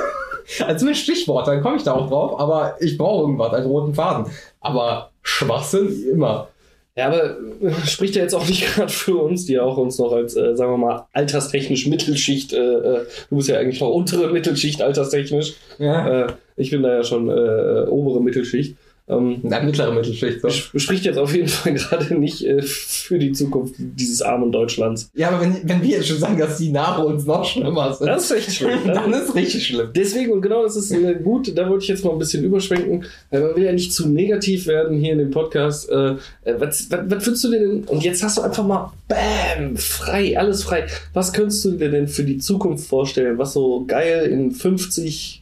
Also 0.65 0.85
mit 0.85 0.97
Stichwort, 0.97 1.47
dann 1.47 1.61
komme 1.61 1.77
ich 1.77 1.83
da 1.83 1.93
auch 1.93 2.09
drauf, 2.09 2.39
aber 2.39 2.75
ich 2.79 2.97
brauche 2.97 3.23
irgendwas, 3.23 3.53
einen 3.53 3.67
roten 3.67 3.93
Faden. 3.93 4.31
Aber 4.59 5.11
Schwachsinn 5.21 6.03
immer. 6.11 6.47
Ja, 6.95 7.07
aber 7.07 7.37
äh, 7.61 7.71
spricht 7.85 8.15
ja 8.15 8.23
jetzt 8.23 8.33
auch 8.33 8.47
nicht 8.47 8.65
gerade 8.75 8.91
für 8.91 9.17
uns, 9.17 9.45
die 9.45 9.53
ja 9.53 9.63
auch 9.63 9.77
uns 9.77 9.97
noch 9.97 10.11
als, 10.11 10.35
äh, 10.35 10.55
sagen 10.55 10.73
wir 10.73 10.77
mal, 10.77 11.07
alterstechnisch 11.13 11.87
Mittelschicht, 11.87 12.53
äh, 12.53 12.57
äh, 12.57 13.05
du 13.29 13.37
bist 13.37 13.47
ja 13.47 13.57
eigentlich 13.57 13.79
noch 13.79 13.89
untere 13.89 14.29
Mittelschicht 14.31 14.81
alterstechnisch. 14.81 15.53
Ja. 15.79 16.25
Äh, 16.25 16.33
ich 16.57 16.69
bin 16.69 16.83
da 16.83 16.93
ja 16.93 17.03
schon 17.03 17.29
obere 17.29 18.21
Mittelschicht. 18.21 18.75
Ähm, 19.11 19.39
Na, 19.43 19.59
mittlere 19.61 19.91
Mittelschicht. 19.93 20.41
So. 20.41 20.47
sp- 20.47 20.79
spricht 20.79 21.03
jetzt 21.05 21.17
auf 21.17 21.35
jeden 21.35 21.49
Fall 21.49 21.73
gerade 21.75 22.15
nicht 22.15 22.45
äh, 22.45 22.61
für 22.61 23.19
die 23.19 23.33
Zukunft 23.33 23.75
dieses 23.77 24.21
armen 24.21 24.51
Deutschlands. 24.51 25.09
Ja, 25.13 25.29
aber 25.29 25.41
wenn, 25.41 25.57
wenn 25.67 25.81
wir 25.81 25.89
jetzt 25.97 26.07
schon 26.07 26.17
sagen, 26.17 26.37
dass 26.39 26.57
die 26.57 26.69
nach 26.71 26.97
uns 27.03 27.25
noch 27.25 27.43
schlimmer 27.45 27.93
sind, 27.93 28.07
Das 28.07 28.23
ist 28.25 28.31
echt 28.31 28.53
schlimm. 28.57 28.79
dann 28.87 29.11
ist 29.13 29.35
richtig 29.35 29.67
schlimm. 29.67 29.89
Deswegen, 29.95 30.31
und 30.31 30.41
genau 30.41 30.63
das 30.63 30.75
ist 30.77 30.91
äh, 30.91 31.15
gut, 31.15 31.55
da 31.57 31.67
wollte 31.69 31.83
ich 31.83 31.89
jetzt 31.89 32.05
mal 32.05 32.11
ein 32.13 32.19
bisschen 32.19 32.43
überschwenken. 32.43 33.03
Äh, 33.31 33.39
man 33.39 33.55
will 33.55 33.63
ja 33.65 33.73
nicht 33.73 33.93
zu 33.93 34.07
negativ 34.07 34.65
werden 34.67 34.97
hier 34.97 35.11
in 35.13 35.19
dem 35.19 35.31
Podcast. 35.31 35.89
Äh, 35.89 36.11
äh, 36.45 36.55
was, 36.57 36.89
was, 36.89 36.99
was 37.07 37.25
würdest 37.25 37.43
du 37.43 37.51
dir 37.51 37.59
denn, 37.59 37.83
und 37.83 38.03
jetzt 38.03 38.23
hast 38.23 38.37
du 38.37 38.41
einfach 38.41 38.65
mal, 38.65 38.93
bam, 39.09 39.75
frei, 39.75 40.37
alles 40.37 40.63
frei. 40.63 40.85
Was 41.13 41.33
könntest 41.33 41.65
du 41.65 41.71
dir 41.71 41.89
denn 41.91 42.07
für 42.07 42.23
die 42.23 42.37
Zukunft 42.37 42.87
vorstellen, 42.87 43.37
was 43.37 43.53
so 43.53 43.83
geil 43.85 44.27
in 44.31 44.51
50, 44.51 45.40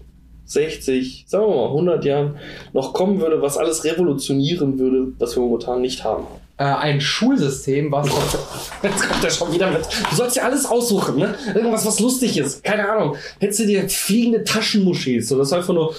60, 0.50 1.26
sagen 1.28 1.46
wir 1.46 1.56
mal 1.56 1.68
100 1.68 2.06
Jahren 2.06 2.38
noch 2.74 2.94
kommen 2.94 3.22
würde, 3.22 3.42
was 3.42 3.58
alles 3.58 3.84
revolutionieren 3.84 4.80
würde, 4.80 5.14
was 5.20 5.36
wir 5.36 5.44
momentan 5.44 5.82
nicht 5.82 6.04
haben? 6.04 6.26
Äh, 6.58 6.64
ein 6.64 7.00
Schulsystem, 7.00 7.92
was 7.92 8.08
Jetzt 8.84 9.08
kommt 9.08 9.24
er 9.24 9.30
schon 9.30 9.54
wieder 9.54 9.70
mit. 9.70 9.82
Du 10.10 10.16
sollst 10.16 10.36
ja 10.36 10.44
alles 10.44 10.66
aussuchen, 10.66 11.18
ne? 11.18 11.36
Irgendwas, 11.54 11.86
was 11.86 12.00
lustig 12.00 12.38
ist. 12.38 12.64
Keine 12.64 12.90
Ahnung. 12.90 13.16
Hättest 13.40 13.60
du 13.60 13.68
dir 13.68 13.88
fliegende 13.88 14.44
Taschenmuschis 14.44 15.32
oder 15.32 15.42
das 15.42 15.54
einfach 15.54 15.74
nur. 15.74 15.96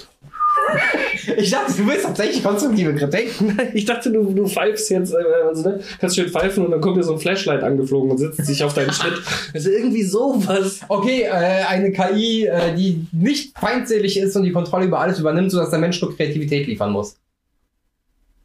Ich 1.37 1.51
dachte, 1.51 1.73
du 1.73 1.87
willst 1.87 2.05
tatsächlich 2.05 2.43
konstruktive 2.43 2.95
Kritik. 2.95 3.33
Ich 3.73 3.85
dachte, 3.85 4.11
du, 4.11 4.33
du 4.33 4.47
pfeifst 4.47 4.89
jetzt, 4.89 5.13
äh, 5.13 5.17
also, 5.47 5.69
ne? 5.69 5.79
Kannst 5.99 6.15
schön 6.15 6.29
pfeifen 6.29 6.65
und 6.65 6.71
dann 6.71 6.81
kommt 6.81 6.97
dir 6.97 7.03
so 7.03 7.13
ein 7.13 7.19
Flashlight 7.19 7.63
angeflogen 7.63 8.11
und 8.11 8.17
sitzt 8.17 8.45
sich 8.45 8.63
auf 8.63 8.73
deinen 8.73 8.91
Schritt. 8.91 9.21
Also 9.53 9.69
irgendwie 9.69 10.03
sowas. 10.03 10.79
Okay, 10.87 11.23
äh, 11.23 11.29
eine 11.29 11.91
KI, 11.91 12.45
äh, 12.45 12.75
die 12.75 13.07
nicht 13.11 13.57
feindselig 13.57 14.17
ist 14.17 14.35
und 14.35 14.43
die 14.43 14.51
Kontrolle 14.51 14.85
über 14.85 14.99
alles 14.99 15.19
übernimmt, 15.19 15.51
sodass 15.51 15.69
der 15.69 15.79
Mensch 15.79 16.01
nur 16.01 16.15
Kreativität 16.15 16.67
liefern 16.67 16.91
muss. 16.91 17.17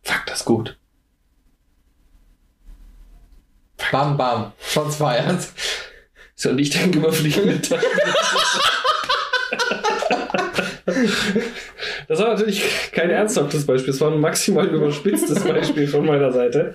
Fuck, 0.02 0.22
das 0.26 0.40
ist 0.40 0.44
gut. 0.44 0.76
Bam, 3.90 4.16
bam. 4.16 4.52
Shots 4.60 4.96
feiert. 4.96 5.48
Ist 6.36 6.44
ja 6.44 6.52
nicht 6.52 6.76
ein 6.76 6.92
überfliegende 6.92 7.60
Taschen. 7.62 7.88
Das 12.08 12.20
war 12.20 12.28
natürlich 12.28 12.62
kein 12.92 13.10
ernsthaftes 13.10 13.66
Beispiel, 13.66 13.92
es 13.92 14.00
war 14.00 14.12
ein 14.12 14.20
maximal 14.20 14.66
überspitztes 14.66 15.42
Beispiel 15.44 15.86
von 15.88 16.06
meiner 16.06 16.32
Seite. 16.32 16.74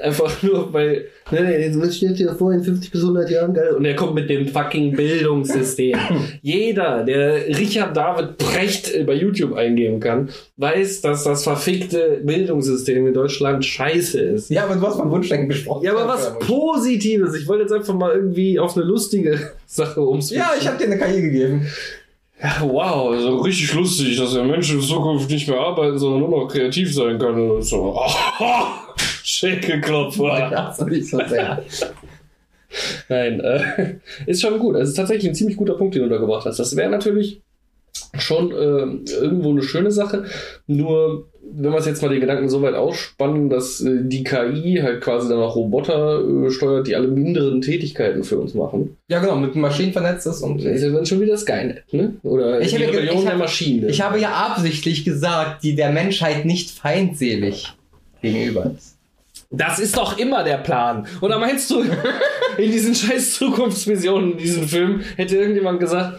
Einfach 0.00 0.42
nur, 0.42 0.72
weil, 0.72 1.06
ne, 1.30 1.40
ne, 1.40 1.72
was 1.76 1.96
steht 1.96 2.16
hier 2.16 2.34
vor 2.34 2.52
in 2.52 2.64
50 2.64 2.90
bis 2.90 3.00
100 3.00 3.30
Jahren, 3.30 3.54
geil. 3.54 3.74
Und 3.76 3.84
er 3.84 3.94
kommt 3.94 4.14
mit 4.14 4.28
dem 4.28 4.48
fucking 4.48 4.96
Bildungssystem. 4.96 5.96
Jeder, 6.42 7.04
der 7.04 7.46
Richard 7.46 7.96
David 7.96 8.38
Precht 8.38 9.06
bei 9.06 9.14
YouTube 9.14 9.54
eingeben 9.54 10.00
kann, 10.00 10.30
weiß, 10.56 11.00
dass 11.02 11.24
das 11.24 11.44
verfickte 11.44 12.20
Bildungssystem 12.24 13.06
in 13.06 13.14
Deutschland 13.14 13.64
scheiße 13.64 14.20
ist. 14.20 14.50
Ja, 14.50 14.64
aber 14.64 14.74
du 14.74 14.86
hast 14.86 14.98
beim 14.98 15.10
Wunschdenken 15.10 15.48
gesprochen. 15.48 15.84
Ja, 15.84 15.92
aber 15.92 16.08
was 16.08 16.38
Positives. 16.40 17.34
Ich 17.36 17.46
wollte 17.46 17.62
jetzt 17.62 17.72
einfach 17.72 17.94
mal 17.94 18.12
irgendwie 18.12 18.58
auf 18.58 18.76
eine 18.76 18.84
lustige 18.84 19.52
Sache 19.66 20.00
umswitchen. 20.00 20.44
Ja, 20.44 20.54
ich 20.58 20.66
habe 20.66 20.78
dir 20.78 20.92
eine 20.92 20.98
KI 20.98 21.22
gegeben. 21.22 21.66
Ja, 22.42 22.60
wow, 22.62 23.16
so 23.20 23.36
richtig 23.38 23.72
lustig, 23.72 24.16
dass 24.16 24.32
der 24.32 24.42
Mensch 24.42 24.72
in 24.72 24.80
Zukunft 24.80 25.30
nicht 25.30 25.46
mehr 25.46 25.60
arbeiten, 25.60 25.96
sondern 25.96 26.20
nur 26.20 26.40
noch 26.40 26.48
kreativ 26.48 26.92
sein 26.92 27.16
kann. 27.16 27.50
Und 27.50 27.62
so, 27.62 27.96
oh, 28.40 28.64
Schenkelklopfer. 29.22 30.50
Ja, 30.50 30.72
so 30.72 30.84
nicht 30.84 31.08
so 31.08 31.18
sehr. 31.28 31.62
Nein, 33.08 33.38
äh, 33.40 33.96
ist 34.26 34.42
schon 34.42 34.58
gut. 34.58 34.74
Also, 34.74 34.84
es 34.84 34.88
ist 34.90 34.96
tatsächlich 34.96 35.30
ein 35.30 35.34
ziemlich 35.36 35.56
guter 35.56 35.74
Punkt, 35.74 35.94
den 35.94 36.02
du 36.02 36.08
da 36.08 36.16
gebracht 36.16 36.44
hast. 36.46 36.58
Das 36.58 36.74
wäre 36.74 36.90
natürlich 36.90 37.41
schon 38.18 38.50
äh, 38.52 39.12
irgendwo 39.14 39.50
eine 39.50 39.62
schöne 39.62 39.90
Sache. 39.90 40.24
Nur, 40.66 41.28
wenn 41.54 41.72
wir 41.72 41.78
es 41.78 41.86
jetzt 41.86 42.02
mal 42.02 42.08
den 42.08 42.20
Gedanken 42.20 42.48
so 42.48 42.60
weit 42.62 42.74
ausspannen, 42.74 43.48
dass 43.50 43.80
äh, 43.80 44.00
die 44.02 44.22
KI 44.22 44.80
halt 44.82 45.00
quasi 45.00 45.28
dann 45.28 45.38
auch 45.38 45.56
Roboter 45.56 46.20
äh, 46.22 46.50
steuert, 46.50 46.86
die 46.86 46.94
alle 46.94 47.08
minderen 47.08 47.60
Tätigkeiten 47.62 48.22
für 48.24 48.38
uns 48.38 48.54
machen. 48.54 48.96
Ja, 49.08 49.18
genau, 49.20 49.36
mit 49.36 49.54
Maschinen 49.56 49.92
vernetzt 49.92 50.26
ist 50.26 50.42
und. 50.42 50.58
Das 50.64 50.72
ist 50.76 50.82
ja 50.82 50.90
dann 50.90 51.06
schon 51.06 51.20
wieder 51.20 51.36
Skynet, 51.36 51.82
ne? 51.92 52.14
Oder 52.22 52.60
Ich 52.60 52.68
die 52.68 52.74
habe 52.76 52.84
ja 52.84 52.90
ge- 52.90 52.98
Rebellion 53.00 53.18
ich 53.18 53.22
der 53.24 53.32
hab- 53.32 53.38
Maschine. 53.38 53.86
Ich 53.88 54.00
habe 54.02 54.18
ja 54.20 54.30
absichtlich 54.32 55.04
gesagt, 55.04 55.62
die 55.62 55.74
der 55.74 55.90
Menschheit 55.90 56.44
nicht 56.44 56.70
feindselig 56.70 57.72
gegenüber 58.20 58.72
ist. 58.76 58.96
Das 59.54 59.78
ist 59.78 59.96
doch 59.98 60.16
immer 60.18 60.44
der 60.44 60.56
Plan. 60.58 61.06
Oder 61.20 61.38
meinst 61.38 61.70
du, 61.70 61.82
in 62.58 62.70
diesen 62.72 62.94
scheiß 62.94 63.34
Zukunftsvisionen 63.34 64.32
in 64.32 64.38
diesem 64.38 64.66
Film 64.66 65.00
hätte 65.16 65.36
irgendjemand 65.36 65.78
gesagt, 65.80 66.18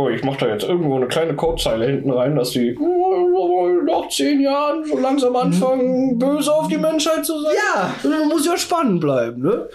oh, 0.00 0.08
ich 0.08 0.22
mach 0.24 0.36
da 0.36 0.48
jetzt 0.48 0.64
irgendwo 0.64 0.96
eine 0.96 1.06
kleine 1.06 1.34
Codezeile 1.34 1.86
hinten 1.86 2.10
rein, 2.10 2.36
dass 2.36 2.50
die 2.50 2.68
äh, 2.68 3.82
nach 3.84 4.08
zehn 4.08 4.40
Jahren 4.40 4.84
so 4.84 4.98
langsam 4.98 5.36
anfangen, 5.36 6.18
böse 6.18 6.52
auf 6.52 6.68
die 6.68 6.78
Menschheit 6.78 7.24
zu 7.24 7.40
sein? 7.40 7.52
Ja! 7.74 7.94
Das 8.02 8.28
muss 8.28 8.46
ja 8.46 8.56
spannend 8.56 9.00
bleiben, 9.00 9.42
ne? 9.42 9.68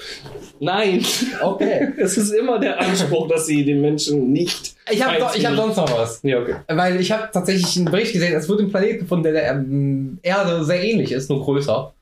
Nein. 0.60 1.04
Okay. 1.42 1.94
Es 1.98 2.18
ist 2.18 2.32
immer 2.32 2.60
der 2.60 2.80
Anspruch, 2.80 3.28
dass 3.28 3.46
sie 3.46 3.66
den 3.66 3.82
Menschen 3.82 4.32
nicht. 4.32 4.76
Ich 4.92 5.04
habe 5.04 5.18
ich 5.36 5.46
hab 5.46 5.56
sonst 5.56 5.78
noch 5.78 5.98
was. 5.98 6.20
Ja, 6.24 6.40
okay. 6.40 6.56
Weil 6.68 7.00
ich 7.00 7.12
habe 7.12 7.30
tatsächlich 7.32 7.76
einen 7.78 7.86
Bericht 7.86 8.14
gesehen, 8.14 8.34
es 8.36 8.48
wurde 8.48 8.64
ein 8.64 8.70
Planet 8.70 9.00
gefunden, 9.00 9.24
der 9.24 9.34
der 9.34 9.52
ähm, 9.52 10.20
Erde 10.22 10.64
sehr 10.64 10.84
ähnlich 10.84 11.12
ist, 11.12 11.30
nur 11.30 11.44
größer. 11.44 11.95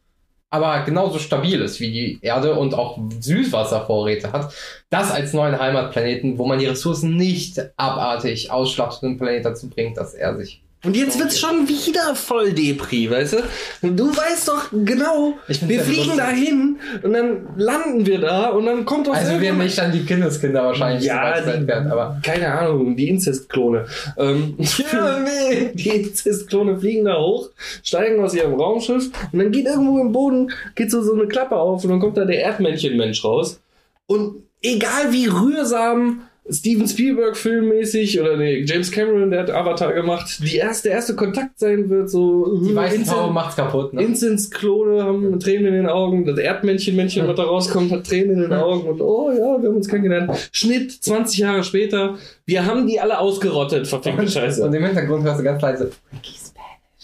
Aber 0.53 0.81
genauso 0.81 1.17
stabil 1.17 1.59
ist 1.61 1.79
wie 1.79 1.91
die 1.91 2.19
Erde 2.21 2.53
und 2.53 2.75
auch 2.75 2.99
Süßwasservorräte 3.19 4.33
hat. 4.33 4.53
Das 4.91 5.09
als 5.09 5.33
neuen 5.33 5.57
Heimatplaneten, 5.59 6.37
wo 6.37 6.45
man 6.45 6.59
die 6.59 6.67
Ressourcen 6.67 7.17
nicht 7.17 7.59
abartig 7.75 8.51
ausschlachtet, 8.51 9.01
um 9.01 9.09
den 9.13 9.17
Planet 9.17 9.45
dazu 9.45 9.67
bringt, 9.67 9.97
dass 9.97 10.13
er 10.13 10.37
sich. 10.37 10.62
Und 10.85 10.97
jetzt 10.97 11.17
wird's 11.17 11.39
schon 11.39 11.69
wieder 11.69 12.13
voll 12.13 12.51
Depri, 12.51 13.09
weißt 13.09 13.33
du? 13.81 13.89
Du 13.89 14.09
weißt 14.15 14.49
doch 14.49 14.65
genau, 14.83 15.33
wir 15.47 15.79
fliegen 15.79 16.01
lustig. 16.07 16.17
dahin 16.17 16.77
und 17.03 17.13
dann 17.13 17.47
landen 17.55 18.05
wir 18.05 18.19
da 18.19 18.49
und 18.49 18.65
dann 18.65 18.83
kommt 18.83 19.07
doch 19.07 19.15
Also 19.15 19.39
wir 19.39 19.53
nicht 19.53 19.77
dann 19.77 19.93
die 19.93 20.03
Kindeskinder 20.05 20.65
wahrscheinlich 20.65 21.05
Ja, 21.05 21.41
so 21.41 21.49
die- 21.49 21.55
entfernt, 21.57 21.89
aber. 21.89 22.17
keine 22.21 22.51
Ahnung, 22.51 22.97
die 22.97 23.07
Inzestklone. 23.07 23.85
Ähm, 24.17 24.57
die 25.73 25.89
Inzestklone 25.89 26.77
fliegen 26.77 27.05
da 27.05 27.17
hoch, 27.17 27.49
steigen 27.81 28.21
aus 28.21 28.33
ihrem 28.33 28.55
Raumschiff 28.55 29.09
und 29.31 29.39
dann 29.39 29.51
geht 29.51 29.65
irgendwo 29.67 30.01
im 30.01 30.11
Boden, 30.11 30.51
geht 30.75 30.91
so, 30.91 31.01
so 31.01 31.13
eine 31.13 31.27
Klappe 31.27 31.55
auf 31.55 31.83
und 31.85 31.91
dann 31.91 31.99
kommt 32.01 32.17
da 32.17 32.25
der 32.25 32.39
Erdmännchenmensch 32.41 33.23
raus. 33.23 33.59
Und 34.05 34.43
egal 34.61 35.11
wie 35.11 35.27
rührsam 35.27 36.23
Steven 36.49 36.87
Spielberg 36.87 37.37
filmmäßig 37.37 38.19
oder 38.19 38.35
nee, 38.35 38.63
James 38.65 38.91
Cameron, 38.91 39.31
der 39.31 39.41
hat 39.43 39.49
Avatar 39.51 39.93
gemacht, 39.93 40.39
die 40.43 40.57
erste, 40.57 40.89
der 40.89 40.97
erste 40.97 41.15
Kontakt 41.15 41.57
sein 41.59 41.89
wird, 41.89 42.09
so 42.09 42.59
Die 42.65 42.71
äh, 42.71 42.75
weiße 42.75 42.95
Inzest- 42.97 43.13
Farbe 43.13 43.33
macht's 43.33 43.55
kaputt, 43.55 43.93
ne? 43.93 44.03
Inzensklone 44.03 45.03
haben 45.03 45.39
Tränen 45.39 45.67
in 45.67 45.73
den 45.73 45.87
Augen, 45.87 46.25
das 46.25 46.37
Erdmännchen-Männchen, 46.37 47.27
was 47.27 47.35
da 47.37 47.43
rauskommt, 47.43 47.91
hat 47.93 48.05
Tränen 48.05 48.31
in 48.35 48.41
den 48.41 48.53
Augen 48.53 48.87
und 48.89 48.99
oh 49.01 49.31
ja, 49.31 49.61
wir 49.61 49.69
haben 49.69 49.77
uns 49.77 49.87
kennengelernt. 49.87 50.49
Schnitt, 50.51 50.91
20 50.91 51.39
Jahre 51.39 51.63
später, 51.63 52.15
wir 52.45 52.65
haben 52.65 52.87
die 52.87 52.99
alle 52.99 53.19
ausgerottet, 53.19 53.87
verfickte 53.87 54.27
Scheiße. 54.27 54.63
Und 54.65 54.73
im 54.73 54.83
Hintergrund 54.85 55.23
hörst 55.23 55.39
du 55.39 55.43
ganz 55.43 55.61
leise. 55.61 55.91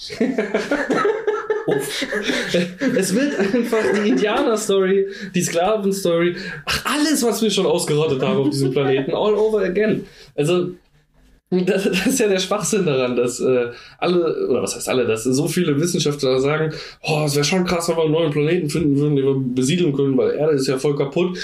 es 2.97 3.15
wird 3.15 3.39
einfach 3.39 3.83
die 3.93 4.09
Indianer-Story, 4.09 5.07
die 5.33 5.41
Sklaven-Story, 5.41 6.35
alles, 6.83 7.23
was 7.23 7.41
wir 7.41 7.49
schon 7.49 7.65
ausgerottet 7.65 8.21
haben 8.21 8.39
auf 8.39 8.49
diesem 8.49 8.71
Planeten, 8.71 9.11
all 9.11 9.33
over 9.33 9.61
again. 9.61 10.05
Also, 10.35 10.71
das, 11.51 11.83
das 11.83 12.05
ist 12.05 12.19
ja 12.19 12.27
der 12.27 12.39
Schwachsinn 12.39 12.85
daran, 12.85 13.15
dass 13.15 13.39
äh, 13.39 13.69
alle, 13.97 14.47
oder 14.47 14.61
was 14.61 14.75
heißt 14.75 14.87
alle, 14.87 15.07
dass 15.07 15.23
so 15.23 15.47
viele 15.47 15.79
Wissenschaftler 15.79 16.39
sagen, 16.39 16.73
oh, 17.01 17.23
es 17.25 17.35
wäre 17.35 17.45
schon 17.45 17.65
krass, 17.65 17.89
wenn 17.89 17.97
wir 17.97 18.03
einen 18.03 18.11
neuen 18.11 18.31
Planeten 18.31 18.69
finden 18.69 18.95
würden, 18.97 19.15
den 19.15 19.25
wir 19.25 19.55
besiedeln 19.55 19.93
können, 19.93 20.15
weil 20.17 20.31
Erde 20.31 20.53
ist 20.53 20.67
ja 20.67 20.77
voll 20.77 20.95
kaputt. 20.95 21.39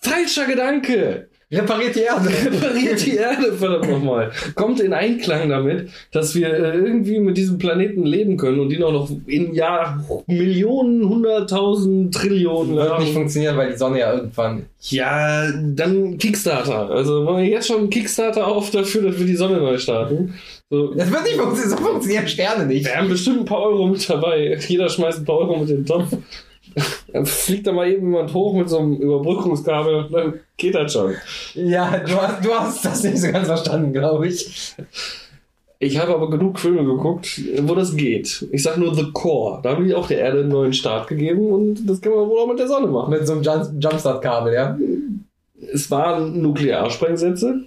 Falscher 0.00 0.46
Gedanke! 0.46 1.28
Repariert 1.52 1.94
die 1.94 2.00
Erde. 2.00 2.28
Repariert 2.50 3.04
die 3.04 3.16
Erde, 3.16 3.52
verdammt 3.52 3.90
nochmal. 3.90 4.30
Kommt 4.54 4.80
in 4.80 4.92
Einklang 4.92 5.50
damit, 5.50 5.90
dass 6.10 6.34
wir 6.34 6.48
äh, 6.48 6.76
irgendwie 6.78 7.18
mit 7.18 7.36
diesem 7.36 7.58
Planeten 7.58 8.04
leben 8.06 8.36
können 8.36 8.60
und 8.60 8.72
ihn 8.72 8.82
auch 8.82 8.92
noch 8.92 9.10
in 9.26 9.52
Jahr 9.54 10.02
Millionen, 10.26 11.08
hunderttausend, 11.08 12.14
Trillionen 12.14 12.76
Wird 12.76 13.00
nicht 13.00 13.12
funktionieren, 13.12 13.56
weil 13.56 13.72
die 13.72 13.76
Sonne 13.78 14.00
ja 14.00 14.14
irgendwann. 14.14 14.66
Ja, 14.80 15.50
dann 15.52 16.18
Kickstarter. 16.18 16.90
Also 16.90 17.22
machen 17.22 17.38
wir 17.38 17.48
jetzt 17.48 17.66
schon 17.68 17.80
einen 17.80 17.90
Kickstarter 17.90 18.46
auf 18.46 18.70
dafür, 18.70 19.02
dass 19.02 19.18
wir 19.18 19.26
die 19.26 19.36
Sonne 19.36 19.58
neu 19.58 19.78
starten. 19.78 20.34
So, 20.70 20.94
Das 20.94 21.10
wird 21.10 21.22
nicht 21.24 21.36
funktionieren, 21.36 21.70
so 21.70 21.84
funktionieren 21.84 22.28
Sterne 22.28 22.66
nicht. 22.66 22.86
wir 22.86 22.96
haben 22.96 23.08
bestimmt 23.10 23.40
ein 23.40 23.44
paar 23.44 23.60
Euro 23.60 23.86
mit 23.88 24.08
dabei. 24.08 24.56
Jeder 24.66 24.88
schmeißt 24.88 25.18
ein 25.18 25.24
paar 25.26 25.38
Euro 25.38 25.58
mit 25.58 25.68
in 25.68 25.76
den 25.76 25.86
Topf. 25.86 26.16
Dann 27.12 27.26
fliegt 27.26 27.66
da 27.66 27.72
mal 27.72 27.90
eben 27.90 28.12
jemand 28.12 28.32
hoch 28.34 28.54
mit 28.54 28.68
so 28.68 28.78
einem 28.78 28.94
Überbrückungskabel 28.94 30.04
und 30.04 30.12
dann 30.12 30.40
geht 30.56 30.74
das 30.74 30.92
schon. 30.92 31.14
Ja, 31.54 31.98
du 31.98 32.14
hast, 32.14 32.44
du 32.44 32.50
hast 32.50 32.84
das 32.84 33.02
nicht 33.02 33.20
so 33.20 33.30
ganz 33.30 33.46
verstanden, 33.46 33.92
glaube 33.92 34.28
ich. 34.28 34.74
Ich 35.78 35.98
habe 35.98 36.14
aber 36.14 36.30
genug 36.30 36.60
Filme 36.60 36.84
geguckt, 36.84 37.40
wo 37.62 37.74
das 37.74 37.96
geht. 37.96 38.46
Ich 38.52 38.62
sag 38.62 38.76
nur 38.78 38.94
The 38.94 39.10
Core. 39.12 39.60
Da 39.62 39.70
haben 39.70 39.84
die 39.84 39.94
auch 39.94 40.06
der 40.06 40.20
Erde 40.20 40.40
einen 40.40 40.48
neuen 40.48 40.72
Start 40.72 41.08
gegeben 41.08 41.52
und 41.52 41.88
das 41.88 42.00
können 42.00 42.14
wir 42.14 42.28
wohl 42.28 42.38
auch 42.38 42.46
mit 42.46 42.60
der 42.60 42.68
Sonne 42.68 42.86
machen. 42.86 43.10
Mit 43.10 43.26
so 43.26 43.32
einem 43.32 43.42
Jump 43.42 43.82
Jumpstart-Kabel, 43.82 44.54
ja. 44.54 44.78
Es 45.72 45.90
waren 45.90 46.40
Nuklearsprengsätze, 46.40 47.64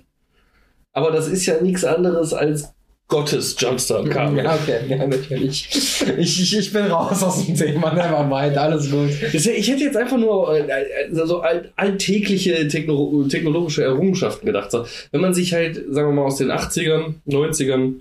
aber 0.93 1.11
das 1.11 1.27
ist 1.27 1.45
ja 1.45 1.61
nichts 1.61 1.83
anderes 1.83 2.33
als 2.33 2.74
Gottes 3.07 3.55
Jumpstart-Kabel. 3.59 4.43
Ja, 4.43 4.55
okay, 4.55 4.79
ja, 4.87 5.05
natürlich. 5.05 5.69
Ich, 6.17 6.41
ich, 6.41 6.57
ich 6.57 6.73
bin 6.73 6.85
raus 6.85 7.21
aus 7.21 7.45
dem 7.45 7.55
Thema, 7.55 7.93
never 7.93 8.23
mind, 8.23 8.57
alles 8.57 8.89
gut. 8.89 9.11
Ich 9.31 9.45
hätte 9.45 9.83
jetzt 9.83 9.95
einfach 9.95 10.17
nur 10.17 10.55
äh, 10.55 10.61
äh, 10.61 11.13
so 11.13 11.41
alltägliche 11.75 12.67
techno 12.67 13.25
technologische 13.29 13.83
Errungenschaften 13.83 14.47
gedacht. 14.47 14.71
Wenn 15.11 15.21
man 15.21 15.35
sich 15.35 15.53
halt, 15.53 15.75
sagen 15.75 16.09
wir 16.09 16.13
mal, 16.13 16.23
aus 16.23 16.37
den 16.37 16.51
80ern, 16.51 17.13
90ern 17.27 17.93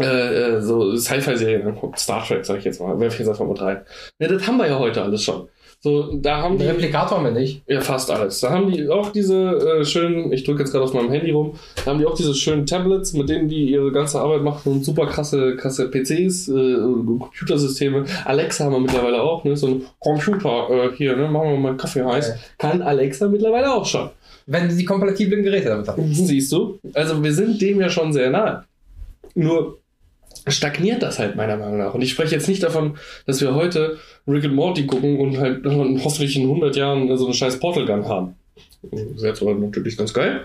äh, 0.00 0.56
äh, 0.56 0.60
so 0.60 0.96
Sci-Fi-Serien 0.96 1.62
anguckt, 1.68 2.00
Star 2.00 2.26
Trek, 2.26 2.44
sag 2.44 2.58
ich 2.58 2.64
jetzt 2.64 2.80
mal, 2.80 2.98
werfe 2.98 3.14
ich 3.14 3.20
jetzt 3.20 3.28
einfach 3.28 3.46
mal 3.46 3.56
rein. 3.56 3.82
Ja, 4.18 4.26
das 4.26 4.44
haben 4.46 4.56
wir 4.56 4.66
ja 4.66 4.78
heute 4.78 5.02
alles 5.02 5.22
schon. 5.22 5.48
So, 5.84 6.14
da 6.14 6.40
haben 6.40 6.56
die. 6.56 6.64
Replikator 6.64 7.18
haben 7.18 7.24
wir 7.24 7.30
nicht. 7.32 7.62
Ja, 7.68 7.82
fast 7.82 8.10
alles. 8.10 8.40
Da 8.40 8.48
haben 8.48 8.72
die 8.72 8.88
auch 8.88 9.12
diese 9.12 9.80
äh, 9.80 9.84
schönen, 9.84 10.32
ich 10.32 10.42
drücke 10.42 10.60
jetzt 10.60 10.72
gerade 10.72 10.82
auf 10.82 10.94
meinem 10.94 11.10
Handy 11.10 11.30
rum, 11.30 11.56
da 11.76 11.90
haben 11.90 11.98
die 11.98 12.06
auch 12.06 12.14
diese 12.14 12.34
schönen 12.34 12.64
Tablets, 12.64 13.12
mit 13.12 13.28
denen 13.28 13.50
die 13.50 13.70
ihre 13.70 13.92
ganze 13.92 14.18
Arbeit 14.18 14.40
machen 14.40 14.72
und 14.72 14.82
super 14.82 15.04
krasse, 15.04 15.56
krasse 15.56 15.90
PCs, 15.90 16.48
äh, 16.48 16.76
Computersysteme. 16.80 18.06
Alexa 18.24 18.64
haben 18.64 18.72
wir 18.72 18.80
mittlerweile 18.80 19.20
auch, 19.20 19.44
ne? 19.44 19.58
So 19.58 19.66
ein 19.66 19.82
Computer 19.98 20.70
äh, 20.70 20.96
hier, 20.96 21.16
ne? 21.16 21.28
Machen 21.28 21.50
wir 21.50 21.58
mal 21.58 21.68
einen 21.68 21.76
Kaffee 21.76 22.02
heiß. 22.02 22.30
Okay. 22.30 22.38
Kann 22.56 22.80
Alexa 22.80 23.28
mittlerweile 23.28 23.70
auch 23.70 23.84
schon. 23.84 24.08
Wenn 24.46 24.70
du 24.70 24.74
die 24.74 24.86
kompatiblen 24.86 25.42
Geräte 25.42 25.68
damit 25.68 25.86
hast. 25.86 25.98
Siehst 25.98 26.50
du? 26.50 26.78
Also 26.94 27.22
wir 27.22 27.34
sind 27.34 27.60
dem 27.60 27.78
ja 27.78 27.90
schon 27.90 28.10
sehr 28.10 28.30
nahe. 28.30 28.64
Nur 29.34 29.80
stagniert 30.46 31.02
das 31.02 31.18
halt 31.18 31.36
meiner 31.36 31.56
Meinung 31.56 31.78
nach. 31.78 31.94
Und 31.94 32.02
ich 32.02 32.10
spreche 32.10 32.34
jetzt 32.34 32.48
nicht 32.48 32.62
davon, 32.62 32.96
dass 33.26 33.40
wir 33.40 33.54
heute 33.54 33.98
Rick 34.28 34.44
and 34.44 34.54
Morty 34.54 34.86
gucken 34.86 35.18
und 35.18 35.38
halt 35.38 35.64
hoffentlich 35.64 36.36
in 36.36 36.42
100 36.42 36.76
Jahren 36.76 37.16
so 37.16 37.26
eine 37.26 37.34
scheiß 37.34 37.58
Portal 37.58 37.86
Gun 37.86 38.06
haben. 38.08 38.34
Das 38.90 39.22
wäre 39.22 39.34
zwar 39.34 39.54
natürlich 39.54 39.96
ganz 39.96 40.12
geil. 40.12 40.42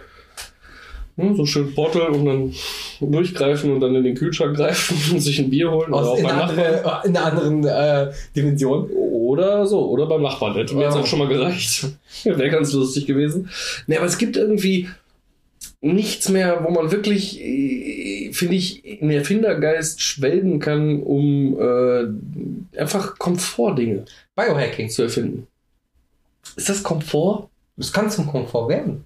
So 1.35 1.45
schön 1.45 1.75
Portal 1.75 2.11
und 2.11 2.25
dann 2.25 2.53
durchgreifen 3.01 3.73
und 3.73 3.81
dann 3.81 3.93
in 3.93 4.05
den 4.05 4.15
Kühlschrank 4.15 4.55
greifen 4.55 4.97
und 5.11 5.19
sich 5.19 5.37
ein 5.39 5.49
Bier 5.49 5.69
holen 5.69 5.93
oder 5.93 6.01
Aus, 6.01 6.07
auch 6.07 6.17
in, 6.17 6.23
beim 6.23 6.31
einer 6.31 6.45
Nachbarn. 6.45 6.65
andere, 6.65 7.01
in 7.07 7.17
einer 7.17 7.25
anderen 7.25 7.65
äh, 7.65 8.13
Dimension. 8.35 8.89
Oder 8.91 9.67
so, 9.67 9.89
oder 9.89 10.05
beim 10.05 10.21
Nachbarn. 10.21 10.55
Hätte 10.55 10.75
mir 10.75 10.85
jetzt 10.85 10.95
auch 10.95 11.05
schon 11.05 11.19
mal 11.19 11.27
gereicht. 11.27 11.87
Wäre 12.23 12.49
ganz 12.49 12.71
lustig 12.71 13.05
gewesen. 13.05 13.49
Ne, 13.85 13.97
aber 13.97 14.05
es 14.05 14.17
gibt 14.17 14.37
irgendwie 14.37 14.87
nichts 15.81 16.29
mehr, 16.29 16.63
wo 16.63 16.69
man 16.71 16.91
wirklich, 16.91 17.39
äh, 17.41 18.31
finde 18.33 18.55
ich, 18.55 18.83
in 18.85 19.09
Erfindergeist 19.09 20.01
schwelgen 20.01 20.59
kann, 20.59 21.01
um 21.01 21.57
äh, 21.59 22.79
einfach 22.79 23.17
Komfortdinge 23.17 24.05
Biohacking. 24.35 24.89
zu 24.89 25.03
erfinden. 25.03 25.47
Ist 26.55 26.69
das 26.69 26.83
Komfort? 26.83 27.49
Das 27.77 27.93
kann 27.93 28.09
zum 28.09 28.27
Komfort 28.27 28.67
werden. 28.69 29.05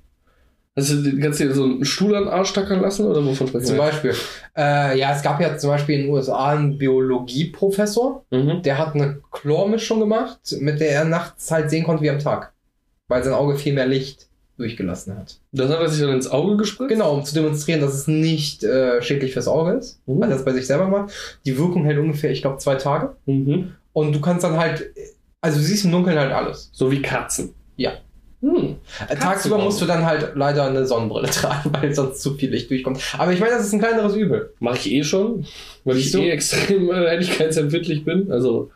Also, 0.75 1.03
du 1.03 1.19
kannst 1.19 1.39
dir 1.39 1.53
so 1.53 1.65
einen 1.65 1.85
Stuhl 1.85 2.15
an 2.15 2.23
den 2.23 2.33
Arsch 2.33 2.51
tackern 2.53 2.79
lassen 2.81 3.05
oder 3.05 3.23
wovon 3.23 3.47
sprechen 3.47 3.65
Zum? 3.65 3.77
Beispiel. 3.77 4.15
Äh, 4.57 4.97
ja, 4.97 5.15
es 5.15 5.21
gab 5.21 5.39
ja 5.39 5.55
zum 5.55 5.69
Beispiel 5.69 5.99
in 5.99 6.01
den 6.07 6.11
USA 6.11 6.49
einen 6.53 6.79
Biologieprofessor, 6.79 8.25
Mhm. 8.31 8.63
der 8.63 8.79
hat 8.79 8.95
eine 8.95 9.21
Chlormischung 9.31 9.99
gemacht, 9.99 10.39
mit 10.59 10.79
der 10.79 10.89
er 10.91 11.05
nachts 11.05 11.51
halt 11.51 11.69
sehen 11.69 11.83
konnte 11.83 12.01
wie 12.01 12.09
am 12.09 12.17
Tag. 12.17 12.53
Weil 13.07 13.23
sein 13.23 13.33
Auge 13.33 13.55
viel 13.55 13.73
mehr 13.73 13.85
Licht 13.85 14.27
durchgelassen 14.57 15.17
hat. 15.17 15.37
Das 15.51 15.69
hat 15.69 15.79
er 15.79 15.89
sich 15.89 16.01
dann 16.01 16.13
ins 16.13 16.27
Auge 16.29 16.57
gespritzt? 16.57 16.89
Genau, 16.89 17.13
um 17.13 17.25
zu 17.25 17.33
demonstrieren, 17.33 17.81
dass 17.81 17.93
es 17.93 18.07
nicht 18.07 18.63
äh, 18.63 19.01
schädlich 19.01 19.33
fürs 19.33 19.47
Auge 19.47 19.73
ist. 19.73 19.99
Mhm. 20.05 20.23
Hat 20.23 20.29
er 20.29 20.35
das 20.35 20.45
bei 20.45 20.53
sich 20.53 20.67
selber 20.67 20.85
gemacht. 20.85 21.11
Die 21.45 21.57
Wirkung 21.57 21.85
hält 21.85 21.97
ungefähr, 21.99 22.31
ich 22.31 22.41
glaube, 22.41 22.57
zwei 22.57 22.75
Tage. 22.75 23.15
Mhm. 23.25 23.73
Und 23.93 24.13
du 24.13 24.21
kannst 24.21 24.43
dann 24.43 24.57
halt, 24.57 24.91
also 25.41 25.57
du 25.57 25.63
siehst 25.63 25.85
im 25.85 25.91
Dunkeln 25.91 26.17
halt 26.17 26.31
alles. 26.31 26.69
So 26.73 26.91
wie 26.91 27.01
Katzen. 27.01 27.53
Ja. 27.77 27.93
Hm. 28.41 28.75
Äh, 29.07 29.15
Tagsüber 29.15 29.57
musst 29.57 29.81
du 29.81 29.85
dann 29.85 30.05
halt 30.05 30.33
leider 30.35 30.65
eine 30.65 30.85
Sonnenbrille 30.85 31.29
tragen, 31.31 31.71
weil 31.73 31.95
sonst 31.95 32.21
zu 32.21 32.33
viel 32.35 32.51
Licht 32.51 32.69
durchkommt. 32.69 32.99
Aber 33.17 33.31
ich 33.31 33.39
meine, 33.39 33.53
das 33.53 33.65
ist 33.67 33.73
ein 33.73 33.79
kleineres 33.79 34.15
Übel. 34.15 34.53
Mache 34.59 34.77
ich 34.79 34.91
eh 34.91 35.03
schon, 35.05 35.45
weil 35.85 35.95
ich 35.95 36.11
Siehst 36.11 36.15
du? 36.15 36.19
eh 36.19 36.29
extrem 36.31 36.91
äh, 36.91 37.07
helligkeitsempfindlich 37.07 38.03
bin. 38.03 38.29
Also, 38.31 38.69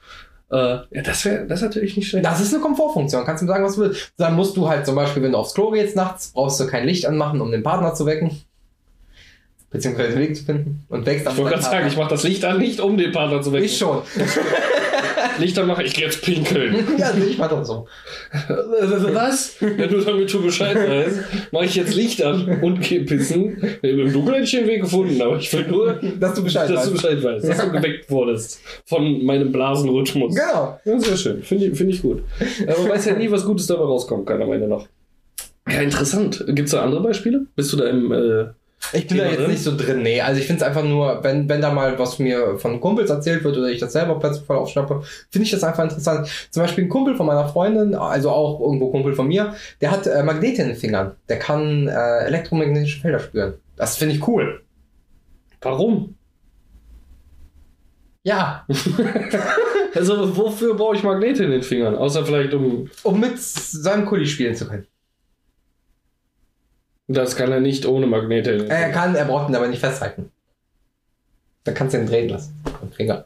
äh, 0.49 0.55
ja, 0.55 1.01
das 1.03 1.25
wäre 1.25 1.45
das 1.45 1.59
ist 1.59 1.65
natürlich 1.65 1.97
nicht 1.97 2.09
schlecht. 2.09 2.25
Das 2.25 2.39
ist 2.39 2.53
eine 2.53 2.63
Komfortfunktion. 2.63 3.25
Kannst 3.25 3.41
du 3.41 3.45
mir 3.45 3.51
sagen, 3.51 3.65
was 3.65 3.75
du 3.75 3.81
willst. 3.81 4.13
Dann 4.17 4.35
musst 4.35 4.55
du 4.55 4.69
halt 4.69 4.85
zum 4.85 4.95
Beispiel, 4.95 5.23
wenn 5.23 5.33
du 5.33 5.37
aufs 5.37 5.53
Klo 5.53 5.71
gehst 5.71 5.95
nachts, 5.95 6.31
brauchst 6.33 6.59
du 6.59 6.67
kein 6.67 6.85
Licht 6.85 7.05
anmachen, 7.05 7.41
um 7.41 7.51
den 7.51 7.63
Partner 7.63 7.93
zu 7.93 8.05
wecken. 8.05 8.31
Beziehungsweise 9.69 10.11
den 10.11 10.19
Weg 10.19 10.37
zu 10.37 10.45
finden. 10.45 10.85
Und 10.87 11.05
wächst 11.05 11.27
ich 11.27 11.37
wollte 11.37 11.51
gerade 11.51 11.63
sagen, 11.63 11.87
ich 11.87 11.97
mache 11.97 12.09
das 12.09 12.23
Licht 12.23 12.45
an, 12.45 12.59
nicht 12.59 12.79
um 12.79 12.97
den 12.97 13.11
Partner 13.11 13.41
zu 13.41 13.51
wecken. 13.51 13.65
Ich 13.65 13.77
schon. 13.77 14.01
Licht 15.39 15.57
an 15.59 15.67
mache 15.67 15.83
ich 15.83 15.95
jetzt 15.97 16.21
pinkeln. 16.23 16.75
ja, 16.97 17.11
ich 17.15 17.37
mach 17.37 17.49
das 17.49 17.67
so. 17.67 17.87
Was? 18.31 19.59
Ja, 19.59 19.87
nur 19.87 20.03
damit 20.03 20.33
du 20.33 20.41
Bescheid 20.41 20.75
weißt, 20.75 21.19
mache 21.51 21.65
ich 21.65 21.75
jetzt 21.75 21.95
Licht 21.95 22.21
an 22.23 22.59
und 22.61 22.81
geh 22.81 22.99
pissen. 22.99 23.61
Im 23.81 24.11
Dunkeln 24.11 24.35
hätte 24.35 24.43
ich 24.45 24.51
den 24.51 24.67
Weg 24.67 24.81
gefunden, 24.81 25.21
aber 25.21 25.37
ich 25.37 25.51
will 25.53 25.67
nur, 25.67 25.99
Dass 26.19 26.33
du 26.33 26.43
Bescheid 26.43 26.69
dass 26.69 26.85
du 26.85 26.93
weißt. 26.93 27.01
Bescheid 27.01 27.23
weißt, 27.23 27.47
dass 27.49 27.57
du 27.57 27.71
geweckt 27.71 28.09
wurdest 28.09 28.61
von 28.85 29.23
meinem 29.23 29.51
Blasenrhythmus. 29.51 30.35
Genau. 30.35 30.79
Ja, 30.83 30.99
sehr 30.99 31.17
schön. 31.17 31.43
Finde 31.43 31.65
ich, 31.67 31.77
find 31.77 31.91
ich 31.91 32.01
gut. 32.01 32.23
Aber 32.67 32.81
man 32.81 32.91
weiß 32.91 33.05
ja 33.05 33.15
nie, 33.15 33.29
was 33.31 33.45
Gutes 33.45 33.67
dabei 33.67 33.83
rauskommt, 33.83 34.25
keiner 34.25 34.45
Meinung 34.45 34.69
nach. 34.69 34.85
Ja, 35.69 35.81
interessant. 35.81 36.43
Gibt 36.47 36.67
es 36.67 36.71
da 36.71 36.81
andere 36.83 37.01
Beispiele? 37.01 37.45
Bist 37.55 37.73
du 37.73 37.77
da 37.77 37.87
im. 37.87 38.11
Äh, 38.11 38.45
Ich 38.93 39.07
bin 39.07 39.17
da 39.17 39.23
Thema 39.23 39.29
jetzt 39.31 39.39
drin? 39.41 39.51
nicht 39.51 39.63
so 39.63 39.75
drin, 39.75 40.01
nee. 40.01 40.21
Also 40.21 40.39
ich 40.39 40.47
finde 40.47 40.61
es 40.61 40.67
einfach 40.67 40.83
nur, 40.83 41.23
wenn, 41.23 41.49
wenn 41.49 41.61
da 41.61 41.73
mal 41.73 41.97
was 41.99 42.19
mir 42.19 42.57
von 42.57 42.79
Kumpels 42.79 43.09
erzählt 43.09 43.43
wird 43.43 43.57
oder 43.57 43.67
ich 43.67 43.79
das 43.79 43.93
selber 43.93 44.19
plötzlich 44.19 44.45
voll 44.45 44.57
aufschnappe, 44.57 45.01
finde 45.29 45.45
ich 45.45 45.51
das 45.51 45.63
einfach 45.63 45.83
interessant. 45.83 46.27
Zum 46.51 46.63
Beispiel 46.63 46.85
ein 46.85 46.89
Kumpel 46.89 47.15
von 47.15 47.25
meiner 47.25 47.47
Freundin, 47.47 47.95
also 47.95 48.29
auch 48.29 48.61
irgendwo 48.61 48.91
Kumpel 48.91 49.13
von 49.13 49.27
mir, 49.27 49.55
der 49.81 49.91
hat 49.91 50.07
äh, 50.07 50.23
Magnete 50.23 50.61
in 50.61 50.69
den 50.69 50.77
Fingern. 50.77 51.15
Der 51.27 51.39
kann 51.39 51.87
äh, 51.87 52.25
elektromagnetische 52.25 53.01
Felder 53.01 53.19
spüren. 53.19 53.55
Das 53.75 53.97
finde 53.97 54.15
ich 54.15 54.27
cool. 54.27 54.63
warum? 55.61 56.15
Ja, 58.23 58.65
Also, 59.97 60.37
wofür 60.37 60.75
brauche 60.75 60.95
ich 60.95 61.03
Magnete 61.03 61.43
in 61.43 61.51
den 61.51 61.63
Fingern? 61.63 61.95
Außer 61.95 62.25
vielleicht 62.25 62.53
um. 62.53 62.89
um 63.03 63.19
mit 63.19 63.39
seinem 63.39 64.05
Kuli 64.05 64.25
spielen 64.25 64.55
zu 64.55 64.67
können. 64.67 64.85
Das 67.07 67.35
kann 67.35 67.51
er 67.51 67.61
nicht 67.61 67.85
ohne 67.85 68.05
Magnete 68.05 68.57
den 68.57 68.69
Er 68.69 68.91
kann, 68.91 69.15
er 69.15 69.25
braucht 69.25 69.49
ihn 69.49 69.55
aber 69.55 69.67
nicht 69.67 69.79
festhalten. 69.79 70.31
Da 71.63 71.71
kannst 71.71 71.93
du 71.93 71.99
ihn 71.99 72.07
drehen 72.07 72.29
lassen. 72.29 72.61
Finger. 72.95 73.25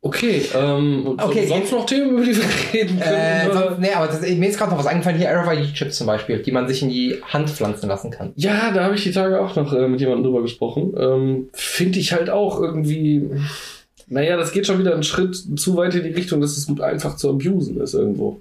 Okay, 0.00 0.42
ähm, 0.54 1.16
Okay, 1.18 1.46
sonst 1.46 1.72
noch 1.72 1.84
Themen, 1.84 2.10
über 2.10 2.24
die 2.24 2.36
wir 2.36 2.44
reden 2.72 3.00
können? 3.00 3.46
Äh, 3.46 3.50
oder? 3.50 3.62
sonst, 3.68 3.80
nee, 3.80 3.92
aber 3.92 4.06
das, 4.06 4.20
mir 4.20 4.48
ist 4.48 4.56
gerade 4.56 4.70
noch 4.70 4.78
was 4.78 4.86
eingefallen. 4.86 5.18
Hier 5.18 5.30
RFID-Chips 5.30 5.98
zum 5.98 6.06
Beispiel, 6.06 6.38
die 6.38 6.52
man 6.52 6.68
sich 6.68 6.82
in 6.82 6.88
die 6.88 7.20
Hand 7.24 7.50
pflanzen 7.50 7.88
lassen 7.88 8.12
kann. 8.12 8.32
Ja, 8.36 8.70
da 8.70 8.84
habe 8.84 8.94
ich 8.94 9.02
die 9.02 9.10
Tage 9.10 9.40
auch 9.40 9.56
noch 9.56 9.72
äh, 9.72 9.88
mit 9.88 10.00
jemandem 10.00 10.24
drüber 10.24 10.42
gesprochen. 10.42 10.94
Ähm, 10.96 11.48
Finde 11.52 11.98
ich 11.98 12.12
halt 12.12 12.30
auch 12.30 12.60
irgendwie. 12.60 13.28
Naja, 14.06 14.36
das 14.36 14.52
geht 14.52 14.66
schon 14.66 14.78
wieder 14.78 14.94
einen 14.94 15.02
Schritt 15.02 15.36
zu 15.36 15.76
weit 15.76 15.94
in 15.94 16.04
die 16.04 16.10
Richtung, 16.10 16.40
dass 16.40 16.56
es 16.56 16.66
gut 16.66 16.80
einfach 16.80 17.16
zu 17.16 17.28
abusen 17.30 17.80
ist 17.80 17.92
irgendwo. 17.92 18.40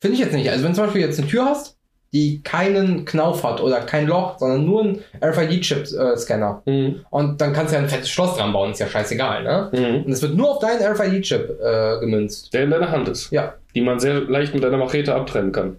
Finde 0.00 0.14
ich 0.14 0.20
jetzt 0.20 0.34
nicht. 0.34 0.50
Also 0.50 0.64
wenn 0.64 0.72
du 0.72 0.76
zum 0.76 0.84
Beispiel 0.84 1.02
jetzt 1.02 1.18
eine 1.18 1.28
Tür 1.28 1.46
hast, 1.46 1.76
die 2.14 2.42
keinen 2.44 3.04
Knauf 3.04 3.42
hat 3.42 3.60
oder 3.60 3.80
kein 3.80 4.06
Loch, 4.06 4.38
sondern 4.38 4.64
nur 4.64 4.82
einen 4.82 5.04
RFID-Chip-Scanner. 5.20 6.62
Mhm. 6.64 7.00
Und 7.10 7.40
dann 7.40 7.52
kannst 7.52 7.72
du 7.72 7.76
ja 7.76 7.82
ein 7.82 7.88
fettes 7.88 8.08
Schloss 8.08 8.36
dran 8.36 8.52
bauen, 8.52 8.70
ist 8.70 8.78
ja 8.78 8.86
scheißegal, 8.86 9.42
ne? 9.42 9.70
Mhm. 9.72 10.04
Und 10.04 10.12
es 10.12 10.22
wird 10.22 10.36
nur 10.36 10.52
auf 10.52 10.58
deinen 10.60 10.80
RFID-Chip 10.80 11.60
äh, 11.60 11.98
gemünzt. 11.98 12.54
Der 12.54 12.62
in 12.64 12.70
deiner 12.70 12.92
Hand 12.92 13.08
ist. 13.08 13.32
Ja. 13.32 13.54
Die 13.74 13.80
man 13.80 13.98
sehr 13.98 14.20
leicht 14.20 14.54
mit 14.54 14.64
einer 14.64 14.76
Machete 14.76 15.12
abtrennen 15.12 15.50
kann. 15.50 15.76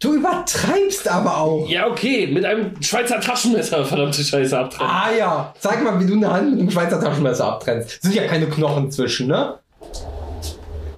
Du 0.00 0.14
übertreibst 0.14 1.08
aber 1.08 1.38
auch. 1.38 1.68
Ja, 1.68 1.86
okay, 1.86 2.26
mit 2.26 2.44
einem 2.44 2.82
Schweizer 2.82 3.20
Taschenmesser, 3.20 3.84
verdammte 3.84 4.24
Scheiße, 4.24 4.58
abtrennen. 4.58 4.90
Ah 4.92 5.10
ja, 5.16 5.54
zeig 5.58 5.84
mal, 5.84 6.00
wie 6.00 6.06
du 6.06 6.14
eine 6.14 6.32
Hand 6.32 6.50
mit 6.50 6.60
einem 6.60 6.70
Schweizer 6.70 7.00
Taschenmesser 7.00 7.44
abtrennst. 7.44 8.02
Sind 8.02 8.14
ja 8.14 8.24
keine 8.24 8.46
Knochen 8.46 8.90
zwischen, 8.90 9.28
ne? 9.28 9.58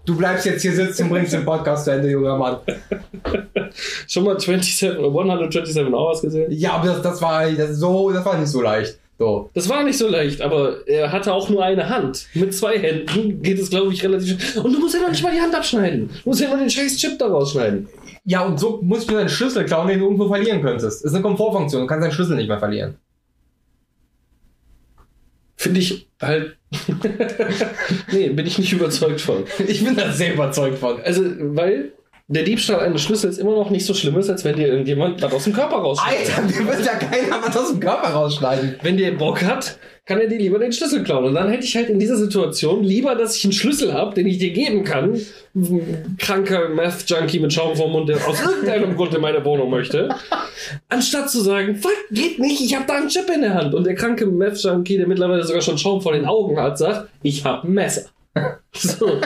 Du 0.08 0.16
bleibst 0.16 0.46
jetzt 0.46 0.62
hier 0.62 0.72
sitzen 0.72 1.02
und 1.02 1.08
bringst 1.10 1.34
den 1.34 1.44
Podcast 1.44 1.84
zu 1.84 1.90
Ende, 1.90 2.08
junger 2.08 2.38
Mann. 2.38 2.56
Schon 4.08 4.24
mal 4.24 4.40
27 4.40 4.98
oder 4.98 5.08
127 5.08 5.92
Hours 5.92 6.22
gesehen? 6.22 6.50
Ja, 6.50 6.72
aber 6.72 6.86
das, 6.86 7.02
das 7.02 7.20
war 7.20 7.46
das 7.50 7.76
so, 7.76 8.10
das 8.10 8.24
war 8.24 8.38
nicht 8.38 8.48
so 8.48 8.62
leicht. 8.62 8.98
So. 9.18 9.50
Das 9.52 9.68
war 9.68 9.84
nicht 9.84 9.98
so 9.98 10.08
leicht, 10.08 10.40
aber 10.40 10.78
er 10.86 11.12
hatte 11.12 11.34
auch 11.34 11.50
nur 11.50 11.62
eine 11.62 11.90
Hand. 11.90 12.26
Mit 12.32 12.54
zwei 12.54 12.78
Händen 12.78 13.42
geht 13.42 13.58
es, 13.58 13.68
glaube 13.68 13.92
ich, 13.92 14.02
relativ 14.02 14.42
schnell. 14.42 14.64
Und 14.64 14.72
du 14.72 14.78
musst 14.78 14.94
ja 14.94 15.00
noch 15.02 15.10
nicht 15.10 15.22
mal 15.22 15.34
die 15.34 15.42
Hand 15.42 15.54
abschneiden. 15.54 16.08
Du 16.08 16.30
musst 16.30 16.40
ja 16.40 16.48
nur 16.48 16.56
den 16.56 16.70
scheiß 16.70 16.96
Chip 16.96 17.18
da 17.18 17.26
rausschneiden. 17.26 17.86
Ja, 18.24 18.46
und 18.46 18.58
so 18.58 18.80
musst 18.80 19.10
du 19.10 19.14
deinen 19.14 19.28
Schlüssel 19.28 19.66
klauen, 19.66 19.88
den 19.88 19.98
du 19.98 20.06
irgendwo 20.06 20.28
verlieren 20.28 20.62
könntest. 20.62 21.04
Das 21.04 21.10
ist 21.10 21.14
eine 21.14 21.22
Komfortfunktion, 21.22 21.82
du 21.82 21.86
kannst 21.86 22.02
deinen 22.02 22.12
Schlüssel 22.12 22.36
nicht 22.36 22.48
mehr 22.48 22.58
verlieren. 22.58 22.96
Finde 25.56 25.80
ich 25.80 26.08
halt. 26.22 26.57
nee, 28.12 28.28
bin 28.28 28.46
ich 28.46 28.58
nicht 28.58 28.72
überzeugt 28.72 29.20
von. 29.20 29.44
Ich 29.66 29.84
bin 29.84 29.96
da 29.96 30.12
sehr 30.12 30.34
überzeugt 30.34 30.78
von. 30.78 31.00
Also, 31.00 31.22
weil 31.38 31.92
der 32.28 32.42
Diebstahl 32.42 32.80
eines 32.80 33.02
Schlüssels 33.02 33.38
immer 33.38 33.52
noch 33.52 33.70
nicht 33.70 33.86
so 33.86 33.94
schlimm 33.94 34.18
ist, 34.18 34.28
als 34.28 34.44
wenn 34.44 34.56
dir 34.56 34.68
irgendjemand 34.68 35.22
was 35.22 35.32
aus 35.32 35.44
dem 35.44 35.54
Körper 35.54 35.76
rausschneidet. 35.76 36.28
Alter, 36.28 36.42
mir 36.42 36.66
wird 36.66 36.84
ja 36.84 36.94
keiner 36.96 37.42
was 37.42 37.56
aus 37.56 37.70
dem 37.70 37.80
Körper 37.80 38.08
rausschneiden. 38.08 38.76
Wenn 38.82 38.98
der 38.98 39.12
Bock 39.12 39.42
hat, 39.42 39.78
kann 40.08 40.20
er 40.20 40.26
dir 40.26 40.38
lieber 40.38 40.58
den 40.58 40.72
Schlüssel 40.72 41.04
klauen. 41.04 41.26
Und 41.26 41.34
dann 41.34 41.50
hätte 41.50 41.64
ich 41.64 41.76
halt 41.76 41.90
in 41.90 41.98
dieser 41.98 42.16
Situation 42.16 42.82
lieber, 42.82 43.14
dass 43.14 43.36
ich 43.36 43.44
einen 43.44 43.52
Schlüssel 43.52 43.92
habe, 43.92 44.14
den 44.14 44.26
ich 44.26 44.38
dir 44.38 44.54
geben 44.54 44.82
kann. 44.82 45.20
Kranker 46.16 46.70
Meth-Junkie 46.70 47.40
mit 47.40 47.52
Schaum 47.52 47.76
vom 47.76 47.92
Mund, 47.92 48.08
der 48.08 48.16
aus 48.26 48.40
irgendeinem 48.40 48.96
Grund 48.96 49.14
in 49.14 49.20
meine 49.20 49.44
Wohnung 49.44 49.68
möchte. 49.68 50.08
Anstatt 50.88 51.30
zu 51.30 51.42
sagen, 51.42 51.76
fuck, 51.76 51.92
geht 52.10 52.38
nicht, 52.38 52.62
ich 52.62 52.74
habe 52.74 52.86
da 52.86 52.94
einen 52.94 53.08
Chip 53.08 53.28
in 53.28 53.42
der 53.42 53.52
Hand. 53.52 53.74
Und 53.74 53.84
der 53.84 53.94
kranke 53.94 54.24
Meth-Junkie, 54.24 54.96
der 54.96 55.06
mittlerweile 55.06 55.44
sogar 55.44 55.60
schon 55.60 55.76
Schaum 55.76 56.00
vor 56.00 56.14
den 56.14 56.24
Augen 56.24 56.58
hat, 56.58 56.78
sagt, 56.78 57.10
ich 57.22 57.44
habe 57.44 57.68
ein 57.68 57.74
Messer. 57.74 58.06
So. 58.72 59.20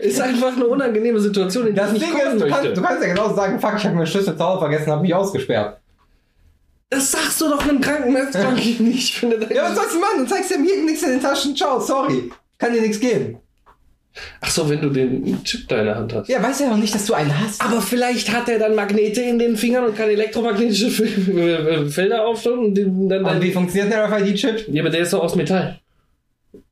Ist 0.00 0.20
einfach 0.20 0.56
eine 0.56 0.66
unangenehme 0.66 1.20
Situation, 1.20 1.66
in 1.66 1.74
die 1.74 1.80
Das 1.80 1.92
ich 1.92 2.00
Ding 2.00 2.08
nicht 2.08 2.22
kommen 2.22 2.36
ist, 2.36 2.42
du 2.42 2.48
möchte. 2.48 2.62
kannst, 2.62 2.78
du 2.78 2.82
kannst 2.82 3.02
ja 3.02 3.14
genau 3.14 3.34
sagen, 3.34 3.60
fuck, 3.60 3.74
ich 3.76 3.84
habe 3.84 3.94
meinen 3.94 4.06
Schlüssel 4.06 4.36
zu 4.36 4.44
Hause 4.44 4.60
vergessen, 4.60 4.90
habe 4.90 5.02
mich 5.02 5.14
ausgesperrt. 5.14 5.81
Das 6.92 7.10
sagst 7.10 7.40
du 7.40 7.48
doch 7.48 7.62
einem 7.66 7.80
kranken 7.80 8.12
Meth-Junkie 8.12 8.76
nicht. 8.82 9.10
Ich 9.10 9.18
finde, 9.18 9.48
Ja, 9.52 9.64
was 9.64 9.74
sollst 9.76 9.94
du 9.94 9.98
machen? 10.00 10.18
Du 10.18 10.26
zeigst 10.26 10.50
dir 10.50 10.58
mir 10.58 10.84
nichts 10.84 11.02
in 11.02 11.10
den 11.12 11.20
Taschen. 11.20 11.56
Ciao, 11.56 11.80
sorry. 11.80 12.30
Kann 12.58 12.72
dir 12.72 12.82
nichts 12.82 13.00
geben. 13.00 13.38
Ach 14.42 14.50
so, 14.50 14.68
wenn 14.68 14.82
du 14.82 14.90
den 14.90 15.42
Chip 15.42 15.66
da 15.68 15.78
in 15.78 15.86
der 15.86 15.96
Hand 15.96 16.12
hast. 16.12 16.28
Ja, 16.28 16.42
weiß 16.42 16.60
ja 16.60 16.68
noch 16.68 16.76
nicht, 16.76 16.94
dass 16.94 17.06
du 17.06 17.14
einen 17.14 17.32
hast. 17.40 17.62
Aber 17.64 17.80
vielleicht 17.80 18.30
hat 18.30 18.46
er 18.50 18.58
dann 18.58 18.74
Magnete 18.74 19.22
in 19.22 19.38
den 19.38 19.56
Fingern 19.56 19.86
und 19.86 19.96
kann 19.96 20.10
elektromagnetische 20.10 20.90
Felder 21.88 22.26
aufstellen 22.26 22.58
und 22.58 22.74
den 22.74 23.08
dann. 23.08 23.20
Und 23.20 23.24
dann 23.24 23.42
wie 23.42 23.50
funktioniert 23.52 23.90
der 23.90 24.04
RFID-Chip? 24.04 24.68
ja, 24.68 24.82
aber 24.82 24.90
der 24.90 25.00
ist 25.00 25.14
doch 25.14 25.22
aus 25.22 25.34
Metall. 25.34 25.80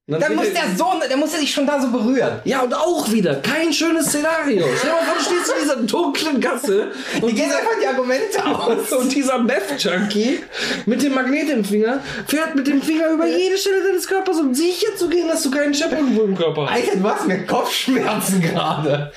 Dann 0.06 0.18
geht 0.20 0.34
muss 0.36 0.46
er- 0.48 0.52
der 0.52 0.76
so, 0.76 0.86
der 1.08 1.16
muss 1.16 1.32
ja 1.32 1.38
dich 1.38 1.52
schon 1.54 1.66
da 1.66 1.80
so 1.80 1.88
berühren. 1.90 2.40
Ja, 2.44 2.62
und 2.62 2.74
auch 2.74 3.10
wieder 3.12 3.36
kein 3.36 3.72
schönes 3.72 4.06
Szenario. 4.06 4.66
Stell 4.76 4.90
dir 4.90 4.96
mal 4.96 5.04
vor, 5.04 5.14
du 5.16 5.24
stehst 5.24 5.52
in 5.54 5.62
dieser 5.62 5.76
dunklen 5.76 6.40
Gasse 6.40 6.90
Die 7.16 7.22
und 7.22 7.28
gehen 7.34 7.44
dieser, 7.46 7.58
einfach 7.58 7.78
die 7.80 7.86
Argumente 7.86 8.44
aus. 8.44 8.92
und 9.00 9.14
dieser 9.14 9.38
Meth-Junkie 9.38 10.40
mit 10.86 11.02
dem 11.02 11.14
Magnet 11.14 11.48
im 11.50 11.64
Finger 11.64 12.00
fährt 12.26 12.56
mit 12.56 12.66
dem 12.66 12.82
Finger 12.82 13.10
über 13.10 13.26
jede 13.28 13.56
Stelle 13.56 13.84
deines 13.86 14.06
Körpers, 14.08 14.38
um 14.40 14.52
sicher 14.52 14.96
zu 14.96 15.08
gehen, 15.08 15.28
dass 15.28 15.44
du 15.44 15.50
keinen 15.52 15.72
Chip 15.72 15.92
irgendwo 15.92 16.22
im 16.22 16.36
Körper 16.36 16.66
hast. 16.68 16.72
Alter, 16.74 16.96
du 16.96 17.08
hast 17.08 17.26
mir 17.28 17.46
Kopfschmerzen 17.46 18.40
gerade. 18.42 19.12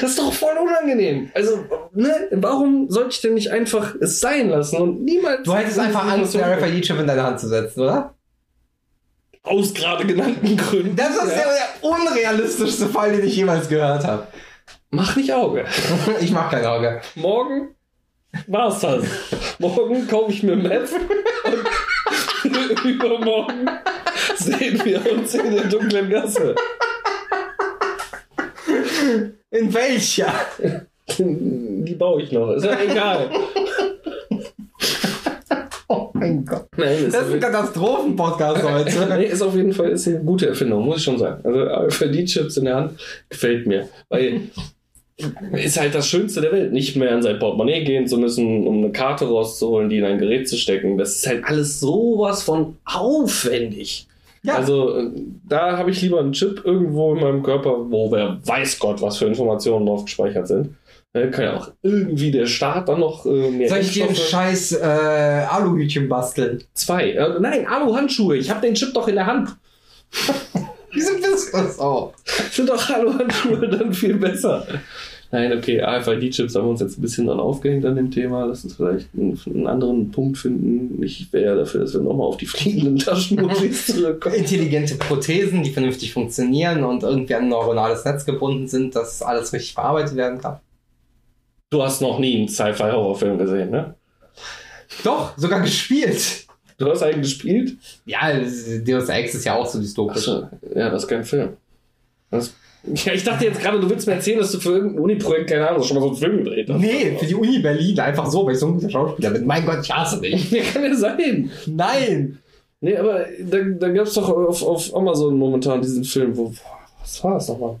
Das 0.00 0.10
ist 0.10 0.18
doch 0.18 0.32
voll 0.32 0.56
unangenehm. 0.62 1.30
Also, 1.34 1.64
ne, 1.94 2.28
warum 2.32 2.90
sollte 2.90 3.10
ich 3.12 3.20
denn 3.22 3.34
nicht 3.34 3.50
einfach 3.50 3.94
es 4.00 4.20
sein 4.20 4.50
lassen 4.50 4.76
und 4.76 5.04
niemals. 5.04 5.42
Du 5.44 5.54
hättest 5.54 5.78
einfach 5.78 6.06
Angst, 6.12 6.36
einen 6.36 6.44
RFID-Chip 6.62 7.00
in 7.00 7.06
deine 7.06 7.22
Hand 7.22 7.40
zu 7.40 7.48
setzen, 7.48 7.80
oder? 7.80 8.13
Aus 9.44 9.74
gerade 9.74 10.06
genannten 10.06 10.56
Gründen. 10.56 10.96
Das 10.96 11.10
ist 11.10 11.36
ja. 11.36 11.42
der, 11.44 11.90
unrealistischste 11.90 12.86
Fall, 12.86 13.12
den 13.12 13.26
ich 13.26 13.36
jemals 13.36 13.68
gehört 13.68 14.02
habe. 14.04 14.26
Mach 14.90 15.14
nicht 15.16 15.32
Auge. 15.32 15.66
Ich 16.20 16.30
mach 16.30 16.50
kein 16.50 16.64
Auge. 16.64 17.02
Morgen 17.14 17.74
war's 18.46 18.80
das. 18.80 19.04
Morgen 19.58 20.08
kaufe 20.08 20.32
ich 20.32 20.42
mir 20.42 20.56
Meth 20.56 20.90
und 22.44 22.84
übermorgen 22.84 23.68
sehen 24.36 24.82
wir 24.82 25.12
uns 25.12 25.34
in 25.34 25.54
der 25.54 25.64
dunklen 25.64 26.08
Gasse. 26.08 26.54
In 29.50 29.74
welcher? 29.74 30.32
Die 31.18 31.94
baue 31.94 32.22
ich 32.22 32.32
noch. 32.32 32.50
Ist 32.52 32.64
ja 32.64 32.80
egal. 32.80 33.30
Mein 36.24 36.44
Gott. 36.44 36.66
Nein, 36.76 37.04
ist, 37.06 37.14
Das 37.14 37.26
ist 37.26 37.34
ein 37.34 37.40
Katastrophen-Podcast 37.40 38.62
heute. 38.62 39.14
nee, 39.18 39.26
ist 39.26 39.42
auf 39.42 39.54
jeden 39.54 39.72
Fall 39.72 39.90
ist 39.90 40.08
eine 40.08 40.20
gute 40.20 40.48
Erfindung, 40.48 40.84
muss 40.84 40.98
ich 40.98 41.04
schon 41.04 41.18
sagen. 41.18 41.40
Also 41.44 41.60
AFD-Chips 41.60 42.56
in 42.56 42.64
der 42.64 42.76
Hand 42.76 43.00
gefällt 43.28 43.66
mir. 43.66 43.88
Weil 44.08 44.42
ist 45.52 45.78
halt 45.78 45.94
das 45.94 46.08
Schönste 46.08 46.40
der 46.40 46.52
Welt. 46.52 46.72
Nicht 46.72 46.96
mehr 46.96 47.14
in 47.14 47.22
sein 47.22 47.38
Portemonnaie 47.38 47.84
gehen 47.84 48.06
zu 48.06 48.16
müssen, 48.16 48.66
um 48.66 48.78
eine 48.78 48.92
Karte 48.92 49.26
rauszuholen, 49.26 49.90
die 49.90 49.98
in 49.98 50.04
ein 50.04 50.18
Gerät 50.18 50.48
zu 50.48 50.56
stecken. 50.56 50.96
Das 50.96 51.16
ist 51.16 51.26
halt 51.26 51.44
alles 51.44 51.80
sowas 51.80 52.42
von 52.42 52.76
aufwendig. 52.84 54.06
Ja. 54.42 54.56
Also 54.56 54.96
äh, 54.96 55.10
da 55.48 55.76
habe 55.76 55.90
ich 55.90 56.00
lieber 56.02 56.20
einen 56.20 56.32
Chip 56.32 56.62
irgendwo 56.64 57.14
in 57.14 57.20
meinem 57.20 57.42
Körper, 57.42 57.90
wo 57.90 58.10
wer 58.10 58.38
weiß 58.44 58.78
Gott, 58.78 59.00
was 59.02 59.18
für 59.18 59.26
Informationen 59.26 59.86
drauf 59.86 60.04
gespeichert 60.04 60.48
sind. 60.48 60.70
Dann 61.14 61.30
kann 61.30 61.44
ja 61.44 61.56
auch 61.56 61.70
irgendwie 61.82 62.32
der 62.32 62.46
Staat 62.46 62.88
dann 62.88 62.98
noch 62.98 63.24
äh, 63.24 63.48
mehr 63.50 63.68
Soll 63.68 63.78
ich 63.78 63.92
dir 63.92 64.06
einen 64.06 64.16
scheiß 64.16 64.72
äh, 64.72 64.84
Aluhütchen 65.48 66.08
basteln? 66.08 66.64
Zwei. 66.74 67.12
Äh, 67.12 67.38
nein, 67.38 67.68
Alu-Handschuhe. 67.68 68.36
Ich 68.36 68.50
habe 68.50 68.60
den 68.60 68.74
Chip 68.74 68.92
doch 68.92 69.06
in 69.06 69.14
der 69.14 69.26
Hand. 69.26 69.50
Wieso 70.92 71.14
bist 71.14 71.52
du 71.54 71.58
das 71.58 71.78
auch? 71.78 72.14
Sind 72.50 72.68
doch 72.68 72.90
Alu-Handschuhe 72.90 73.68
dann 73.68 73.92
viel 73.92 74.14
besser. 74.14 74.66
Nein, 75.30 75.56
okay, 75.56 75.80
AFID-Chips 75.82 76.56
haben 76.56 76.64
wir 76.64 76.70
uns 76.70 76.80
jetzt 76.80 76.98
ein 76.98 77.02
bisschen 77.02 77.26
dran 77.26 77.38
aufgehängt 77.38 77.84
an 77.86 77.94
dem 77.94 78.10
Thema. 78.10 78.46
Lass 78.46 78.64
uns 78.64 78.74
vielleicht 78.74 79.08
einen, 79.16 79.38
einen 79.46 79.66
anderen 79.68 80.10
Punkt 80.10 80.36
finden. 80.38 81.00
Ich 81.00 81.32
wäre 81.32 81.44
ja 81.44 81.54
dafür, 81.54 81.82
dass 81.82 81.94
wir 81.94 82.00
nochmal 82.00 82.26
auf 82.26 82.38
die 82.38 82.46
fliegenden 82.46 82.98
Taschenmodis 82.98 83.86
zurückkommen. 83.94 84.34
Intelligente 84.34 84.96
Prothesen, 84.96 85.62
die 85.62 85.70
vernünftig 85.70 86.12
funktionieren 86.12 86.82
und 86.82 87.04
irgendwie 87.04 87.36
an 87.36 87.44
ein 87.44 87.48
neuronales 87.50 88.04
Netz 88.04 88.24
gebunden 88.24 88.66
sind, 88.66 88.96
dass 88.96 89.22
alles 89.22 89.52
richtig 89.52 89.74
verarbeitet 89.74 90.16
werden 90.16 90.40
kann. 90.40 90.58
Du 91.74 91.82
hast 91.82 92.00
noch 92.00 92.20
nie 92.20 92.36
einen 92.36 92.48
Sci-Fi-Horrorfilm 92.48 93.36
gesehen, 93.36 93.70
ne? 93.72 93.96
Doch, 95.02 95.36
sogar 95.36 95.60
gespielt. 95.60 96.46
Du 96.78 96.88
hast 96.88 97.02
einen 97.02 97.20
gespielt? 97.20 97.76
Ja, 98.06 98.30
Deus 98.86 99.08
Ex 99.08 99.34
ist 99.34 99.44
ja 99.44 99.56
auch 99.56 99.66
so 99.66 99.80
dystopisch. 99.80 100.18
Achso, 100.18 100.48
ja, 100.72 100.88
das 100.88 101.02
ist 101.02 101.08
kein 101.08 101.24
Film. 101.24 101.56
Das, 102.30 102.54
ja, 102.94 103.12
ich 103.12 103.24
dachte 103.24 103.46
jetzt 103.46 103.60
gerade, 103.60 103.80
du 103.80 103.90
willst 103.90 104.06
mir 104.06 104.12
erzählen, 104.12 104.38
dass 104.38 104.52
du 104.52 104.60
für 104.60 104.70
irgendein 104.70 105.00
Uni-Projekt, 105.00 105.50
keine 105.50 105.68
Ahnung, 105.68 105.82
schon 105.82 105.96
mal 105.96 106.02
so 106.02 106.08
einen 106.10 106.16
Film 106.16 106.44
gedreht 106.44 106.70
hast. 106.70 106.78
Nee, 106.78 107.16
für 107.18 107.26
die 107.26 107.34
Uni 107.34 107.58
Berlin 107.58 107.98
einfach 107.98 108.26
so, 108.26 108.46
weil 108.46 108.54
ich 108.54 108.60
so 108.60 108.68
ein 108.68 108.74
guter 108.74 108.90
Schauspieler 108.90 109.30
bin. 109.30 109.44
Mein 109.44 109.66
Gott, 109.66 109.80
ich 109.82 109.90
hasse 109.90 110.20
dich. 110.20 110.50
Nee, 110.52 110.60
kann 110.60 110.84
ja 110.84 110.94
sein. 110.94 111.50
Nein! 111.66 112.38
Nee, 112.82 112.96
aber 112.96 113.26
da, 113.40 113.58
da 113.58 113.88
gab 113.88 114.06
es 114.06 114.14
doch 114.14 114.28
auf, 114.28 114.62
auf 114.62 114.94
Amazon 114.94 115.36
momentan 115.36 115.82
diesen 115.82 116.04
Film, 116.04 116.36
wo. 116.36 116.50
Boah, 116.50 116.78
was 117.00 117.24
war 117.24 117.34
das 117.34 117.48
nochmal? 117.48 117.80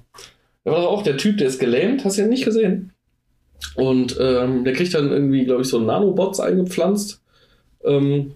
Da 0.64 0.72
war 0.72 0.80
doch 0.80 0.90
auch 0.90 1.02
der 1.02 1.16
Typ, 1.16 1.38
der 1.38 1.46
ist 1.46 1.60
gelähmt, 1.60 2.04
hast 2.04 2.18
du 2.18 2.22
ihn 2.22 2.28
nicht 2.28 2.44
gesehen? 2.44 2.90
Und 3.76 4.16
ähm, 4.20 4.64
der 4.64 4.72
kriegt 4.72 4.94
dann 4.94 5.10
irgendwie, 5.10 5.44
glaube 5.44 5.62
ich, 5.62 5.68
so 5.68 5.78
Nanobots 5.80 6.40
eingepflanzt, 6.40 7.20
ähm, 7.84 8.32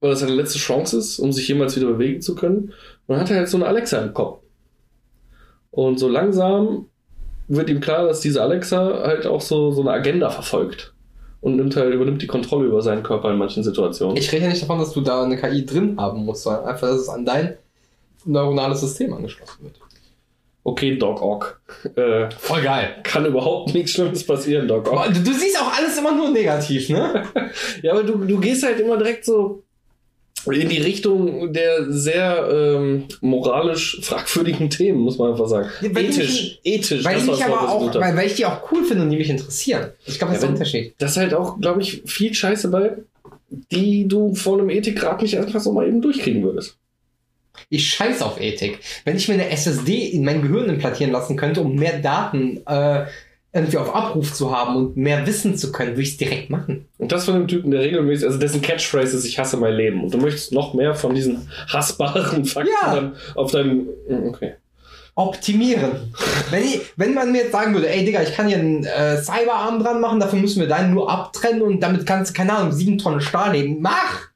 weil 0.00 0.10
das 0.10 0.20
seine 0.20 0.34
letzte 0.34 0.58
Chance 0.58 0.98
ist, 0.98 1.18
um 1.18 1.32
sich 1.32 1.48
jemals 1.48 1.76
wieder 1.76 1.88
bewegen 1.88 2.20
zu 2.20 2.34
können. 2.34 2.58
Und 2.58 2.72
dann 3.08 3.20
hat 3.20 3.30
er 3.30 3.38
halt 3.38 3.48
so 3.48 3.56
eine 3.56 3.66
Alexa 3.66 3.98
im 4.00 4.14
Kopf. 4.14 4.40
Und 5.70 5.98
so 5.98 6.08
langsam 6.08 6.86
wird 7.48 7.70
ihm 7.70 7.80
klar, 7.80 8.06
dass 8.06 8.20
diese 8.20 8.42
Alexa 8.42 9.02
halt 9.02 9.26
auch 9.26 9.40
so, 9.40 9.72
so 9.72 9.80
eine 9.80 9.90
Agenda 9.90 10.30
verfolgt. 10.30 10.94
Und 11.40 11.56
nimmt 11.56 11.76
halt, 11.76 11.94
übernimmt 11.94 12.20
die 12.20 12.26
Kontrolle 12.26 12.66
über 12.66 12.82
seinen 12.82 13.02
Körper 13.02 13.30
in 13.30 13.38
manchen 13.38 13.62
Situationen. 13.62 14.16
Ich 14.16 14.32
rede 14.32 14.44
ja 14.44 14.50
nicht 14.50 14.62
davon, 14.62 14.78
dass 14.78 14.92
du 14.92 15.00
da 15.00 15.22
eine 15.22 15.36
KI 15.36 15.64
drin 15.64 15.96
haben 15.96 16.24
musst, 16.24 16.42
sondern 16.42 16.64
einfach, 16.64 16.88
dass 16.88 17.00
es 17.00 17.08
an 17.08 17.24
dein 17.24 17.54
neuronales 18.24 18.80
System 18.80 19.12
angeschlossen 19.12 19.64
wird. 19.64 19.78
Okay, 20.70 20.96
Doc 20.96 21.22
Ock. 21.22 21.60
Äh, 21.96 22.28
Voll 22.38 22.62
geil. 22.62 22.96
kann 23.02 23.24
überhaupt 23.24 23.72
nichts 23.74 23.92
Schlimmes 23.92 24.24
passieren, 24.24 24.68
Doc 24.68 24.90
Ock. 24.92 25.06
Du, 25.14 25.20
du 25.20 25.32
siehst 25.32 25.60
auch 25.60 25.72
alles 25.76 25.96
immer 25.98 26.12
nur 26.14 26.30
negativ, 26.30 26.88
ne? 26.90 27.22
Ja, 27.82 27.92
aber 27.92 28.02
du, 28.04 28.18
du 28.18 28.38
gehst 28.38 28.62
halt 28.64 28.80
immer 28.80 28.96
direkt 28.96 29.24
so 29.24 29.62
in 30.50 30.68
die 30.68 30.78
Richtung 30.80 31.52
der 31.52 31.90
sehr 31.92 32.48
ähm, 32.50 33.04
moralisch 33.20 33.98
fragwürdigen 34.02 34.70
Themen, 34.70 35.00
muss 35.00 35.18
man 35.18 35.32
einfach 35.32 35.48
sagen. 35.48 35.68
Weil 35.80 36.04
ethisch, 36.06 36.28
mich- 36.28 36.60
ethisch. 36.64 37.04
Weil 37.04 37.16
das 37.16 37.26
mich 37.26 37.44
aber 37.44 37.54
ich 37.54 37.68
auch, 37.68 37.94
weil, 38.00 38.16
weil 38.16 38.26
ich 38.26 38.34
die 38.34 38.46
auch 38.46 38.72
cool 38.72 38.84
finde 38.84 39.02
und 39.02 39.10
die 39.10 39.16
mich 39.16 39.28
interessieren. 39.28 39.90
Ich 40.06 40.18
glaube, 40.18 40.32
das 40.32 40.42
Ja, 40.42 40.48
ist 40.48 40.48
der 40.48 40.50
Unterschied. 40.50 40.94
Das 40.98 41.10
ist 41.10 41.16
halt 41.18 41.34
auch, 41.34 41.60
glaube 41.60 41.82
ich, 41.82 42.02
viel 42.06 42.32
Scheiße 42.32 42.68
bei, 42.68 42.92
die 43.72 44.06
du 44.08 44.34
vor 44.34 44.58
einem 44.58 44.70
Ethikrat 44.70 45.20
nicht 45.22 45.36
einfach 45.38 45.60
so 45.60 45.72
mal 45.72 45.86
eben 45.86 46.00
durchkriegen 46.00 46.42
würdest. 46.42 46.77
Ich 47.70 47.90
scheiß 47.90 48.22
auf 48.22 48.40
Ethik. 48.40 48.78
Wenn 49.04 49.16
ich 49.16 49.28
mir 49.28 49.34
eine 49.34 49.50
SSD 49.50 50.06
in 50.08 50.24
mein 50.24 50.40
Gehirn 50.42 50.68
implantieren 50.70 51.12
lassen 51.12 51.36
könnte, 51.36 51.60
um 51.60 51.74
mehr 51.74 51.98
Daten 51.98 52.62
äh, 52.66 53.04
irgendwie 53.52 53.76
auf 53.76 53.94
Abruf 53.94 54.32
zu 54.32 54.56
haben 54.56 54.76
und 54.76 54.96
mehr 54.96 55.26
wissen 55.26 55.56
zu 55.56 55.70
können, 55.70 55.90
würde 55.92 56.02
ich 56.02 56.10
es 56.10 56.16
direkt 56.16 56.48
machen. 56.48 56.86
Und 56.96 57.12
das 57.12 57.26
von 57.26 57.34
dem 57.34 57.48
Typen, 57.48 57.70
der 57.70 57.80
regelmäßig, 57.80 58.26
also 58.26 58.38
dessen 58.38 58.62
Catchphrase 58.62 59.16
ist, 59.16 59.24
ich 59.26 59.38
hasse 59.38 59.58
mein 59.58 59.74
Leben. 59.74 60.02
Und 60.02 60.14
du 60.14 60.18
möchtest 60.18 60.52
noch 60.52 60.72
mehr 60.74 60.94
von 60.94 61.14
diesen 61.14 61.48
hassbaren 61.70 62.44
Fakten 62.46 62.70
Ja. 62.82 63.12
auf 63.34 63.50
deinem, 63.52 63.88
okay. 64.26 64.54
Optimieren. 65.14 66.14
wenn, 66.50 66.62
ich, 66.62 66.80
wenn 66.96 67.12
man 67.12 67.32
mir 67.32 67.42
jetzt 67.42 67.52
sagen 67.52 67.74
würde, 67.74 67.90
ey 67.90 68.04
Digga, 68.04 68.22
ich 68.22 68.34
kann 68.34 68.48
hier 68.48 68.58
einen 68.58 68.84
äh, 68.84 69.20
Cyberarm 69.20 69.82
dran 69.82 70.00
machen, 70.00 70.20
dafür 70.20 70.38
müssen 70.38 70.60
wir 70.60 70.68
deinen 70.68 70.94
nur 70.94 71.10
abtrennen 71.10 71.60
und 71.62 71.80
damit 71.80 72.06
kannst 72.06 72.30
du, 72.30 72.34
keine 72.36 72.54
Ahnung, 72.56 72.72
sieben 72.72 72.96
Tonnen 72.98 73.20
Stahl 73.20 73.52
heben. 73.54 73.80
Mach! 73.80 74.28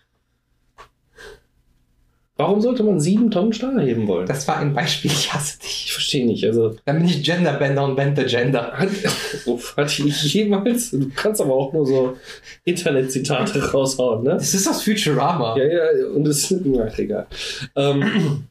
Warum 2.42 2.60
sollte 2.60 2.82
man 2.82 2.98
sieben 2.98 3.30
Tonnen 3.30 3.52
Stahl 3.52 3.80
heben 3.80 4.08
wollen? 4.08 4.26
Das 4.26 4.48
war 4.48 4.56
ein 4.56 4.74
Beispiel, 4.74 5.12
ich 5.12 5.32
hasse 5.32 5.60
dich. 5.60 5.84
Ich 5.86 5.92
verstehe 5.92 6.26
nicht. 6.26 6.44
Also, 6.44 6.74
Dann 6.84 6.96
bin 6.96 7.06
ich 7.06 7.22
Genderbender 7.22 7.84
und 7.84 7.94
Bente 7.94 8.24
Gender. 8.26 8.72
hat, 8.72 8.88
uff, 9.46 9.76
hatte 9.76 10.02
ich 10.08 10.34
jemals. 10.34 10.90
Du 10.90 11.08
kannst 11.14 11.40
aber 11.40 11.54
auch 11.54 11.72
nur 11.72 11.86
so 11.86 12.16
Internetzitate 12.64 13.62
raushauen, 13.72 14.24
ne? 14.24 14.30
Das 14.30 14.52
ist 14.54 14.66
das 14.66 14.82
Futurama. 14.82 15.56
Ja, 15.56 15.64
ja, 15.66 16.06
und 16.08 16.26
es. 16.26 16.52
Ach, 16.52 16.98
egal. 16.98 17.28
Ähm, 17.76 18.48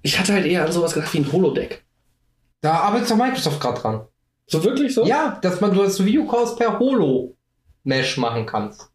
ich 0.00 0.18
hatte 0.18 0.32
halt 0.32 0.46
eher 0.46 0.64
an 0.64 0.72
sowas 0.72 0.94
gedacht 0.94 1.12
wie 1.12 1.18
ein 1.18 1.30
Holodeck. 1.30 1.84
Da 2.62 2.76
arbeitet 2.80 3.10
doch 3.10 3.16
Microsoft 3.16 3.60
gerade 3.60 3.78
dran. 3.78 4.00
So 4.46 4.64
wirklich 4.64 4.94
so? 4.94 5.04
Ja, 5.04 5.38
dass 5.42 5.60
man 5.60 5.74
du 5.74 5.82
das 5.82 6.02
Videocalls 6.02 6.56
per 6.56 6.78
Holo-Mesh 6.78 8.16
machen 8.16 8.46
kannst. 8.46 8.88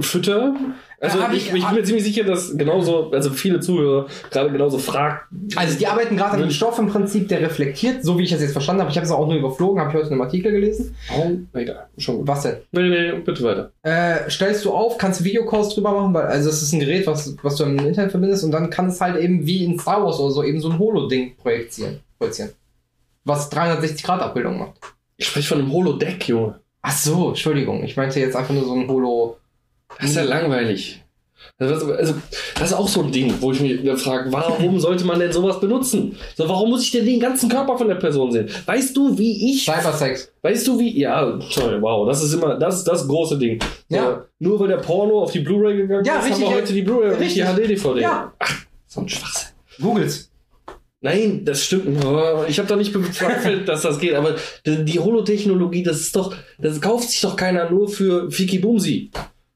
Fütter. 0.00 0.54
Also 1.02 1.18
ich, 1.32 1.48
ich- 1.48 1.54
ich 1.54 1.66
bin 1.66 1.74
mir 1.76 1.82
ziemlich 1.82 2.04
sicher, 2.04 2.24
dass 2.24 2.56
genauso, 2.58 3.10
also 3.10 3.30
viele 3.30 3.60
Zuhörer 3.60 4.06
gerade 4.30 4.50
genauso 4.52 4.76
fragen. 4.78 5.18
Also 5.56 5.78
die 5.78 5.86
arbeiten 5.86 6.16
gerade 6.18 6.32
an 6.32 6.42
einem 6.42 6.50
Stoff 6.50 6.78
im 6.78 6.88
Prinzip, 6.88 7.28
der 7.28 7.40
reflektiert, 7.40 8.04
so 8.04 8.18
wie 8.18 8.24
ich 8.24 8.30
das 8.30 8.42
jetzt 8.42 8.52
verstanden 8.52 8.82
habe. 8.82 8.90
Ich 8.90 8.96
habe 8.98 9.06
es 9.06 9.10
auch 9.12 9.26
nur 9.26 9.36
überflogen, 9.36 9.80
habe 9.80 9.88
ich 9.90 9.96
heute 9.96 10.08
in 10.08 10.12
einem 10.12 10.20
Artikel 10.22 10.52
gelesen. 10.52 10.94
Oh, 11.16 11.30
egal, 11.58 11.86
schon 11.96 12.18
gut. 12.18 12.28
Was 12.28 12.42
denn? 12.42 12.56
Nee, 12.72 12.88
nee, 12.90 13.12
bitte 13.24 13.42
weiter. 13.44 13.72
Äh, 13.82 14.28
stellst 14.30 14.62
du 14.66 14.72
auf, 14.72 14.98
kannst 14.98 15.24
Videocalls 15.24 15.70
drüber 15.74 15.92
machen, 15.92 16.12
weil 16.12 16.26
also 16.26 16.50
es 16.50 16.60
ist 16.62 16.72
ein 16.74 16.80
Gerät, 16.80 17.06
was, 17.06 17.34
was 17.42 17.56
du 17.56 17.64
im 17.64 17.78
Internet 17.78 18.10
verbindest 18.10 18.44
und 18.44 18.50
dann 18.50 18.68
kann 18.68 18.88
es 18.88 19.00
halt 19.00 19.16
eben 19.22 19.46
wie 19.46 19.64
in 19.64 19.78
Star 19.78 20.04
Wars 20.04 20.20
oder 20.20 20.32
so 20.32 20.42
eben 20.44 20.60
so 20.60 20.68
ein 20.70 20.78
Holo-Ding 20.78 21.36
projizieren. 21.36 22.00
projizieren. 22.18 22.50
Was 23.24 23.48
360 23.48 24.02
Grad 24.02 24.20
Abbildung 24.20 24.58
macht. 24.58 24.74
Ich 25.16 25.26
spreche 25.26 25.48
von 25.48 25.58
einem 25.60 25.72
Holodeck, 25.72 26.28
Junge. 26.28 26.60
Ach 26.82 26.92
so, 26.96 27.28
Entschuldigung. 27.28 27.84
Ich 27.84 27.96
meinte 27.96 28.20
jetzt 28.20 28.36
einfach 28.36 28.54
nur 28.54 28.64
so 28.64 28.74
ein 28.74 28.88
Holo. 28.88 29.36
Das 30.00 30.10
ist 30.10 30.16
ja 30.16 30.22
langweilig. 30.24 31.02
Also, 31.58 31.88
das- 31.92 32.14
ist 32.62 32.72
auch 32.74 32.88
so 32.88 33.02
ein 33.02 33.12
Ding, 33.12 33.34
wo 33.40 33.52
ich 33.52 33.60
mich 33.60 33.80
frage, 34.00 34.30
warum 34.32 34.78
sollte 34.80 35.04
man 35.04 35.18
denn 35.20 35.32
sowas 35.32 35.60
benutzen? 35.60 36.16
So, 36.36 36.48
warum 36.48 36.70
muss 36.70 36.82
ich 36.84 36.90
denn 36.90 37.04
den 37.06 37.20
ganzen 37.20 37.48
Körper 37.50 37.76
von 37.76 37.88
der 37.88 37.94
Person 37.96 38.30
sehen? 38.32 38.48
Weißt 38.66 38.96
du, 38.96 39.16
wie 39.18 39.50
ich, 39.52 39.64
Cybersex. 39.64 40.30
weißt 40.42 40.66
du, 40.66 40.78
wie, 40.78 40.98
ja, 41.00 41.38
sorry, 41.50 41.80
wow, 41.80 42.06
das 42.06 42.22
ist 42.22 42.32
immer, 42.34 42.54
das 42.58 42.78
ist 42.78 42.84
das 42.84 43.06
große 43.06 43.38
Ding. 43.38 43.58
So, 43.88 43.96
Ja. 43.96 44.24
Nur 44.38 44.58
weil 44.60 44.68
der 44.68 44.78
Porno 44.78 45.22
auf 45.22 45.32
die 45.32 45.40
Blu-ray 45.40 45.76
gegangen 45.76 46.04
Ja, 46.04 46.18
ist, 46.18 46.26
richtig, 46.26 46.44
haben 46.44 46.50
wir 46.52 46.56
heute 46.62 46.72
die 46.72 46.82
Blu-ray 46.82 47.12
und 47.12 47.20
nicht 47.20 47.36
die. 47.36 47.42
HD-DVD. 47.42 48.00
Ja. 48.00 48.32
Ach, 48.38 48.56
so 48.86 49.00
ein 49.00 49.08
Schwachsinn. 49.08 49.48
Googles. 49.80 50.30
Nein, 51.02 51.44
das 51.46 51.64
stimmt. 51.64 52.04
Oh, 52.04 52.44
Ich 52.46 52.58
habe 52.58 52.68
doch 52.68 52.76
nicht 52.76 52.92
bezweifelt, 52.92 53.66
dass 53.68 53.82
das 53.82 53.98
geht, 53.98 54.14
aber 54.14 54.36
die 54.66 54.84
die 54.84 54.98
Holotechnologie, 55.00 55.82
das 55.82 56.00
ist 56.00 56.16
doch, 56.16 56.34
das 56.58 56.80
kauft 56.80 57.08
sich 57.08 57.20
doch 57.22 57.36
keiner 57.36 57.70
nur 57.70 57.88
für 57.88 58.30
Fiki 58.30 58.58
Bumsi. 58.58 59.10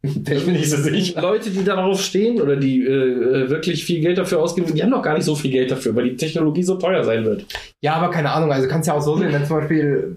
Ich 0.30 0.44
bin 0.44 0.52
nicht 0.52 0.70
so 0.70 0.76
sicher. 0.76 1.20
Leute, 1.20 1.50
die 1.50 1.64
darauf 1.64 2.00
stehen 2.00 2.40
oder 2.40 2.56
die 2.56 2.84
äh, 2.84 2.90
äh, 2.90 3.50
wirklich 3.50 3.84
viel 3.84 4.00
Geld 4.00 4.18
dafür 4.18 4.40
ausgeben, 4.40 4.72
die 4.74 4.82
haben 4.82 4.90
doch 4.90 5.02
gar 5.02 5.14
nicht 5.14 5.24
so 5.24 5.34
viel 5.34 5.50
Geld 5.50 5.70
dafür, 5.70 5.94
weil 5.96 6.04
die 6.04 6.16
Technologie 6.16 6.62
so 6.62 6.76
teuer 6.76 7.04
sein 7.04 7.24
wird. 7.24 7.46
Ja, 7.80 7.94
aber 7.94 8.10
keine 8.10 8.30
Ahnung, 8.32 8.52
also 8.52 8.68
kannst 8.68 8.88
ja 8.88 8.94
auch 8.94 9.00
so 9.02 9.16
sehen, 9.16 9.32
wenn 9.32 9.46
zum 9.46 9.56
Beispiel 9.56 10.16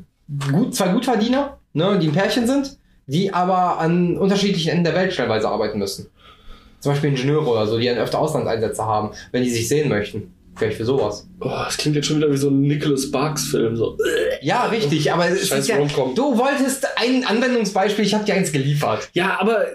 gut, 0.51 0.75
zwei 0.75 0.89
Gutverdiener, 0.89 1.57
ne, 1.73 1.97
die 2.01 2.07
ein 2.07 2.13
Pärchen 2.13 2.47
sind, 2.47 2.77
die 3.05 3.33
aber 3.33 3.79
an 3.79 4.17
unterschiedlichen 4.17 4.69
Enden 4.69 4.83
der 4.83 4.95
Welt 4.95 5.13
stellenweise 5.13 5.47
arbeiten 5.47 5.79
müssen. 5.79 6.07
Zum 6.79 6.91
Beispiel 6.91 7.11
Ingenieure 7.11 7.47
oder 7.47 7.65
so, 7.65 7.79
die 7.79 7.87
dann 7.87 7.97
öfter 7.97 8.19
Auslandseinsätze 8.19 8.83
haben, 8.83 9.11
wenn 9.31 9.43
die 9.43 9.49
sich 9.49 9.67
sehen 9.67 9.89
möchten. 9.89 10.33
Vielleicht 10.57 10.77
für 10.77 10.85
sowas. 10.85 11.27
Oh, 11.39 11.49
das 11.49 11.77
klingt 11.77 11.95
jetzt 11.95 12.07
schon 12.07 12.17
wieder 12.17 12.31
wie 12.31 12.37
so 12.37 12.49
ein 12.49 12.61
Nicholas 12.61 13.03
Sparks-Film. 13.03 13.75
So. 13.75 13.97
Ja, 14.41 14.65
richtig, 14.65 15.11
aber 15.11 15.29
es 15.29 15.47
Scheiß 15.47 15.59
ist 15.59 15.67
ja, 15.67 15.77
du 15.77 16.37
wolltest 16.37 16.87
ein 16.97 17.25
Anwendungsbeispiel, 17.25 18.05
ich 18.05 18.13
habe 18.13 18.25
dir 18.25 18.33
eins 18.33 18.51
geliefert. 18.51 19.09
Ja, 19.13 19.39
aber 19.39 19.65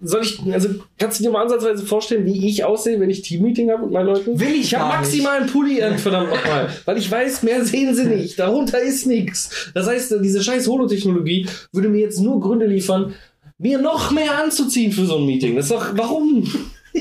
soll 0.00 0.22
ich, 0.22 0.40
also 0.52 0.68
kannst 0.96 1.18
du 1.18 1.24
dir 1.24 1.30
mal 1.30 1.42
ansatzweise 1.42 1.84
vorstellen, 1.84 2.24
wie 2.24 2.46
ich 2.46 2.64
aussehe, 2.64 3.00
wenn 3.00 3.10
ich 3.10 3.22
Teammeeting 3.22 3.70
habe 3.70 3.82
mit 3.82 3.92
meinen 3.92 4.06
Leuten? 4.06 4.38
Will 4.38 4.52
ich 4.52 4.66
Ich 4.66 4.74
habe 4.74 4.90
gar 4.90 5.00
maximal 5.00 5.40
einen 5.40 5.50
Pulli 5.50 5.82
an, 5.82 5.98
verdammt 5.98 6.30
nochmal. 6.30 6.68
Weil 6.84 6.98
ich 6.98 7.10
weiß, 7.10 7.42
mehr 7.42 7.64
sehen 7.64 7.94
sie 7.94 8.04
nicht. 8.04 8.38
Darunter 8.38 8.80
ist 8.80 9.06
nichts. 9.06 9.70
Das 9.74 9.88
heißt, 9.88 10.14
diese 10.22 10.42
scheiß 10.42 10.68
Holotechnologie 10.68 11.46
würde 11.72 11.88
mir 11.88 12.00
jetzt 12.00 12.20
nur 12.20 12.40
Gründe 12.40 12.66
liefern, 12.66 13.14
mir 13.58 13.78
noch 13.78 14.12
mehr 14.12 14.38
anzuziehen 14.38 14.92
für 14.92 15.04
so 15.04 15.16
ein 15.18 15.26
Meeting. 15.26 15.56
Das 15.56 15.64
ist 15.64 15.72
doch, 15.72 15.88
warum? 15.94 16.48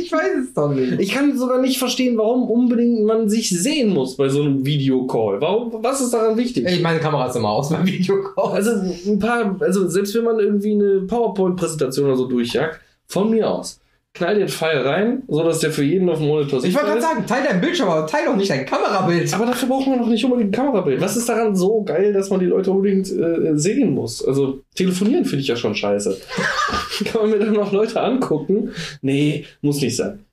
Ich 0.01 0.11
weiß 0.11 0.45
es 0.47 0.53
doch 0.53 0.73
nicht. 0.73 0.99
Ich 0.99 1.11
kann 1.11 1.37
sogar 1.37 1.59
nicht 1.61 1.77
verstehen, 1.79 2.17
warum 2.17 2.49
unbedingt 2.49 3.03
man 3.03 3.29
sich 3.29 3.49
sehen 3.49 3.93
muss 3.93 4.15
bei 4.15 4.29
so 4.29 4.41
einem 4.41 4.65
Videocall. 4.65 5.41
Warum, 5.41 5.83
was 5.83 6.01
ist 6.01 6.13
daran 6.13 6.37
wichtig? 6.37 6.65
Ich 6.67 6.81
meine 6.81 6.99
Kamera 6.99 7.27
ist 7.27 7.35
immer 7.35 7.49
aus 7.49 7.69
beim 7.69 7.85
Videocall. 7.85 8.53
Also 8.53 8.71
ein 8.71 9.19
paar, 9.19 9.55
also 9.59 9.87
selbst 9.87 10.15
wenn 10.15 10.23
man 10.23 10.39
irgendwie 10.39 10.73
eine 10.73 11.01
PowerPoint-Präsentation 11.01 12.05
oder 12.05 12.17
so 12.17 12.27
durchjagt, 12.27 12.79
von 13.07 13.29
mir 13.29 13.49
aus, 13.49 13.79
knall 14.17 14.37
den 14.37 14.47
Pfeil 14.47 14.79
rein, 14.79 15.23
sodass 15.27 15.59
der 15.59 15.71
für 15.71 15.83
jeden 15.83 16.09
auf 16.09 16.17
dem 16.17 16.27
Monitor 16.27 16.59
Ich 16.63 16.65
wollte 16.65 16.67
sichtbar 16.67 16.85
gerade 16.85 17.01
sagen, 17.01 17.25
teil 17.25 17.43
dein 17.47 17.61
Bildschirm, 17.61 17.89
aber 17.89 18.07
teil 18.07 18.25
doch 18.25 18.35
nicht 18.35 18.49
dein 18.49 18.65
Kamerabild. 18.65 19.33
Aber 19.33 19.45
dafür 19.45 19.69
braucht 19.69 19.87
man 19.87 19.99
noch 19.99 20.07
nicht 20.07 20.23
unbedingt 20.25 20.49
ein 20.49 20.51
Kamerabild. 20.51 20.99
Was 21.01 21.15
ist 21.15 21.29
daran 21.29 21.55
so 21.55 21.83
geil, 21.83 22.13
dass 22.13 22.29
man 22.29 22.39
die 22.39 22.47
Leute 22.47 22.71
unbedingt 22.71 23.11
äh, 23.11 23.57
sehen 23.57 23.93
muss? 23.93 24.25
Also 24.25 24.61
telefonieren 24.75 25.25
finde 25.25 25.41
ich 25.41 25.47
ja 25.47 25.55
schon 25.55 25.75
scheiße. 25.75 26.17
Kann 27.05 27.21
man 27.21 27.31
mir 27.31 27.39
dann 27.39 27.53
noch 27.53 27.71
Leute 27.71 28.01
angucken? 28.01 28.71
Nee, 29.01 29.45
muss 29.61 29.81
nicht 29.81 29.95
sein. 29.95 30.25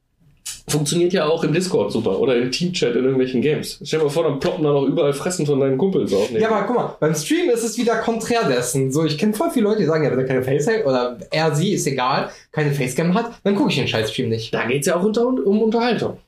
Funktioniert 0.74 1.12
ja 1.12 1.26
auch 1.26 1.44
im 1.44 1.52
Discord 1.52 1.92
super 1.92 2.18
oder 2.18 2.36
im 2.36 2.50
Teamchat 2.50 2.96
in 2.96 3.04
irgendwelchen 3.04 3.40
Games. 3.40 3.78
Stell 3.82 4.00
dir 4.00 4.06
mal 4.06 4.10
vor, 4.10 4.24
dann 4.24 4.40
ploppen 4.40 4.64
da 4.64 4.72
noch 4.72 4.84
überall 4.84 5.12
Fressen 5.12 5.46
von 5.46 5.60
deinen 5.60 5.78
Kumpels 5.78 6.12
auf. 6.12 6.30
Ja, 6.30 6.50
aber 6.50 6.66
guck 6.66 6.76
mal, 6.76 6.96
beim 7.00 7.14
Stream 7.14 7.48
ist 7.50 7.62
es 7.62 7.78
wieder 7.78 7.96
konträr 7.96 8.48
dessen. 8.48 8.90
So, 8.90 9.04
ich 9.04 9.16
kenne 9.16 9.34
voll 9.34 9.50
viele 9.50 9.64
Leute, 9.64 9.80
die 9.80 9.86
sagen, 9.86 10.04
ja, 10.04 10.10
wenn 10.10 10.18
er 10.18 10.26
keine 10.26 10.42
Facecam 10.42 10.86
oder 10.86 11.18
er, 11.30 11.54
sie, 11.54 11.72
ist 11.72 11.86
egal, 11.86 12.30
keine 12.52 12.72
Facecam 12.72 13.14
hat, 13.14 13.32
dann 13.44 13.54
gucke 13.54 13.70
ich 13.70 13.76
den 13.76 13.88
scheiß 13.88 14.10
Stream 14.10 14.28
nicht. 14.28 14.52
da 14.52 14.66
geht's 14.66 14.86
ja 14.86 14.96
auch 14.96 15.02
unter, 15.04 15.26
um 15.26 15.62
Unterhaltung. 15.62 16.18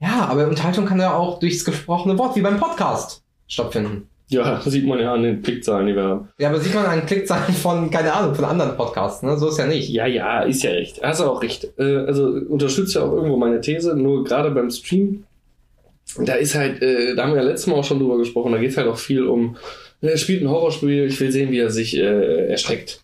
Ja, 0.00 0.26
aber 0.28 0.48
Unterhaltung 0.48 0.84
kann 0.84 1.00
ja 1.00 1.14
auch 1.16 1.38
durchs 1.38 1.64
gesprochene 1.64 2.18
Wort, 2.18 2.36
wie 2.36 2.40
beim 2.40 2.58
Podcast, 2.58 3.22
stattfinden. 3.46 4.08
Ja, 4.32 4.60
sieht 4.66 4.86
man 4.86 4.98
ja 4.98 5.12
an 5.12 5.22
den 5.22 5.42
Klickzahlen, 5.42 5.86
die 5.86 5.94
wir 5.94 6.02
haben. 6.02 6.28
Ja, 6.38 6.48
aber 6.48 6.58
sieht 6.58 6.74
man 6.74 6.86
an 6.86 7.06
Klickzahlen 7.06 7.54
von, 7.54 7.90
keine 7.90 8.12
Ahnung, 8.12 8.34
von 8.34 8.44
anderen 8.44 8.76
Podcasts, 8.76 9.22
ne? 9.22 9.36
So 9.36 9.48
ist 9.48 9.58
ja 9.58 9.66
nicht. 9.66 9.88
Ja, 9.90 10.06
ja, 10.06 10.40
ist 10.42 10.62
ja 10.62 10.70
recht. 10.70 11.00
Hast 11.02 11.20
du 11.20 11.24
auch 11.24 11.42
recht. 11.42 11.68
Äh, 11.78 11.98
also 11.98 12.24
unterstützt 12.26 12.94
ja 12.94 13.02
auch 13.02 13.12
irgendwo 13.12 13.36
meine 13.36 13.60
These, 13.60 13.94
nur 13.94 14.24
gerade 14.24 14.50
beim 14.50 14.70
Stream, 14.70 15.24
da 16.18 16.34
ist 16.34 16.54
halt, 16.54 16.82
äh, 16.82 17.14
da 17.14 17.24
haben 17.24 17.34
wir 17.34 17.42
ja 17.42 17.48
letztes 17.48 17.66
Mal 17.66 17.76
auch 17.76 17.84
schon 17.84 17.98
drüber 17.98 18.18
gesprochen, 18.18 18.52
da 18.52 18.58
geht 18.58 18.70
es 18.70 18.76
halt 18.76 18.88
auch 18.88 18.98
viel 18.98 19.24
um, 19.24 19.56
er 20.00 20.16
spielt 20.16 20.42
ein 20.42 20.50
Horrorspiel, 20.50 21.04
ich 21.04 21.20
will 21.20 21.30
sehen, 21.30 21.50
wie 21.52 21.58
er 21.58 21.70
sich 21.70 21.96
äh, 21.96 22.48
erschreckt. 22.48 23.02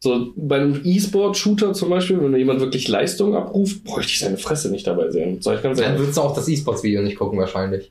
So, 0.00 0.32
bei 0.36 0.56
einem 0.56 0.80
E-Sport-Shooter 0.84 1.72
zum 1.72 1.90
Beispiel, 1.90 2.20
wenn 2.20 2.32
da 2.32 2.38
jemand 2.38 2.60
wirklich 2.60 2.88
Leistung 2.88 3.34
abruft, 3.34 3.84
bräuchte 3.84 4.12
ich 4.12 4.18
seine 4.20 4.36
Fresse 4.36 4.70
nicht 4.70 4.86
dabei 4.86 5.10
sehen. 5.10 5.40
Sag 5.40 5.56
ich 5.56 5.62
ganz 5.62 5.80
Dann 5.80 5.98
würdest 5.98 6.16
du 6.16 6.22
auch 6.22 6.34
das 6.34 6.48
E-Sports-Video 6.48 7.02
nicht 7.02 7.18
gucken, 7.18 7.38
wahrscheinlich. 7.38 7.90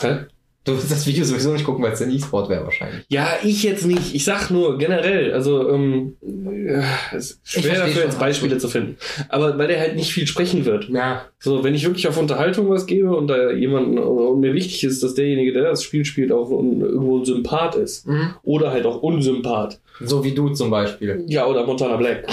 Hä? 0.00 0.26
Du 0.64 0.72
würdest 0.72 0.92
das 0.92 1.06
Video 1.08 1.24
sowieso 1.24 1.52
nicht 1.52 1.64
gucken, 1.64 1.82
weil 1.82 1.92
es 1.92 2.00
ein 2.02 2.10
E-Sport 2.12 2.48
wäre, 2.48 2.64
wahrscheinlich. 2.64 3.04
Ja, 3.08 3.28
ich 3.42 3.64
jetzt 3.64 3.84
nicht. 3.84 4.14
Ich 4.14 4.24
sag 4.24 4.48
nur 4.50 4.78
generell, 4.78 5.32
also 5.32 5.68
ähm, 5.68 6.16
äh, 6.22 6.82
es 7.16 7.32
ist 7.32 7.40
schwer 7.44 7.80
dafür 7.80 8.04
jetzt 8.04 8.20
Beispiele 8.20 8.58
zu 8.58 8.68
finden. 8.68 8.96
Aber 9.28 9.58
weil 9.58 9.66
der 9.66 9.80
halt 9.80 9.96
nicht 9.96 10.12
viel 10.12 10.28
sprechen 10.28 10.64
wird. 10.64 10.88
Ja. 10.88 11.24
So, 11.40 11.64
wenn 11.64 11.74
ich 11.74 11.84
wirklich 11.84 12.06
auf 12.06 12.16
Unterhaltung 12.16 12.70
was 12.70 12.86
gebe 12.86 13.16
und 13.16 13.26
da 13.26 13.50
jemanden 13.50 13.98
und 13.98 14.38
mir 14.38 14.54
wichtig 14.54 14.84
ist, 14.84 15.02
dass 15.02 15.14
derjenige, 15.14 15.52
der 15.52 15.64
das 15.64 15.82
Spiel 15.82 16.04
spielt, 16.04 16.30
auch 16.30 16.50
irgendwo 16.50 17.18
ein 17.18 17.24
Sympath 17.24 17.74
ist. 17.74 18.06
Mhm. 18.06 18.34
Oder 18.44 18.70
halt 18.70 18.86
auch 18.86 19.02
Unsympath. 19.02 19.80
So 20.00 20.22
wie 20.22 20.32
du 20.32 20.50
zum 20.50 20.70
Beispiel. 20.70 21.24
Ja, 21.26 21.46
oder 21.46 21.66
Montana 21.66 21.96
Black. 21.96 22.28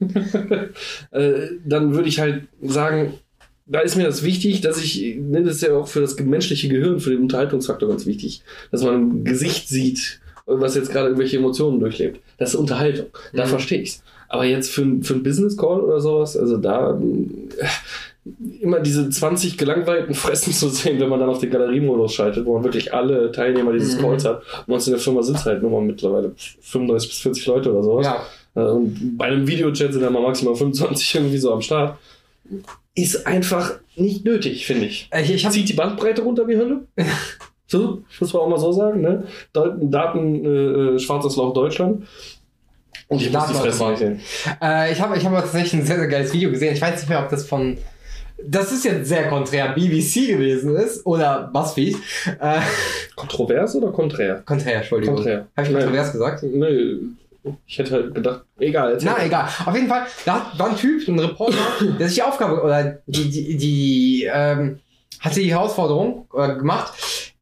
äh, 1.10 1.32
dann 1.64 1.94
würde 1.94 2.08
ich 2.08 2.20
halt 2.20 2.44
sagen, 2.62 3.14
da 3.70 3.80
ist 3.80 3.96
mir 3.96 4.04
das 4.04 4.22
wichtig, 4.24 4.60
dass 4.60 4.82
ich, 4.82 5.16
ne, 5.18 5.42
das 5.42 5.56
ist 5.56 5.62
ja 5.62 5.76
auch 5.76 5.86
für 5.88 6.00
das 6.00 6.18
menschliche 6.18 6.68
Gehirn, 6.68 7.00
für 7.00 7.10
den 7.10 7.20
Unterhaltungsfaktor 7.20 7.88
ganz 7.88 8.04
wichtig, 8.06 8.42
dass 8.70 8.82
man 8.82 8.94
ein 8.94 9.24
Gesicht 9.24 9.68
sieht, 9.68 10.20
was 10.46 10.74
jetzt 10.74 10.90
gerade 10.90 11.06
irgendwelche 11.08 11.36
Emotionen 11.36 11.78
durchlebt. 11.80 12.20
Das 12.38 12.50
ist 12.50 12.56
Unterhaltung. 12.56 13.06
Da 13.32 13.44
Mhm. 13.44 13.48
verstehe 13.50 13.80
ich's. 13.82 14.02
Aber 14.28 14.44
jetzt 14.44 14.70
für, 14.70 14.82
ein- 14.82 15.02
für 15.02 15.14
ein 15.14 15.22
Business 15.22 15.56
Call 15.56 15.80
oder 15.80 16.00
sowas, 16.00 16.36
also 16.36 16.56
da 16.56 16.98
äh, 16.98 17.66
immer 18.60 18.80
diese 18.80 19.08
20 19.08 19.56
gelangweilten 19.56 20.14
Fressen 20.14 20.52
zu 20.60 20.68
sehen, 20.68 21.00
wenn 21.00 21.08
man 21.08 21.20
dann 21.20 21.28
auf 21.28 21.38
den 21.40 21.50
Galeriemodus 21.50 22.14
schaltet, 22.14 22.44
wo 22.46 22.54
man 22.54 22.64
wirklich 22.64 22.92
alle 22.92 23.32
Teilnehmer 23.32 23.72
dieses 23.72 23.96
Mhm. 23.96 24.02
Calls 24.02 24.24
hat. 24.24 24.42
Und 24.66 24.74
uns 24.74 24.86
in 24.86 24.92
der 24.92 25.00
Firma 25.00 25.22
sitzen 25.22 25.44
halt 25.46 25.62
nur 25.62 25.70
mal 25.70 25.80
mittlerweile 25.82 26.32
35 26.60 27.08
bis 27.10 27.18
40 27.20 27.46
Leute 27.46 27.72
oder 27.72 27.82
sowas. 27.82 28.06
Ja. 28.06 28.22
Äh, 28.56 28.70
Und 28.70 29.16
bei 29.16 29.26
einem 29.26 29.46
Videochat 29.46 29.92
sind 29.92 30.02
dann 30.02 30.12
mal 30.12 30.22
maximal 30.22 30.54
25 30.54 31.14
irgendwie 31.14 31.38
so 31.38 31.52
am 31.52 31.60
Start. 31.62 31.96
Ist 32.94 33.26
einfach 33.26 33.78
nicht 33.96 34.24
nötig, 34.24 34.66
finde 34.66 34.86
ich. 34.86 35.08
Ich, 35.22 35.30
ich 35.30 35.44
habe 35.44 35.54
Zieht 35.54 35.68
die 35.68 35.74
Bandbreite 35.74 36.22
runter 36.22 36.46
wie 36.48 36.56
Hölle. 36.56 36.86
So, 37.70 38.02
muss 38.18 38.32
man 38.32 38.42
auch 38.42 38.48
mal 38.48 38.58
so 38.58 38.72
sagen, 38.72 39.00
ne? 39.00 39.28
Daten, 39.52 39.92
Daten 39.92 40.96
äh, 40.96 40.98
schwarzes 40.98 41.36
Loch 41.36 41.54
Deutschland. 41.54 42.04
Und 43.06 43.22
ich 43.22 43.32
muss 43.32 43.46
die 43.46 43.54
Fresse 43.54 43.96
sehen. 43.96 44.20
Äh, 44.60 44.92
ich 44.92 45.00
habe 45.00 45.16
ich 45.16 45.24
hab 45.24 45.32
tatsächlich 45.34 45.74
ein 45.74 45.86
sehr, 45.86 45.98
sehr 45.98 46.08
geiles 46.08 46.32
Video 46.32 46.50
gesehen. 46.50 46.74
Ich 46.74 46.80
weiß 46.80 47.00
nicht 47.00 47.08
mehr, 47.08 47.22
ob 47.22 47.28
das 47.28 47.46
von. 47.46 47.78
Das 48.42 48.72
ist 48.72 48.84
jetzt 48.84 49.08
sehr 49.08 49.28
konträr 49.28 49.68
BBC 49.74 50.28
gewesen 50.28 50.74
ist 50.74 51.06
oder 51.06 51.48
BuzzFeed. 51.52 51.96
Äh, 52.40 52.60
Kontrovers 53.14 53.76
oder 53.76 53.92
konträr? 53.92 54.42
konträr, 54.46 54.78
Entschuldigung. 54.78 55.16
Konträr. 55.16 55.46
Habe 55.56 55.66
ich 55.66 55.72
Nein. 55.72 55.82
kontrovers 55.82 56.12
gesagt? 56.12 56.42
Nee, 56.42 56.96
ich 57.66 57.78
hätte 57.78 57.92
halt 57.92 58.14
gedacht, 58.14 58.44
egal. 58.58 58.98
Na, 59.02 59.24
egal. 59.24 59.48
Auf 59.64 59.74
jeden 59.74 59.88
Fall, 59.88 60.06
da 60.24 60.34
hat- 60.34 60.58
war 60.58 60.70
ein 60.70 60.76
Typ, 60.76 61.06
ein 61.08 61.18
Reporter, 61.18 61.56
der 61.98 62.06
sich 62.08 62.16
die 62.16 62.22
Aufgabe 62.22 62.62
oder 62.62 62.98
die, 63.06 63.30
die, 63.30 63.56
die 63.56 64.28
ähm, 64.32 64.80
hatte 65.20 65.40
die 65.40 65.50
Herausforderung 65.50 66.28
äh, 66.34 66.54
gemacht. 66.56 66.92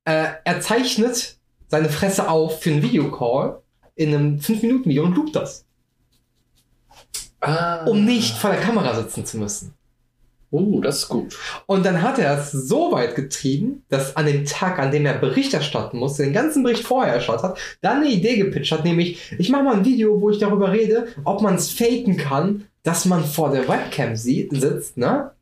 Äh, 0.05 0.26
er 0.44 0.61
zeichnet 0.61 1.36
seine 1.68 1.88
Fresse 1.88 2.28
auf 2.28 2.62
für 2.62 2.70
einen 2.70 2.82
Videocall 2.82 3.61
in 3.94 4.14
einem 4.14 4.38
5-Minuten-Video 4.38 5.05
und 5.05 5.16
loopt 5.16 5.34
das, 5.36 5.64
Ah. 7.40 7.84
um 7.86 8.05
nicht 8.05 8.36
vor 8.36 8.51
der 8.51 8.61
Kamera 8.61 8.94
sitzen 8.94 9.24
zu 9.24 9.38
müssen. 9.38 9.74
Oh, 10.51 10.80
das 10.80 11.01
ist 11.01 11.09
gut. 11.09 11.36
Und 11.66 11.84
dann 11.84 12.01
hat 12.01 12.18
er 12.18 12.38
es 12.38 12.53
so 12.53 12.90
weit 12.92 13.14
getrieben, 13.14 13.84
dass 13.90 14.16
an 14.16 14.24
dem 14.24 14.46
Tag, 14.46 14.78
an 14.78 14.90
dem 14.90 15.05
er 15.05 15.14
Bericht 15.14 15.53
erstatten 15.53 15.99
musste, 15.99 16.22
den 16.22 16.32
ganzen 16.32 16.62
Bericht 16.62 16.84
vorher 16.84 17.12
erstattet 17.12 17.42
hat, 17.42 17.59
dann 17.82 17.99
eine 17.99 18.11
Idee 18.11 18.36
gepitcht 18.36 18.72
hat, 18.72 18.84
nämlich, 18.84 19.32
ich 19.38 19.51
mache 19.51 19.64
mal 19.64 19.76
ein 19.76 19.84
Video, 19.84 20.20
wo 20.20 20.30
ich 20.30 20.38
darüber 20.38 20.72
rede, 20.72 21.09
ob 21.24 21.42
man 21.42 21.57
es 21.57 21.70
faken 21.70 22.16
kann, 22.16 22.66
dass 22.82 23.05
man 23.05 23.24
vor 23.24 23.51
der 23.51 23.68
Webcam 23.68 24.16
sie 24.16 24.49
sitzt, 24.51 24.96
ne? 24.96 25.32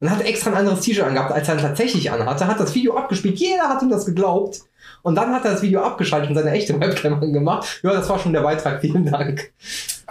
Und 0.00 0.10
hat 0.10 0.26
extra 0.26 0.50
ein 0.50 0.56
anderes 0.56 0.80
T-Shirt 0.80 1.06
angehabt, 1.06 1.32
als 1.32 1.48
er 1.48 1.56
tatsächlich 1.56 2.10
anhatte, 2.10 2.46
hat 2.46 2.60
das 2.60 2.74
Video 2.74 2.96
abgespielt, 2.96 3.38
jeder 3.38 3.68
hat 3.68 3.82
ihm 3.82 3.88
das 3.88 4.04
geglaubt. 4.04 4.60
Und 5.06 5.14
dann 5.14 5.32
hat 5.32 5.44
er 5.44 5.52
das 5.52 5.62
Video 5.62 5.82
abgeschaltet 5.82 6.30
und 6.30 6.34
seine 6.34 6.50
echte 6.50 6.80
Webcam 6.80 7.22
angemacht. 7.22 7.78
Ja, 7.84 7.92
das 7.92 8.08
war 8.08 8.18
schon 8.18 8.32
der 8.32 8.40
Beitrag, 8.40 8.80
vielen 8.80 9.08
Dank. 9.08 9.52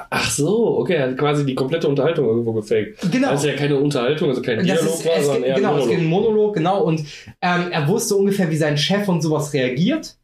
Ach 0.10 0.32
so, 0.32 0.78
okay, 0.78 0.94
er 0.94 1.10
hat 1.10 1.18
quasi 1.18 1.46
die 1.46 1.54
komplette 1.54 1.90
Unterhaltung 1.90 2.26
irgendwo 2.26 2.54
gefaked. 2.54 3.12
Genau. 3.12 3.28
Also 3.28 3.50
ja 3.50 3.58
keine 3.58 3.76
Unterhaltung, 3.76 4.30
also 4.30 4.42
kein 4.42 4.64
Dialog 4.64 4.86
ist, 4.86 5.06
war, 5.06 5.22
sondern 5.22 5.44
eher 5.44 5.56
genau, 5.56 5.74
ein 5.74 5.82
es 5.82 5.88
geht 5.90 6.00
Monolog. 6.00 6.00
ein 6.00 6.10
Monolog, 6.10 6.56
genau. 6.56 6.84
Und 6.84 7.00
ähm, 7.42 7.72
er 7.72 7.86
wusste 7.90 8.16
ungefähr, 8.16 8.50
wie 8.50 8.56
sein 8.56 8.78
Chef 8.78 9.06
und 9.10 9.22
sowas 9.22 9.52
reagiert. 9.52 10.16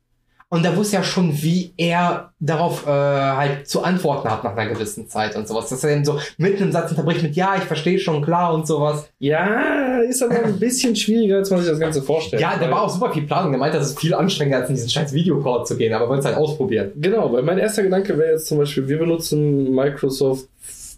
Und 0.54 0.66
er 0.66 0.76
wusste 0.76 0.97
ja 0.97 1.04
schon, 1.04 1.41
wie 1.41 1.74
er 1.78 2.34
darauf 2.41 2.86
äh, 2.86 2.89
halt 2.89 3.70
zu 3.70 3.84
antworten 3.84 4.30
hat 4.30 4.43
nach 4.43 4.54
einer 4.58 4.70
gewissen 4.70 5.08
Zeit 5.08 5.38
und 5.38 5.47
sowas. 5.47 5.70
Dass 5.70 5.82
er 5.86 5.91
dann 5.95 6.04
so 6.04 6.20
mitten 6.38 6.64
im 6.64 6.72
Satz 6.74 6.91
unterbricht 6.91 7.24
mit 7.24 7.38
Ja, 7.38 7.56
ich 7.56 7.64
verstehe 7.64 7.97
schon, 7.97 8.22
klar 8.22 8.54
und 8.54 8.68
sowas. 8.68 9.08
Ja, 9.20 10.02
ist 10.02 10.22
aber 10.22 10.43
ein 10.43 10.60
bisschen 10.60 10.93
schwieriger, 10.93 11.38
als 11.38 11.49
man 11.52 11.62
sich 11.62 11.70
das 11.70 11.80
Ganze 11.80 12.02
vorstellt. 12.02 12.41
Ja, 12.41 12.58
der 12.58 12.70
war 12.70 12.82
auch 12.82 12.89
super 12.89 13.14
viel 13.14 13.24
Planung. 13.24 13.54
Der 13.54 13.60
meinte, 13.60 13.78
das 13.78 13.91
ist 13.91 13.99
viel 14.02 14.14
anstrengender, 14.14 14.60
als 14.60 14.68
in 14.68 14.76
diesen 14.76 14.89
scheiß 14.89 15.14
Videocall 15.14 15.66
zu 15.66 15.78
gehen, 15.78 15.93
aber 15.93 16.10
wollte 16.10 16.20
es 16.20 16.26
halt 16.26 16.36
ausprobieren. 16.36 16.91
Genau, 16.97 17.32
weil 17.32 17.43
mein 17.43 17.58
erster 17.58 17.84
Gedanke 17.84 18.18
wäre 18.18 18.32
jetzt 18.32 18.47
zum 18.47 18.58
Beispiel, 18.58 18.89
wir 18.89 18.99
benutzen 18.99 19.74
Microsoft 19.74 20.49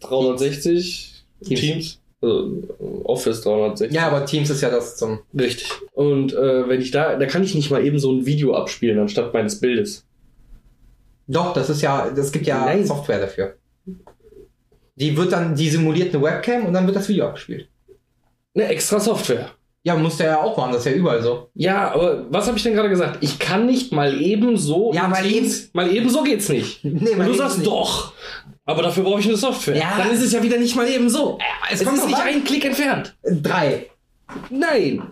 360 0.02 1.24
Teams. 1.44 1.62
Teams, 1.62 2.00
Office 3.04 3.42
360. 3.42 3.92
Ja, 3.96 4.08
aber 4.08 4.26
Teams 4.26 4.50
ist 4.50 4.62
ja 4.62 4.70
das 4.70 4.96
zum. 4.98 5.20
Richtig. 5.38 5.70
Und 5.94 6.34
äh, 6.34 6.68
wenn 6.70 6.80
ich 6.82 6.92
da, 6.92 7.16
da 7.18 7.26
kann 7.26 7.44
ich 7.44 7.54
nicht 7.56 7.70
mal 7.72 7.86
eben 7.86 8.00
so 8.00 8.12
ein 8.12 8.26
Video 8.26 8.54
abspielen 8.56 9.00
anstatt 9.00 9.34
meines 9.34 9.60
Bildes. 9.60 10.06
Doch, 11.28 11.54
das 11.54 11.70
ist 11.70 11.82
ja, 11.82 12.10
das 12.10 12.32
gibt 12.32 12.46
ja 12.48 12.66
Nein. 12.66 12.86
Software 12.86 13.20
dafür. 13.20 13.56
Die 14.96 15.18
wird 15.18 15.32
dann, 15.32 15.56
die 15.56 15.70
simuliert 15.70 16.14
eine 16.14 16.24
Webcam 16.24 16.66
und 16.66 16.74
dann 16.74 16.86
wird 16.86 16.96
das 16.96 17.10
Video 17.10 17.26
abgespielt. 17.28 17.68
Eine 18.56 18.68
extra 18.68 19.00
Software. 19.00 19.50
Ja, 19.86 19.96
muss 19.96 20.16
der 20.18 20.28
ja 20.28 20.42
auch 20.42 20.56
machen, 20.56 20.72
das 20.72 20.86
ist 20.86 20.92
ja 20.94 20.98
überall 20.98 21.22
so. 21.22 21.50
Ja, 21.56 21.92
aber 21.94 22.26
was 22.30 22.48
habe 22.48 22.56
ich 22.58 22.64
denn 22.64 22.74
gerade 22.74 22.88
gesagt? 22.90 23.18
Ich 23.22 23.38
kann 23.38 23.66
nicht 23.66 23.92
mal 23.92 24.22
eben 24.22 24.56
so. 24.56 24.94
Ja, 24.94 25.10
mal 25.10 25.24
Teams- 25.24 25.72
Mal 25.74 25.92
eben 25.94 26.10
so 26.10 26.24
geht's 26.24 26.48
nicht. 26.48 26.86
Nee, 26.86 26.92
Und 27.12 27.18
mal 27.18 27.24
du 27.26 27.32
eben 27.32 27.38
sagst 27.38 27.58
nicht. 27.58 27.68
doch. 27.70 28.14
Aber 28.66 28.82
dafür 28.82 29.04
brauche 29.04 29.20
ich 29.20 29.28
eine 29.28 29.36
Software. 29.38 29.76
Ja. 29.78 29.98
Dann 29.98 30.12
ist 30.12 30.22
es 30.22 30.32
ja 30.32 30.42
wieder 30.42 30.58
nicht 30.58 30.76
mal 30.76 30.88
eben 30.88 31.10
so. 31.10 31.38
es 31.70 31.82
Es, 31.82 31.86
kommt 31.88 31.98
ist 31.98 32.08
nicht 32.08 32.18
an. 32.18 32.28
ein 32.28 32.44
Klick 32.44 32.66
entfernt. 32.66 33.16
Drei. 33.24 33.88
Nein. 34.50 35.04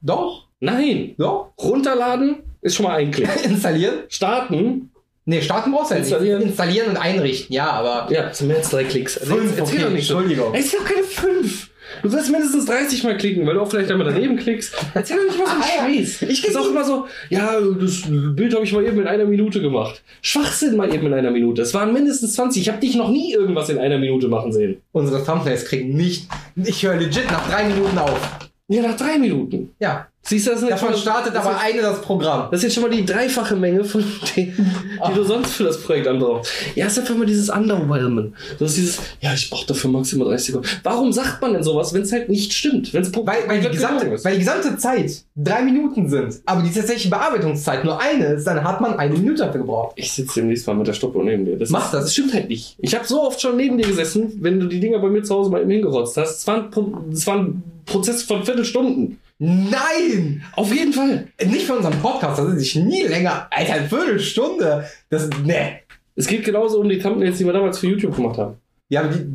Doch? 0.00 0.46
Nein. 0.60 1.14
Doch? 1.18 1.52
Runterladen 1.58 2.36
ist 2.62 2.76
schon 2.76 2.86
mal 2.86 2.96
ein 2.96 3.10
Klick. 3.10 3.28
Installieren? 3.44 4.04
Starten, 4.08 4.90
Nee, 5.26 5.40
starten 5.40 5.72
brauchst 5.72 5.90
du 5.90 5.94
ja 5.94 6.00
nicht. 6.00 6.10
Installieren. 6.10 6.42
Installieren 6.42 6.90
und 6.90 6.96
einrichten, 6.98 7.54
ja, 7.54 7.70
aber. 7.70 8.12
ja, 8.12 8.30
zum 8.30 8.48
mehr 8.48 8.58
als 8.58 8.68
drei 8.68 8.84
Klicks. 8.84 9.18
Fünf, 9.22 9.56
jetzt 9.56 9.72
okay, 9.72 9.82
doch 9.82 9.90
nicht 9.90 10.06
so. 10.06 10.18
Entschuldigung. 10.18 10.54
Es 10.54 10.70
sind 10.70 10.82
doch 10.82 10.88
keine 10.88 11.02
fünf. 11.02 11.70
Du 12.02 12.12
wirst 12.12 12.30
mindestens 12.30 12.66
30 12.66 13.04
Mal 13.04 13.16
klicken, 13.16 13.46
weil 13.46 13.54
du 13.54 13.60
auch 13.60 13.70
vielleicht 13.70 13.90
einmal 13.90 14.06
daneben 14.12 14.36
klickst. 14.36 14.74
Erzähl 14.94 15.16
doch 15.16 15.24
nicht 15.24 15.38
mal 15.38 15.46
so 15.46 15.52
einen 15.52 15.62
Ah, 15.62 15.88
ja. 15.88 15.94
Scheiß. 15.94 16.22
Ich 16.22 16.44
ist 16.46 16.56
auch 16.56 16.68
immer 16.68 16.84
so, 16.84 17.06
ja, 17.30 17.58
das 17.80 18.02
Bild 18.08 18.54
habe 18.54 18.64
ich 18.64 18.72
mal 18.72 18.84
eben 18.84 19.00
in 19.00 19.06
einer 19.06 19.24
Minute 19.24 19.60
gemacht. 19.60 20.02
Schwachsinn 20.22 20.76
mal 20.76 20.92
eben 20.94 21.06
in 21.06 21.14
einer 21.14 21.30
Minute. 21.30 21.62
Es 21.62 21.74
waren 21.74 21.92
mindestens 21.92 22.34
20. 22.34 22.62
Ich 22.62 22.68
habe 22.68 22.80
dich 22.80 22.94
noch 22.96 23.10
nie 23.10 23.32
irgendwas 23.32 23.68
in 23.68 23.78
einer 23.78 23.98
Minute 23.98 24.28
machen 24.28 24.52
sehen. 24.52 24.78
Unsere 24.92 25.24
Thumbnails 25.24 25.64
kriegen 25.64 25.94
nicht. 25.96 26.28
Ich 26.56 26.84
höre 26.84 26.96
legit 26.96 27.30
nach 27.30 27.48
drei 27.48 27.64
Minuten 27.64 27.98
auf. 27.98 28.20
Ja, 28.68 28.80
nach 28.82 28.96
drei 28.96 29.18
Minuten. 29.18 29.72
Ja. 29.78 30.06
Siehst 30.26 30.46
du 30.46 30.52
das 30.52 30.62
nicht? 30.62 30.72
Davon 30.72 30.92
schon- 30.92 31.00
startet 31.00 31.36
aber 31.36 31.50
ist- 31.50 31.60
eine 31.62 31.82
das 31.82 32.00
Programm. 32.00 32.48
Das 32.50 32.60
ist 32.60 32.64
jetzt 32.64 32.74
schon 32.76 32.84
mal 32.84 32.88
die 32.88 33.04
dreifache 33.04 33.54
Menge 33.56 33.84
von 33.84 34.02
denen, 34.34 34.74
die 35.06 35.12
du 35.14 35.22
sonst 35.22 35.50
für 35.52 35.64
das 35.64 35.82
Projekt 35.82 36.06
anbrauchst. 36.08 36.50
Ja, 36.74 36.86
ist 36.86 36.98
einfach 36.98 37.14
mal 37.14 37.26
dieses 37.26 37.50
Underwhelmen. 37.50 38.34
Das 38.58 38.70
ist 38.70 38.76
dieses, 38.78 39.00
ja, 39.20 39.34
ich 39.34 39.50
brauche 39.50 39.66
dafür 39.66 39.90
maximal 39.90 40.28
30 40.28 40.46
Sekunden. 40.46 40.68
Warum 40.82 41.12
sagt 41.12 41.42
man 41.42 41.52
denn 41.52 41.62
sowas, 41.62 41.92
wenn 41.92 42.00
es 42.00 42.12
halt 42.12 42.30
nicht 42.30 42.54
stimmt? 42.54 42.94
Wenn 42.94 43.02
es 43.02 43.14
Weil, 43.14 43.46
weil, 43.46 43.60
die 43.60 43.68
gesamte, 43.68 44.24
weil 44.24 44.32
die 44.32 44.38
gesamte 44.38 44.78
Zeit 44.78 45.12
drei 45.36 45.60
Minuten 45.60 46.08
sind, 46.08 46.40
aber 46.46 46.62
die 46.62 46.72
tatsächliche 46.72 47.10
Bearbeitungszeit 47.10 47.84
nur 47.84 48.00
eine 48.00 48.24
ist, 48.28 48.46
dann 48.46 48.64
hat 48.64 48.80
man 48.80 48.98
eine 48.98 49.12
Minute 49.12 49.42
dafür 49.44 49.60
gebraucht. 49.60 49.92
Ich 49.96 50.10
sitze 50.10 50.40
demnächst 50.40 50.66
mal 50.66 50.72
mit 50.74 50.86
der 50.86 50.94
Stoppuhr 50.94 51.22
neben 51.22 51.44
dir. 51.44 51.58
Das 51.58 51.68
Mach 51.68 51.84
ist, 51.84 51.92
das. 51.92 52.04
Das 52.04 52.12
stimmt 52.14 52.32
halt 52.32 52.48
nicht. 52.48 52.76
Ich 52.78 52.94
habe 52.94 53.06
so 53.06 53.20
oft 53.24 53.42
schon 53.42 53.58
neben 53.58 53.76
dir 53.76 53.86
gesessen, 53.86 54.38
wenn 54.40 54.58
du 54.58 54.68
die 54.68 54.80
Dinger 54.80 55.00
bei 55.00 55.10
mir 55.10 55.22
zu 55.22 55.34
Hause 55.34 55.50
mal 55.50 55.60
eben 55.60 55.70
hingerotzt 55.70 56.16
hast. 56.16 56.38
Es 56.38 56.46
war 56.46 56.54
ein, 56.56 56.70
Pro 56.70 56.94
es 57.12 57.26
war 57.26 57.36
ein 57.40 57.62
Prozess 57.84 58.22
von 58.22 58.44
Viertelstunden. 58.44 59.18
Nein! 59.38 60.42
Auf 60.52 60.72
jeden 60.72 60.92
Fall. 60.92 61.28
Nicht 61.44 61.66
für 61.66 61.76
unseren 61.76 61.98
Podcast, 62.00 62.38
das 62.38 62.48
ist 62.48 62.56
nicht 62.56 62.76
nie 62.76 63.02
länger. 63.02 63.48
Alter, 63.50 63.74
eine 63.74 63.88
Viertelstunde. 63.88 64.84
Das, 65.10 65.28
ne. 65.44 65.80
Es 66.16 66.26
geht 66.26 66.44
genauso 66.44 66.80
um 66.80 66.88
die 66.88 66.98
Thumbnails, 66.98 67.38
die 67.38 67.44
wir 67.44 67.52
damals 67.52 67.78
für 67.78 67.88
YouTube 67.88 68.14
gemacht 68.14 68.38
haben. 68.38 68.56
Ja, 68.88 69.00
aber 69.00 69.14
die, 69.14 69.26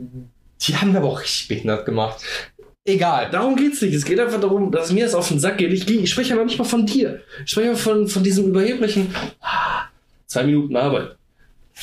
die 0.61 0.75
haben 0.75 0.93
wir 0.93 0.99
aber 0.99 1.09
auch 1.09 1.21
richtig 1.21 1.49
behindert 1.49 1.85
gemacht. 1.85 2.23
Egal. 2.85 3.29
Darum 3.29 3.55
geht's 3.55 3.81
nicht. 3.81 3.93
Es 3.93 4.05
geht 4.05 4.19
einfach 4.19 4.39
darum, 4.39 4.71
dass 4.71 4.91
mir 4.91 5.03
das 5.03 5.13
auf 5.13 5.27
den 5.27 5.39
Sack 5.39 5.57
geht. 5.57 5.73
Ich, 5.73 5.87
ich 5.87 6.09
spreche 6.09 6.35
noch 6.35 6.45
nicht 6.45 6.57
mal 6.57 6.65
von 6.65 6.85
dir. 6.85 7.21
Ich 7.43 7.51
spreche 7.51 7.75
von, 7.75 8.07
von 8.07 8.23
diesem 8.23 8.47
überheblichen 8.47 9.13
ah, 9.41 9.83
zwei 10.25 10.43
Minuten 10.43 10.75
Arbeit. 10.75 11.18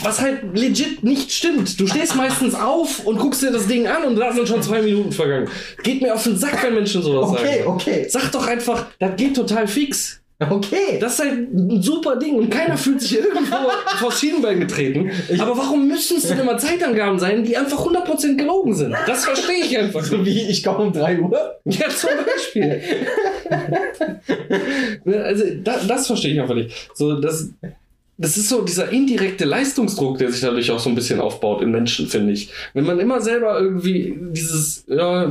Was 0.02 0.20
halt 0.20 0.56
legit 0.56 1.02
nicht 1.02 1.32
stimmt. 1.32 1.80
Du 1.80 1.86
stehst 1.86 2.14
meistens 2.16 2.54
auf 2.54 3.06
und 3.06 3.18
guckst 3.18 3.42
dir 3.42 3.50
das 3.50 3.66
Ding 3.66 3.86
an 3.86 4.04
und 4.04 4.16
da 4.16 4.32
sind 4.32 4.46
schon 4.46 4.62
zwei 4.62 4.82
Minuten 4.82 5.10
vergangen. 5.12 5.48
Geht 5.82 6.02
mir 6.02 6.14
auf 6.14 6.22
den 6.22 6.36
Sack, 6.36 6.62
wenn 6.62 6.74
Menschen 6.74 7.02
sowas 7.02 7.30
Okay, 7.30 7.58
sagen. 7.60 7.66
okay. 7.70 8.06
Sag 8.08 8.30
doch 8.32 8.46
einfach, 8.46 8.86
das 8.98 9.16
geht 9.16 9.34
total 9.36 9.66
fix. 9.66 10.20
Okay. 10.38 10.98
Das 11.00 11.14
ist 11.14 11.20
halt 11.20 11.32
ein 11.50 11.80
super 11.82 12.16
Ding 12.16 12.34
und 12.34 12.50
keiner 12.50 12.76
fühlt 12.76 13.00
sich 13.00 13.16
irgendwo 13.16 13.56
vor 13.98 14.10
das 14.10 14.20
Schienenbein 14.20 14.60
getreten. 14.60 15.10
Aber 15.38 15.56
warum 15.56 15.88
müssen 15.88 16.18
es 16.18 16.24
denn 16.28 16.38
immer 16.38 16.58
Zeitangaben 16.58 17.18
sein, 17.18 17.42
die 17.42 17.56
einfach 17.56 17.78
100% 17.86 18.36
gelogen 18.36 18.74
sind? 18.74 18.94
Das 19.06 19.24
verstehe 19.24 19.64
ich 19.64 19.78
einfach. 19.78 20.04
So 20.04 20.26
wie 20.26 20.42
ich 20.42 20.62
komme 20.62 20.78
um 20.84 20.92
3 20.92 21.20
Uhr. 21.20 21.56
Ja, 21.64 21.88
zum 21.88 22.10
Beispiel. 22.26 22.82
Also, 25.06 25.44
da, 25.62 25.78
das 25.86 26.06
verstehe 26.06 26.34
ich 26.34 26.40
einfach 26.40 26.54
nicht. 26.54 26.90
So, 26.94 27.20
das, 27.20 27.50
das 28.18 28.36
ist 28.36 28.48
so 28.48 28.62
dieser 28.62 28.90
indirekte 28.90 29.44
Leistungsdruck, 29.44 30.18
der 30.18 30.30
sich 30.32 30.40
dadurch 30.40 30.70
auch 30.70 30.78
so 30.78 30.88
ein 30.88 30.94
bisschen 30.94 31.20
aufbaut 31.20 31.62
in 31.62 31.70
Menschen, 31.70 32.06
finde 32.06 32.32
ich. 32.32 32.50
Wenn 32.74 32.84
man 32.84 32.98
immer 32.98 33.20
selber 33.20 33.60
irgendwie 33.60 34.16
dieses, 34.32 34.84
ja, 34.88 35.30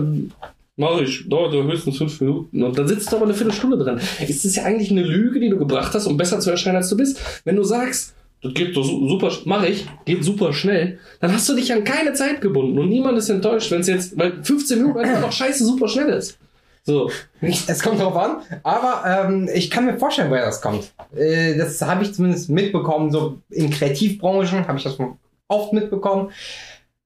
mache 0.78 1.04
ich, 1.04 1.28
dauert 1.30 1.54
ja 1.54 1.64
höchstens 1.64 1.98
fünf 1.98 2.20
Minuten 2.22 2.62
und 2.64 2.78
dann 2.78 2.88
sitzt 2.88 3.12
du 3.12 3.16
aber 3.16 3.26
eine 3.26 3.34
Viertelstunde 3.34 3.78
dran. 3.78 4.00
Ist 4.28 4.46
das 4.46 4.56
ja 4.56 4.64
eigentlich 4.64 4.92
eine 4.92 5.04
Lüge, 5.04 5.40
die 5.40 5.50
du 5.50 5.58
gebracht 5.58 5.94
hast, 5.94 6.06
um 6.06 6.18
besser 6.18 6.40
zu 6.40 6.52
erscheinen, 6.52 6.76
als 6.78 6.90
du 6.90 6.98
bist? 6.98 7.20
Wenn 7.46 7.56
du 7.56 7.64
sagst, 7.64 8.14
das 8.44 8.54
geht 8.54 8.76
su- 8.76 9.08
super, 9.10 9.32
mache 9.46 9.68
ich, 9.68 9.88
geht 10.06 10.24
super 10.24 10.54
schnell, 10.54 11.00
dann 11.22 11.34
hast 11.34 11.48
du 11.50 11.56
dich 11.56 11.72
an 11.74 11.84
keine 11.84 12.14
Zeit 12.14 12.42
gebunden 12.42 12.78
und 12.78 12.90
niemand 12.90 13.18
ist 13.18 13.30
enttäuscht, 13.30 13.72
wenn 13.72 13.82
es 13.82 13.88
jetzt, 13.88 14.18
weil 14.18 14.44
15 14.44 14.78
Minuten 14.80 15.00
einfach 15.00 15.22
noch 15.22 15.32
scheiße 15.32 15.66
super 15.66 15.88
schnell 15.88 16.10
ist. 16.10 16.38
So. 16.86 17.12
Es 17.42 17.82
kommt 17.82 18.00
drauf 18.00 18.16
an, 18.16 18.38
aber 18.64 19.04
ähm, 19.06 19.50
ich 19.54 19.70
kann 19.70 19.86
mir 19.86 19.98
vorstellen, 19.98 20.30
woher 20.30 20.46
das 20.46 20.62
kommt. 20.62 20.92
Äh, 21.16 21.58
das 21.58 21.82
habe 21.82 22.04
ich 22.04 22.14
zumindest 22.14 22.50
mitbekommen, 22.50 23.12
so 23.12 23.40
in 23.50 23.70
Kreativbranchen 23.70 24.68
habe 24.68 24.78
ich 24.78 24.84
das 24.84 24.98
oft 25.48 25.74
mitbekommen. 25.74 26.32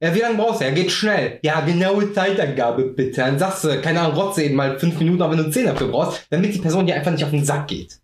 Ja, 0.01 0.15
wie 0.15 0.19
lange 0.19 0.37
brauchst 0.37 0.61
du? 0.61 0.65
Ja, 0.65 0.71
geht 0.71 0.91
schnell. 0.91 1.39
Ja, 1.41 1.59
genaue 1.61 2.13
Zeitangabe 2.13 2.83
bitte. 2.83 3.17
Dann 3.21 3.37
sagst 3.37 3.65
du, 3.65 3.81
keine 3.81 3.99
Ahnung, 3.99 4.17
rotze 4.17 4.43
eben 4.43 4.55
mal 4.55 4.79
fünf 4.79 4.97
Minuten, 4.97 5.21
aber 5.21 5.37
wenn 5.37 5.43
du 5.43 5.51
zehn 5.51 5.65
dafür 5.65 5.89
brauchst, 5.89 6.25
damit 6.29 6.53
die 6.53 6.59
Person 6.59 6.85
dir 6.85 6.95
einfach 6.95 7.11
nicht 7.11 7.23
auf 7.23 7.31
den 7.31 7.43
Sack 7.43 7.67
geht. 7.67 7.99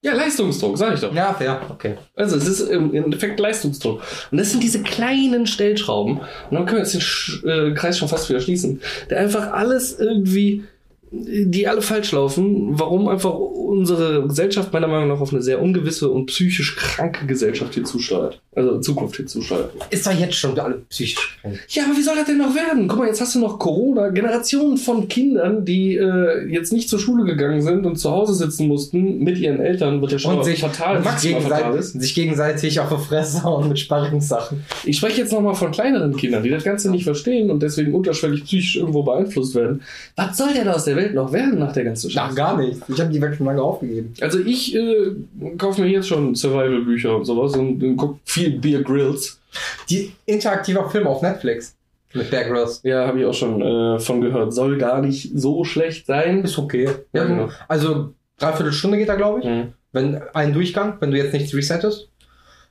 Ja, 0.00 0.14
Leistungsdruck, 0.14 0.78
sag 0.78 0.94
ich 0.94 1.00
doch. 1.00 1.12
Ja, 1.12 1.34
fair, 1.34 1.60
okay. 1.70 1.96
Also 2.14 2.36
es 2.36 2.46
ist 2.46 2.60
im 2.60 2.94
Endeffekt 2.94 3.40
Leistungsdruck. 3.40 4.00
Und 4.30 4.38
das 4.38 4.52
sind 4.52 4.62
diese 4.62 4.82
kleinen 4.82 5.48
Stellschrauben. 5.48 6.18
Und 6.18 6.52
dann 6.52 6.66
können 6.66 6.76
wir 6.76 6.84
jetzt 6.84 6.94
den 6.94 7.00
Sch 7.00 7.42
äh, 7.44 7.74
Kreis 7.74 7.98
schon 7.98 8.08
fast 8.08 8.28
wieder 8.28 8.40
schließen. 8.40 8.80
Der 9.10 9.18
einfach 9.18 9.52
alles 9.52 9.98
irgendwie, 9.98 10.62
die 11.10 11.66
alle 11.66 11.82
falsch 11.82 12.12
laufen, 12.12 12.78
warum 12.78 13.08
einfach 13.08 13.34
unsere 13.34 14.26
Gesellschaft 14.26 14.72
meiner 14.72 14.88
Meinung 14.88 15.08
nach 15.08 15.20
auf 15.20 15.32
eine 15.32 15.42
sehr 15.42 15.60
ungewisse 15.60 16.10
und 16.10 16.26
psychisch 16.26 16.76
kranke 16.76 17.26
Gesellschaft 17.26 17.74
hier 17.74 17.84
zusteuert. 17.84 18.40
Also 18.54 18.80
Zukunft 18.80 19.16
hier 19.16 19.26
zusteuert. 19.26 19.70
Ist 19.90 20.06
doch 20.06 20.12
jetzt 20.12 20.34
schon 20.34 20.58
alle 20.58 20.82
psychisch 20.88 21.38
krank. 21.40 21.58
Ja, 21.68 21.84
aber 21.84 21.96
wie 21.96 22.02
soll 22.02 22.16
das 22.16 22.26
denn 22.26 22.38
noch 22.38 22.54
werden? 22.54 22.88
Guck 22.88 22.98
mal, 22.98 23.06
jetzt 23.06 23.20
hast 23.20 23.34
du 23.34 23.38
noch 23.38 23.58
Corona, 23.58 24.08
Generationen 24.08 24.76
von 24.76 25.06
Kindern, 25.08 25.64
die 25.64 25.96
äh, 25.96 26.46
jetzt 26.48 26.72
nicht 26.72 26.88
zur 26.88 26.98
Schule 26.98 27.24
gegangen 27.24 27.62
sind 27.62 27.86
und 27.86 27.96
zu 27.96 28.10
Hause 28.10 28.34
sitzen 28.34 28.68
mussten 28.68 29.18
mit 29.18 29.38
ihren 29.38 29.60
Eltern, 29.60 30.00
wird 30.00 30.12
ja 30.12 30.18
schon 30.18 30.38
Und 30.38 30.44
sich, 30.44 30.60
fatal, 30.60 30.98
und 30.98 31.18
sich, 31.18 31.30
gegenseitig, 31.30 31.84
sich 31.84 32.14
gegenseitig 32.14 32.80
auf 32.80 32.88
die 32.88 33.06
Fresse 33.06 33.44
hauen 33.44 33.68
mit 33.68 33.78
Sparringssachen. 33.78 34.64
Ich 34.84 34.96
spreche 34.96 35.20
jetzt 35.20 35.32
nochmal 35.32 35.54
von 35.54 35.70
kleineren 35.70 36.16
Kindern, 36.16 36.42
die 36.42 36.50
das 36.50 36.64
Ganze 36.64 36.90
nicht 36.90 37.04
verstehen 37.04 37.50
und 37.50 37.62
deswegen 37.62 37.94
unterschwellig 37.94 38.44
psychisch 38.44 38.76
irgendwo 38.76 39.02
beeinflusst 39.02 39.54
werden. 39.54 39.82
Was 40.16 40.36
soll 40.36 40.52
denn 40.52 40.68
aus 40.68 40.84
der 40.84 40.96
Welt 40.98 41.14
noch 41.14 41.32
werden 41.32 41.58
nach 41.58 41.72
der 41.72 41.84
ganzen 41.84 42.08
Ach, 42.08 42.26
Scheiße? 42.26 42.34
gar 42.34 42.56
nicht. 42.58 42.80
Ich 42.88 43.00
habe 43.00 43.10
die 43.10 43.20
Welt 43.20 43.36
schon 43.36 43.46
lange 43.46 43.62
aufgegeben. 43.62 44.12
Also 44.20 44.38
ich 44.40 44.74
äh, 44.74 45.12
kaufe 45.56 45.80
mir 45.80 45.88
jetzt 45.88 46.08
schon 46.08 46.34
Survival-Bücher 46.34 47.16
und 47.16 47.24
sowas 47.24 47.56
und, 47.56 47.82
und 47.82 47.96
gucke 47.96 48.18
viel 48.24 48.58
Beer 48.58 48.82
Grills. 48.82 49.40
Die 49.88 50.12
interaktiver 50.26 50.88
Film 50.90 51.06
auf 51.06 51.22
Netflix. 51.22 51.74
Mit 52.14 52.30
Bear 52.30 52.44
Grylls. 52.44 52.80
Ja, 52.84 53.06
habe 53.06 53.20
ich 53.20 53.26
auch 53.26 53.34
schon 53.34 53.60
äh, 53.60 53.98
von 53.98 54.20
gehört. 54.20 54.54
Soll 54.54 54.78
gar 54.78 55.00
nicht 55.00 55.30
so 55.34 55.64
schlecht 55.64 56.06
sein. 56.06 56.42
Ist 56.42 56.58
okay. 56.58 56.88
Ja, 57.12 57.24
genau. 57.24 57.50
Also, 57.68 58.14
dreiviertel 58.38 58.72
Stunde 58.72 58.98
geht 58.98 59.08
da, 59.08 59.16
glaube 59.16 59.40
ich. 59.40 59.44
Mhm. 59.44 59.72
Wenn 59.92 60.22
ein 60.32 60.52
Durchgang, 60.52 60.96
wenn 61.00 61.10
du 61.10 61.18
jetzt 61.18 61.32
nichts 61.32 61.54
resettest. 61.54 62.08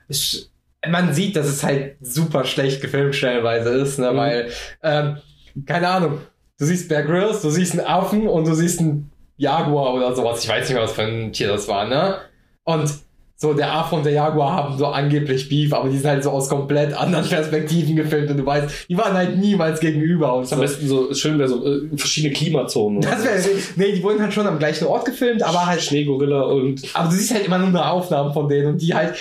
Ist, 0.08 0.52
man 0.88 1.14
sieht, 1.14 1.36
dass 1.36 1.48
es 1.48 1.64
halt 1.64 1.98
super 2.02 2.46
schlecht 2.46 2.82
gefilmt 2.82 3.16
stellenweise 3.16 3.70
ist, 3.70 4.00
ne? 4.00 4.12
Mhm. 4.12 4.18
Weil, 4.18 4.50
ähm, 4.82 5.18
keine 5.66 5.88
Ahnung, 5.88 6.20
du 6.60 6.66
siehst 6.66 6.90
Bear 6.90 7.04
Grylls, 7.04 7.42
du 7.42 7.50
siehst 7.50 7.74
einen 7.74 7.88
Affen 7.88 8.28
und 8.28 8.48
du 8.48 8.54
siehst 8.54 8.80
einen 8.80 9.12
Jaguar 9.38 9.94
oder 9.94 10.16
sowas. 10.16 10.44
Ich 10.44 10.50
weiß 10.50 10.68
nicht 10.68 10.74
mehr, 10.74 10.84
was 10.84 10.94
für 10.94 11.04
ein 11.04 11.32
Tier 11.32 11.48
das 11.48 11.68
war, 11.68 11.88
ne? 11.88 12.18
Und 12.64 12.92
so 13.40 13.54
der 13.54 13.72
Affe 13.72 13.96
und 13.96 14.04
der 14.04 14.14
Jaguar 14.14 14.54
haben 14.54 14.78
so 14.80 14.88
angeblich 14.88 15.48
Beef, 15.48 15.72
aber 15.72 15.90
die 15.90 15.98
sind 15.98 16.10
halt 16.10 16.24
so 16.24 16.32
aus 16.32 16.50
komplett 16.50 16.94
anderen 16.94 17.24
Perspektiven 17.30 17.96
gefilmt 17.96 18.32
und 18.32 18.38
du 18.38 18.46
weißt, 18.46 18.90
die 18.90 18.98
waren 18.98 19.14
halt 19.14 19.38
niemals 19.38 19.80
gegenüber 19.80 20.34
und 20.36 20.44
Ist 20.44 20.54
am 20.54 20.58
so. 20.58 20.62
besten 20.64 20.88
so, 20.88 21.14
schön 21.14 21.38
wäre 21.38 21.48
so 21.48 21.64
äh, 21.64 21.82
verschiedene 21.96 22.34
Klimazonen. 22.34 23.02
Das 23.02 23.24
wäre, 23.24 23.40
nee, 23.76 23.92
die 23.92 24.02
wurden 24.02 24.20
halt 24.24 24.34
schon 24.34 24.48
am 24.48 24.58
gleichen 24.58 24.88
Ort 24.88 25.06
gefilmt, 25.06 25.44
aber 25.44 25.68
halt 25.68 25.84
Schneegorilla 25.84 26.42
und 26.42 26.82
aber 26.96 27.10
du 27.10 27.16
siehst 27.16 27.32
halt 27.32 27.46
immer 27.46 27.60
nur 27.60 27.68
eine 27.68 27.88
Aufnahmen 27.88 28.34
von 28.34 28.50
denen 28.50 28.70
und 28.70 28.82
die 28.82 28.96
halt, 28.96 29.14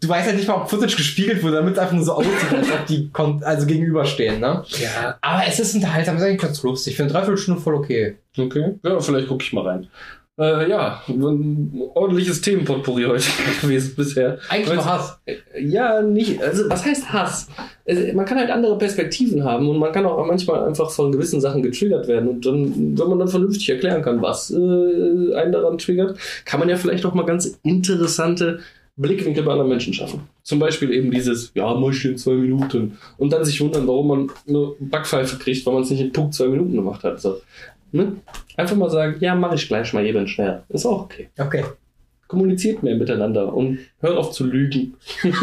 du 0.00 0.08
weißt 0.08 0.26
halt 0.26 0.36
nicht 0.36 0.48
mal, 0.48 0.56
ob 0.56 0.68
Footage 0.68 0.96
gespiegelt 0.96 1.42
wurde, 1.42 1.56
damit 1.56 1.72
es 1.72 1.78
einfach 1.78 1.94
nur 1.94 2.04
so 2.04 2.12
aussieht, 2.12 2.52
als 2.54 2.70
ob 2.70 2.86
die 2.86 3.10
also 3.42 3.66
gegenüberstehen, 3.66 4.38
ne? 4.38 4.64
ja, 4.82 5.16
Aber 5.22 5.44
es 5.48 5.58
ist 5.58 5.74
unterhaltsam, 5.74 6.18
ist 6.18 6.22
eigentlich 6.22 6.42
ganz 6.42 6.62
lustig. 6.62 6.92
Ich 6.92 6.96
finde 6.98 7.14
Dreiviertelstunde 7.14 7.58
voll 7.58 7.76
okay. 7.76 8.16
okay. 8.36 8.74
Ja, 8.82 9.00
vielleicht 9.00 9.28
gucke 9.28 9.42
ich 9.42 9.52
mal 9.54 9.66
rein. 9.66 9.88
Äh, 10.38 10.70
ja, 10.70 11.02
ein 11.08 11.82
ordentliches 11.94 12.40
Themenpotpourri 12.40 13.04
heute 13.04 13.24
gewesen 13.60 13.94
bisher. 13.94 14.38
Eigentlich 14.48 14.74
nur 14.74 14.84
Hass. 14.84 15.18
Ja, 15.60 16.00
nicht. 16.00 16.42
Also, 16.42 16.70
was 16.70 16.84
heißt 16.86 17.12
Hass? 17.12 17.48
Also, 17.86 18.14
man 18.14 18.24
kann 18.24 18.38
halt 18.38 18.50
andere 18.50 18.78
Perspektiven 18.78 19.44
haben 19.44 19.68
und 19.68 19.78
man 19.78 19.92
kann 19.92 20.06
auch 20.06 20.24
manchmal 20.26 20.64
einfach 20.66 20.90
von 20.90 21.12
gewissen 21.12 21.40
Sachen 21.42 21.62
getriggert 21.62 22.08
werden. 22.08 22.28
Und 22.28 22.46
dann, 22.46 22.98
wenn 22.98 23.08
man 23.08 23.18
dann 23.18 23.28
vernünftig 23.28 23.68
erklären 23.68 24.00
kann, 24.00 24.22
was 24.22 24.50
äh, 24.50 25.34
einen 25.34 25.52
daran 25.52 25.76
triggert, 25.76 26.18
kann 26.46 26.60
man 26.60 26.68
ja 26.70 26.76
vielleicht 26.76 27.04
auch 27.04 27.12
mal 27.12 27.26
ganz 27.26 27.58
interessante 27.62 28.60
Blickwinkel 28.96 29.42
bei 29.42 29.52
anderen 29.52 29.70
Menschen 29.70 29.92
schaffen. 29.92 30.28
Zum 30.42 30.58
Beispiel 30.58 30.92
eben 30.92 31.10
dieses, 31.10 31.52
ja, 31.54 31.72
in 31.74 32.16
zwei 32.16 32.34
Minuten. 32.34 32.98
Und 33.18 33.32
dann 33.32 33.44
sich 33.44 33.60
wundern, 33.60 33.86
warum 33.86 34.08
man 34.08 34.30
eine 34.48 34.72
Backpfeife 34.80 35.38
kriegt, 35.38 35.64
weil 35.66 35.74
man 35.74 35.82
es 35.82 35.90
nicht 35.90 36.00
in 36.00 36.12
Punkt 36.12 36.34
zwei 36.34 36.48
Minuten 36.48 36.74
gemacht 36.74 37.04
hat. 37.04 37.20
So. 37.20 37.40
Ne? 37.92 38.16
Einfach 38.56 38.76
mal 38.76 38.90
sagen, 38.90 39.16
ja, 39.20 39.34
mache 39.34 39.54
ich 39.54 39.68
gleich 39.68 39.92
mal 39.92 40.04
eben 40.04 40.26
schnell. 40.26 40.62
Ist 40.70 40.86
auch 40.86 41.02
okay. 41.02 41.28
Okay. 41.38 41.64
kommuniziert 42.26 42.82
mehr 42.82 42.96
miteinander 42.96 43.52
und 43.52 43.80
hört 44.00 44.16
auf 44.16 44.32
zu 44.32 44.44
lügen. 44.46 44.94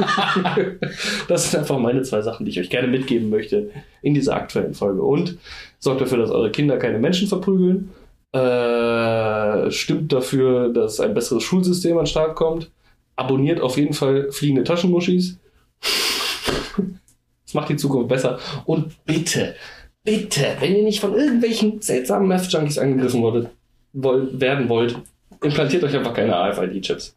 das 1.27 1.51
sind 1.51 1.59
einfach 1.59 1.77
meine 1.77 2.01
zwei 2.01 2.21
Sachen, 2.23 2.45
die 2.45 2.51
ich 2.51 2.59
euch 2.59 2.71
gerne 2.71 2.87
mitgeben 2.87 3.29
möchte 3.29 3.69
in 4.01 4.15
dieser 4.15 4.35
aktuellen 4.35 4.73
Folge. 4.73 5.03
Und 5.03 5.37
sorgt 5.77 6.01
dafür, 6.01 6.17
dass 6.17 6.31
eure 6.31 6.51
Kinder 6.51 6.77
keine 6.77 6.97
Menschen 6.97 7.27
verprügeln. 7.27 7.91
Äh, 8.31 9.69
stimmt 9.69 10.11
dafür, 10.11 10.69
dass 10.73 10.99
ein 10.99 11.13
besseres 11.13 11.43
Schulsystem 11.43 11.97
an 11.97 12.05
den 12.05 12.09
Start 12.09 12.35
kommt. 12.35 12.71
Abonniert 13.15 13.61
auf 13.61 13.77
jeden 13.77 13.93
Fall 13.93 14.31
fliegende 14.31 14.63
Taschenmuschis. 14.63 15.37
Das 17.45 17.55
macht 17.55 17.69
die 17.69 17.77
Zukunft 17.77 18.09
besser. 18.09 18.37
Und 18.65 19.03
bitte, 19.05 19.55
bitte, 20.03 20.57
wenn 20.59 20.75
ihr 20.75 20.83
nicht 20.83 20.99
von 20.99 21.15
irgendwelchen 21.15 21.81
seltsamen 21.81 22.27
Meth-Junkies 22.27 22.77
angegriffen 22.77 23.21
wurdet, 23.21 23.49
woll, 23.93 24.39
werden 24.39 24.69
wollt, 24.69 24.95
implantiert 25.43 25.83
euch 25.83 25.95
einfach 25.95 26.13
keine 26.13 26.35
AFID-Chips. 26.35 27.15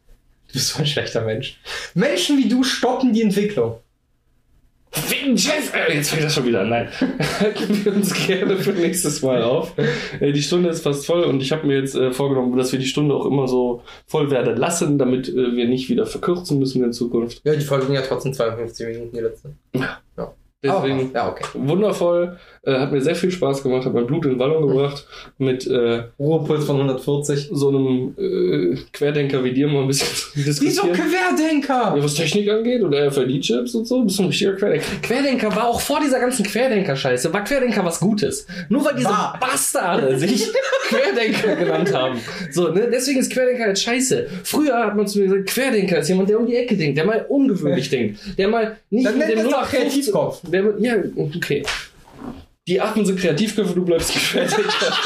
Du 0.48 0.52
bist 0.54 0.68
so 0.68 0.80
ein 0.80 0.86
schlechter 0.86 1.22
Mensch. 1.22 1.58
Menschen 1.94 2.38
wie 2.38 2.48
du 2.48 2.62
stoppen 2.62 3.12
die 3.12 3.22
Entwicklung. 3.22 3.76
Äh, 5.74 5.94
jetzt 5.94 6.10
fängt 6.10 6.24
das 6.24 6.34
schon 6.34 6.44
wieder 6.44 6.60
an. 6.60 6.68
Nein. 6.68 6.88
Halten 7.40 7.84
wir 7.84 7.94
uns 7.94 8.12
gerne 8.26 8.58
für 8.58 8.72
nächstes 8.72 9.22
Mal 9.22 9.42
auf. 9.42 9.72
Äh, 10.20 10.32
die 10.32 10.42
Stunde 10.42 10.68
ist 10.68 10.82
fast 10.82 11.06
voll 11.06 11.22
und 11.22 11.40
ich 11.40 11.50
habe 11.50 11.66
mir 11.66 11.78
jetzt 11.78 11.94
äh, 11.94 12.12
vorgenommen, 12.12 12.56
dass 12.58 12.72
wir 12.72 12.78
die 12.78 12.86
Stunde 12.86 13.14
auch 13.14 13.24
immer 13.24 13.48
so 13.48 13.82
voll 14.06 14.30
werden 14.30 14.56
lassen, 14.56 14.98
damit 14.98 15.34
wir 15.34 15.66
nicht 15.66 15.88
wieder 15.88 16.04
verkürzen 16.04 16.58
müssen 16.58 16.84
in 16.84 16.92
Zukunft. 16.92 17.40
Ja, 17.44 17.54
die 17.54 17.64
Folge 17.64 17.86
ging 17.86 17.94
ja 17.94 18.02
trotzdem 18.02 18.34
52 18.34 18.86
Minuten, 18.86 19.16
die 19.16 19.22
letzte. 19.22 19.54
Deswegen 20.62 21.10
Aber, 21.10 21.14
ja, 21.14 21.28
okay. 21.28 21.44
wundervoll. 21.54 22.38
Äh, 22.64 22.78
hat 22.78 22.92
mir 22.92 23.00
sehr 23.00 23.16
viel 23.16 23.32
Spaß 23.32 23.64
gemacht, 23.64 23.84
hat 23.84 23.94
mein 23.94 24.06
Blut 24.06 24.24
in 24.26 24.38
Wallung 24.38 24.68
gebracht 24.68 25.04
mit 25.38 25.66
äh, 25.66 26.04
Ruhepuls 26.20 26.64
von 26.64 26.76
140. 26.76 27.48
so 27.50 27.68
einem 27.70 28.14
äh, 28.16 28.78
Querdenker 28.92 29.42
wie 29.42 29.52
dir 29.52 29.66
mal 29.66 29.82
ein 29.82 29.88
bisschen 29.88 30.06
zu 30.14 30.30
Wieso 30.36 30.62
diskutieren. 30.62 30.94
Querdenker? 30.94 31.94
Ja, 31.96 32.04
was 32.04 32.14
Technik 32.14 32.48
angeht 32.48 32.80
und 32.82 32.94
RFID-Chips 32.94 33.74
und 33.74 33.86
so, 33.86 34.04
bist 34.04 34.20
du 34.20 34.22
ein 34.22 34.28
richtiger 34.28 34.52
Querdenker. 34.52 34.86
Querdenker 35.02 35.56
war 35.56 35.66
auch 35.66 35.80
vor 35.80 35.98
dieser 35.98 36.20
ganzen 36.20 36.44
Querdenker-Scheiße, 36.44 37.32
war 37.32 37.42
Querdenker 37.42 37.84
was 37.84 37.98
Gutes. 37.98 38.46
Nur 38.68 38.84
weil 38.84 38.94
diese 38.94 39.08
War. 39.08 39.36
Bastarde 39.40 40.16
sich 40.16 40.48
Querdenker 40.88 41.56
genannt 41.56 41.92
haben. 41.92 42.20
So, 42.52 42.68
ne? 42.68 42.88
Deswegen 42.92 43.18
ist 43.18 43.32
Querdenker 43.32 43.66
jetzt 43.66 43.82
scheiße. 43.82 44.28
Früher 44.44 44.78
hat 44.78 44.96
man 44.96 45.08
zu 45.08 45.18
mir 45.18 45.24
gesagt, 45.24 45.48
Querdenker 45.48 45.98
ist 45.98 46.08
jemand, 46.08 46.28
der 46.28 46.38
um 46.38 46.46
die 46.46 46.54
Ecke 46.54 46.76
denkt, 46.76 46.96
der 46.96 47.06
mal 47.06 47.26
ungewöhnlich 47.28 47.90
denkt, 47.90 48.20
der 48.38 48.46
mal 48.46 48.76
nicht 48.90 49.06
Dann 49.06 49.18
mit 49.18 49.28
dem 49.28 49.48
0815 50.52 50.52
Kreativkopf. 50.52 50.52
Der, 50.52 50.64
ja, 50.78 50.96
okay. 51.16 51.62
Die 52.68 52.80
Achten 52.80 53.04
sind 53.04 53.18
Kreativköpfe, 53.18 53.74
du 53.74 53.84
bleibst 53.84 54.12
Querdenker. 54.12 54.96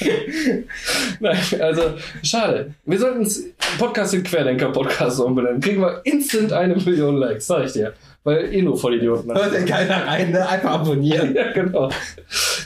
Nein, 1.20 1.38
also 1.60 1.82
schade. 2.22 2.74
Wir 2.84 2.98
sollten 2.98 3.18
uns 3.20 3.44
Podcast 3.78 4.14
in 4.14 4.22
Querdenker-Podcast 4.22 5.20
umbenennen. 5.20 5.60
Kriegen 5.60 5.80
wir 5.80 6.00
instant 6.04 6.52
eine 6.52 6.76
Million 6.76 7.16
Likes, 7.16 7.46
sag 7.46 7.64
ich 7.66 7.72
dir. 7.72 7.92
Weil 8.22 8.52
eh 8.54 8.62
nur 8.62 8.76
Vollidioten. 8.76 9.32
Hört 9.32 9.54
denn 9.54 9.64
keiner 9.64 10.06
rein, 10.06 10.30
ne? 10.30 10.46
Einfach 10.46 10.72
abonnieren. 10.72 11.34
ja, 11.34 11.52
genau. 11.52 11.90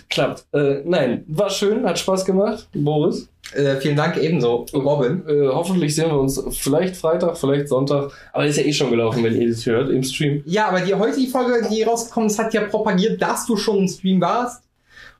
Klappt. 0.08 0.46
Äh, 0.52 0.82
nein, 0.84 1.24
war 1.28 1.50
schön, 1.50 1.84
hat 1.86 1.98
Spaß 1.98 2.24
gemacht, 2.24 2.68
Boris. 2.72 3.28
Äh, 3.52 3.76
vielen 3.76 3.96
Dank 3.96 4.16
ebenso, 4.16 4.66
Robin. 4.74 5.22
Äh, 5.28 5.48
hoffentlich 5.48 5.94
sehen 5.94 6.10
wir 6.10 6.18
uns 6.18 6.42
vielleicht 6.58 6.96
Freitag, 6.96 7.36
vielleicht 7.36 7.68
Sonntag. 7.68 8.10
Aber 8.32 8.46
ist 8.46 8.56
ja 8.56 8.64
eh 8.64 8.72
schon 8.72 8.90
gelaufen, 8.90 9.22
wenn 9.22 9.40
ihr 9.40 9.48
das 9.48 9.64
hört 9.66 9.90
im 9.90 10.02
Stream. 10.02 10.42
Ja, 10.44 10.68
aber 10.68 10.80
die 10.80 10.94
heutige 10.94 11.30
Folge, 11.30 11.68
die 11.70 11.82
rausgekommen 11.82 12.28
ist, 12.28 12.38
hat 12.38 12.52
ja 12.52 12.62
propagiert, 12.62 13.22
dass 13.22 13.46
du 13.46 13.56
schon 13.56 13.78
im 13.78 13.88
Stream 13.88 14.20
warst 14.20 14.63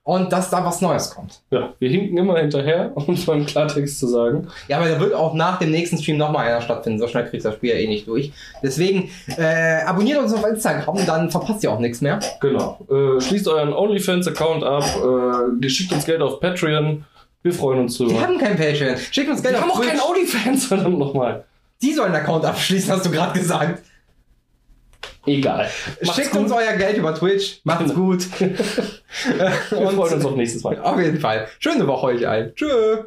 und 0.04 0.30
dass 0.32 0.50
da 0.50 0.62
was 0.64 0.82
Neues 0.82 1.10
kommt. 1.10 1.40
Ja, 1.50 1.72
wir 1.78 1.88
hinken 1.88 2.18
immer 2.18 2.38
hinterher, 2.38 2.92
um 2.94 3.14
es 3.14 3.26
mal 3.26 3.38
im 3.38 3.46
Klartext 3.46 3.98
zu 3.98 4.06
sagen. 4.06 4.48
Ja, 4.68 4.76
aber 4.76 4.88
da 4.88 5.00
wird 5.00 5.14
auch 5.14 5.34
nach 5.34 5.58
dem 5.58 5.70
nächsten 5.70 5.98
Stream 5.98 6.18
nochmal 6.18 6.46
einer 6.46 6.60
stattfinden. 6.60 6.98
So 6.98 7.08
schnell 7.08 7.26
kriegst 7.26 7.44
du 7.44 7.48
das 7.48 7.56
Spiel 7.56 7.70
ja 7.70 7.76
eh 7.76 7.88
nicht 7.88 8.06
durch. 8.06 8.32
Deswegen 8.62 9.10
äh, 9.36 9.82
abonniert 9.84 10.18
uns 10.18 10.32
auf 10.34 10.46
Instagram, 10.46 11.04
dann 11.06 11.30
verpasst 11.30 11.64
ihr 11.64 11.72
auch 11.72 11.78
nichts 11.80 12.02
mehr. 12.02 12.20
Genau. 12.40 12.78
Äh, 12.88 13.20
schließt 13.20 13.48
euren 13.48 13.72
OnlyFans-Account 13.72 14.62
ab, 14.62 14.84
äh, 14.84 15.64
ihr 15.64 15.70
schickt 15.70 15.92
uns 15.92 16.04
Geld 16.04 16.20
auf 16.20 16.38
Patreon. 16.38 17.04
Wir 17.42 17.52
freuen 17.52 17.80
uns 17.80 17.96
drüber. 17.96 18.12
Die 18.12 18.20
haben 18.20 18.38
kein 18.38 18.56
Patreon. 18.56 18.96
Schickt 19.10 19.30
uns 19.30 19.42
Geld 19.42 19.54
Wir 19.54 19.62
haben 19.62 19.70
auf 19.70 19.78
auch 19.78 19.82
keinen 19.82 19.98
Twitch. 19.98 20.10
OnlyFans, 20.10 20.64
verdammt 20.66 20.98
nochmal. 20.98 21.44
Die 21.80 21.92
sollen 21.92 22.14
einen 22.14 22.22
Account 22.22 22.44
abschließen, 22.44 22.92
hast 22.92 23.06
du 23.06 23.10
gerade 23.10 23.38
gesagt. 23.38 23.82
Egal. 25.26 25.70
Macht's 26.02 26.16
Schickt 26.16 26.32
gut. 26.32 26.42
uns 26.42 26.52
euer 26.52 26.72
Geld 26.74 26.96
über 26.96 27.14
Twitch. 27.14 27.60
Macht's 27.64 27.94
gut. 27.94 28.26
Wir 28.40 29.50
freuen 29.90 30.14
uns 30.14 30.24
auf 30.24 30.36
nächstes 30.36 30.62
Mal. 30.62 30.78
Auf 30.80 31.00
jeden 31.00 31.18
Fall. 31.18 31.46
Schöne 31.58 31.86
Woche 31.86 32.06
euch 32.08 32.28
allen. 32.28 32.54
Tschö. 32.54 33.04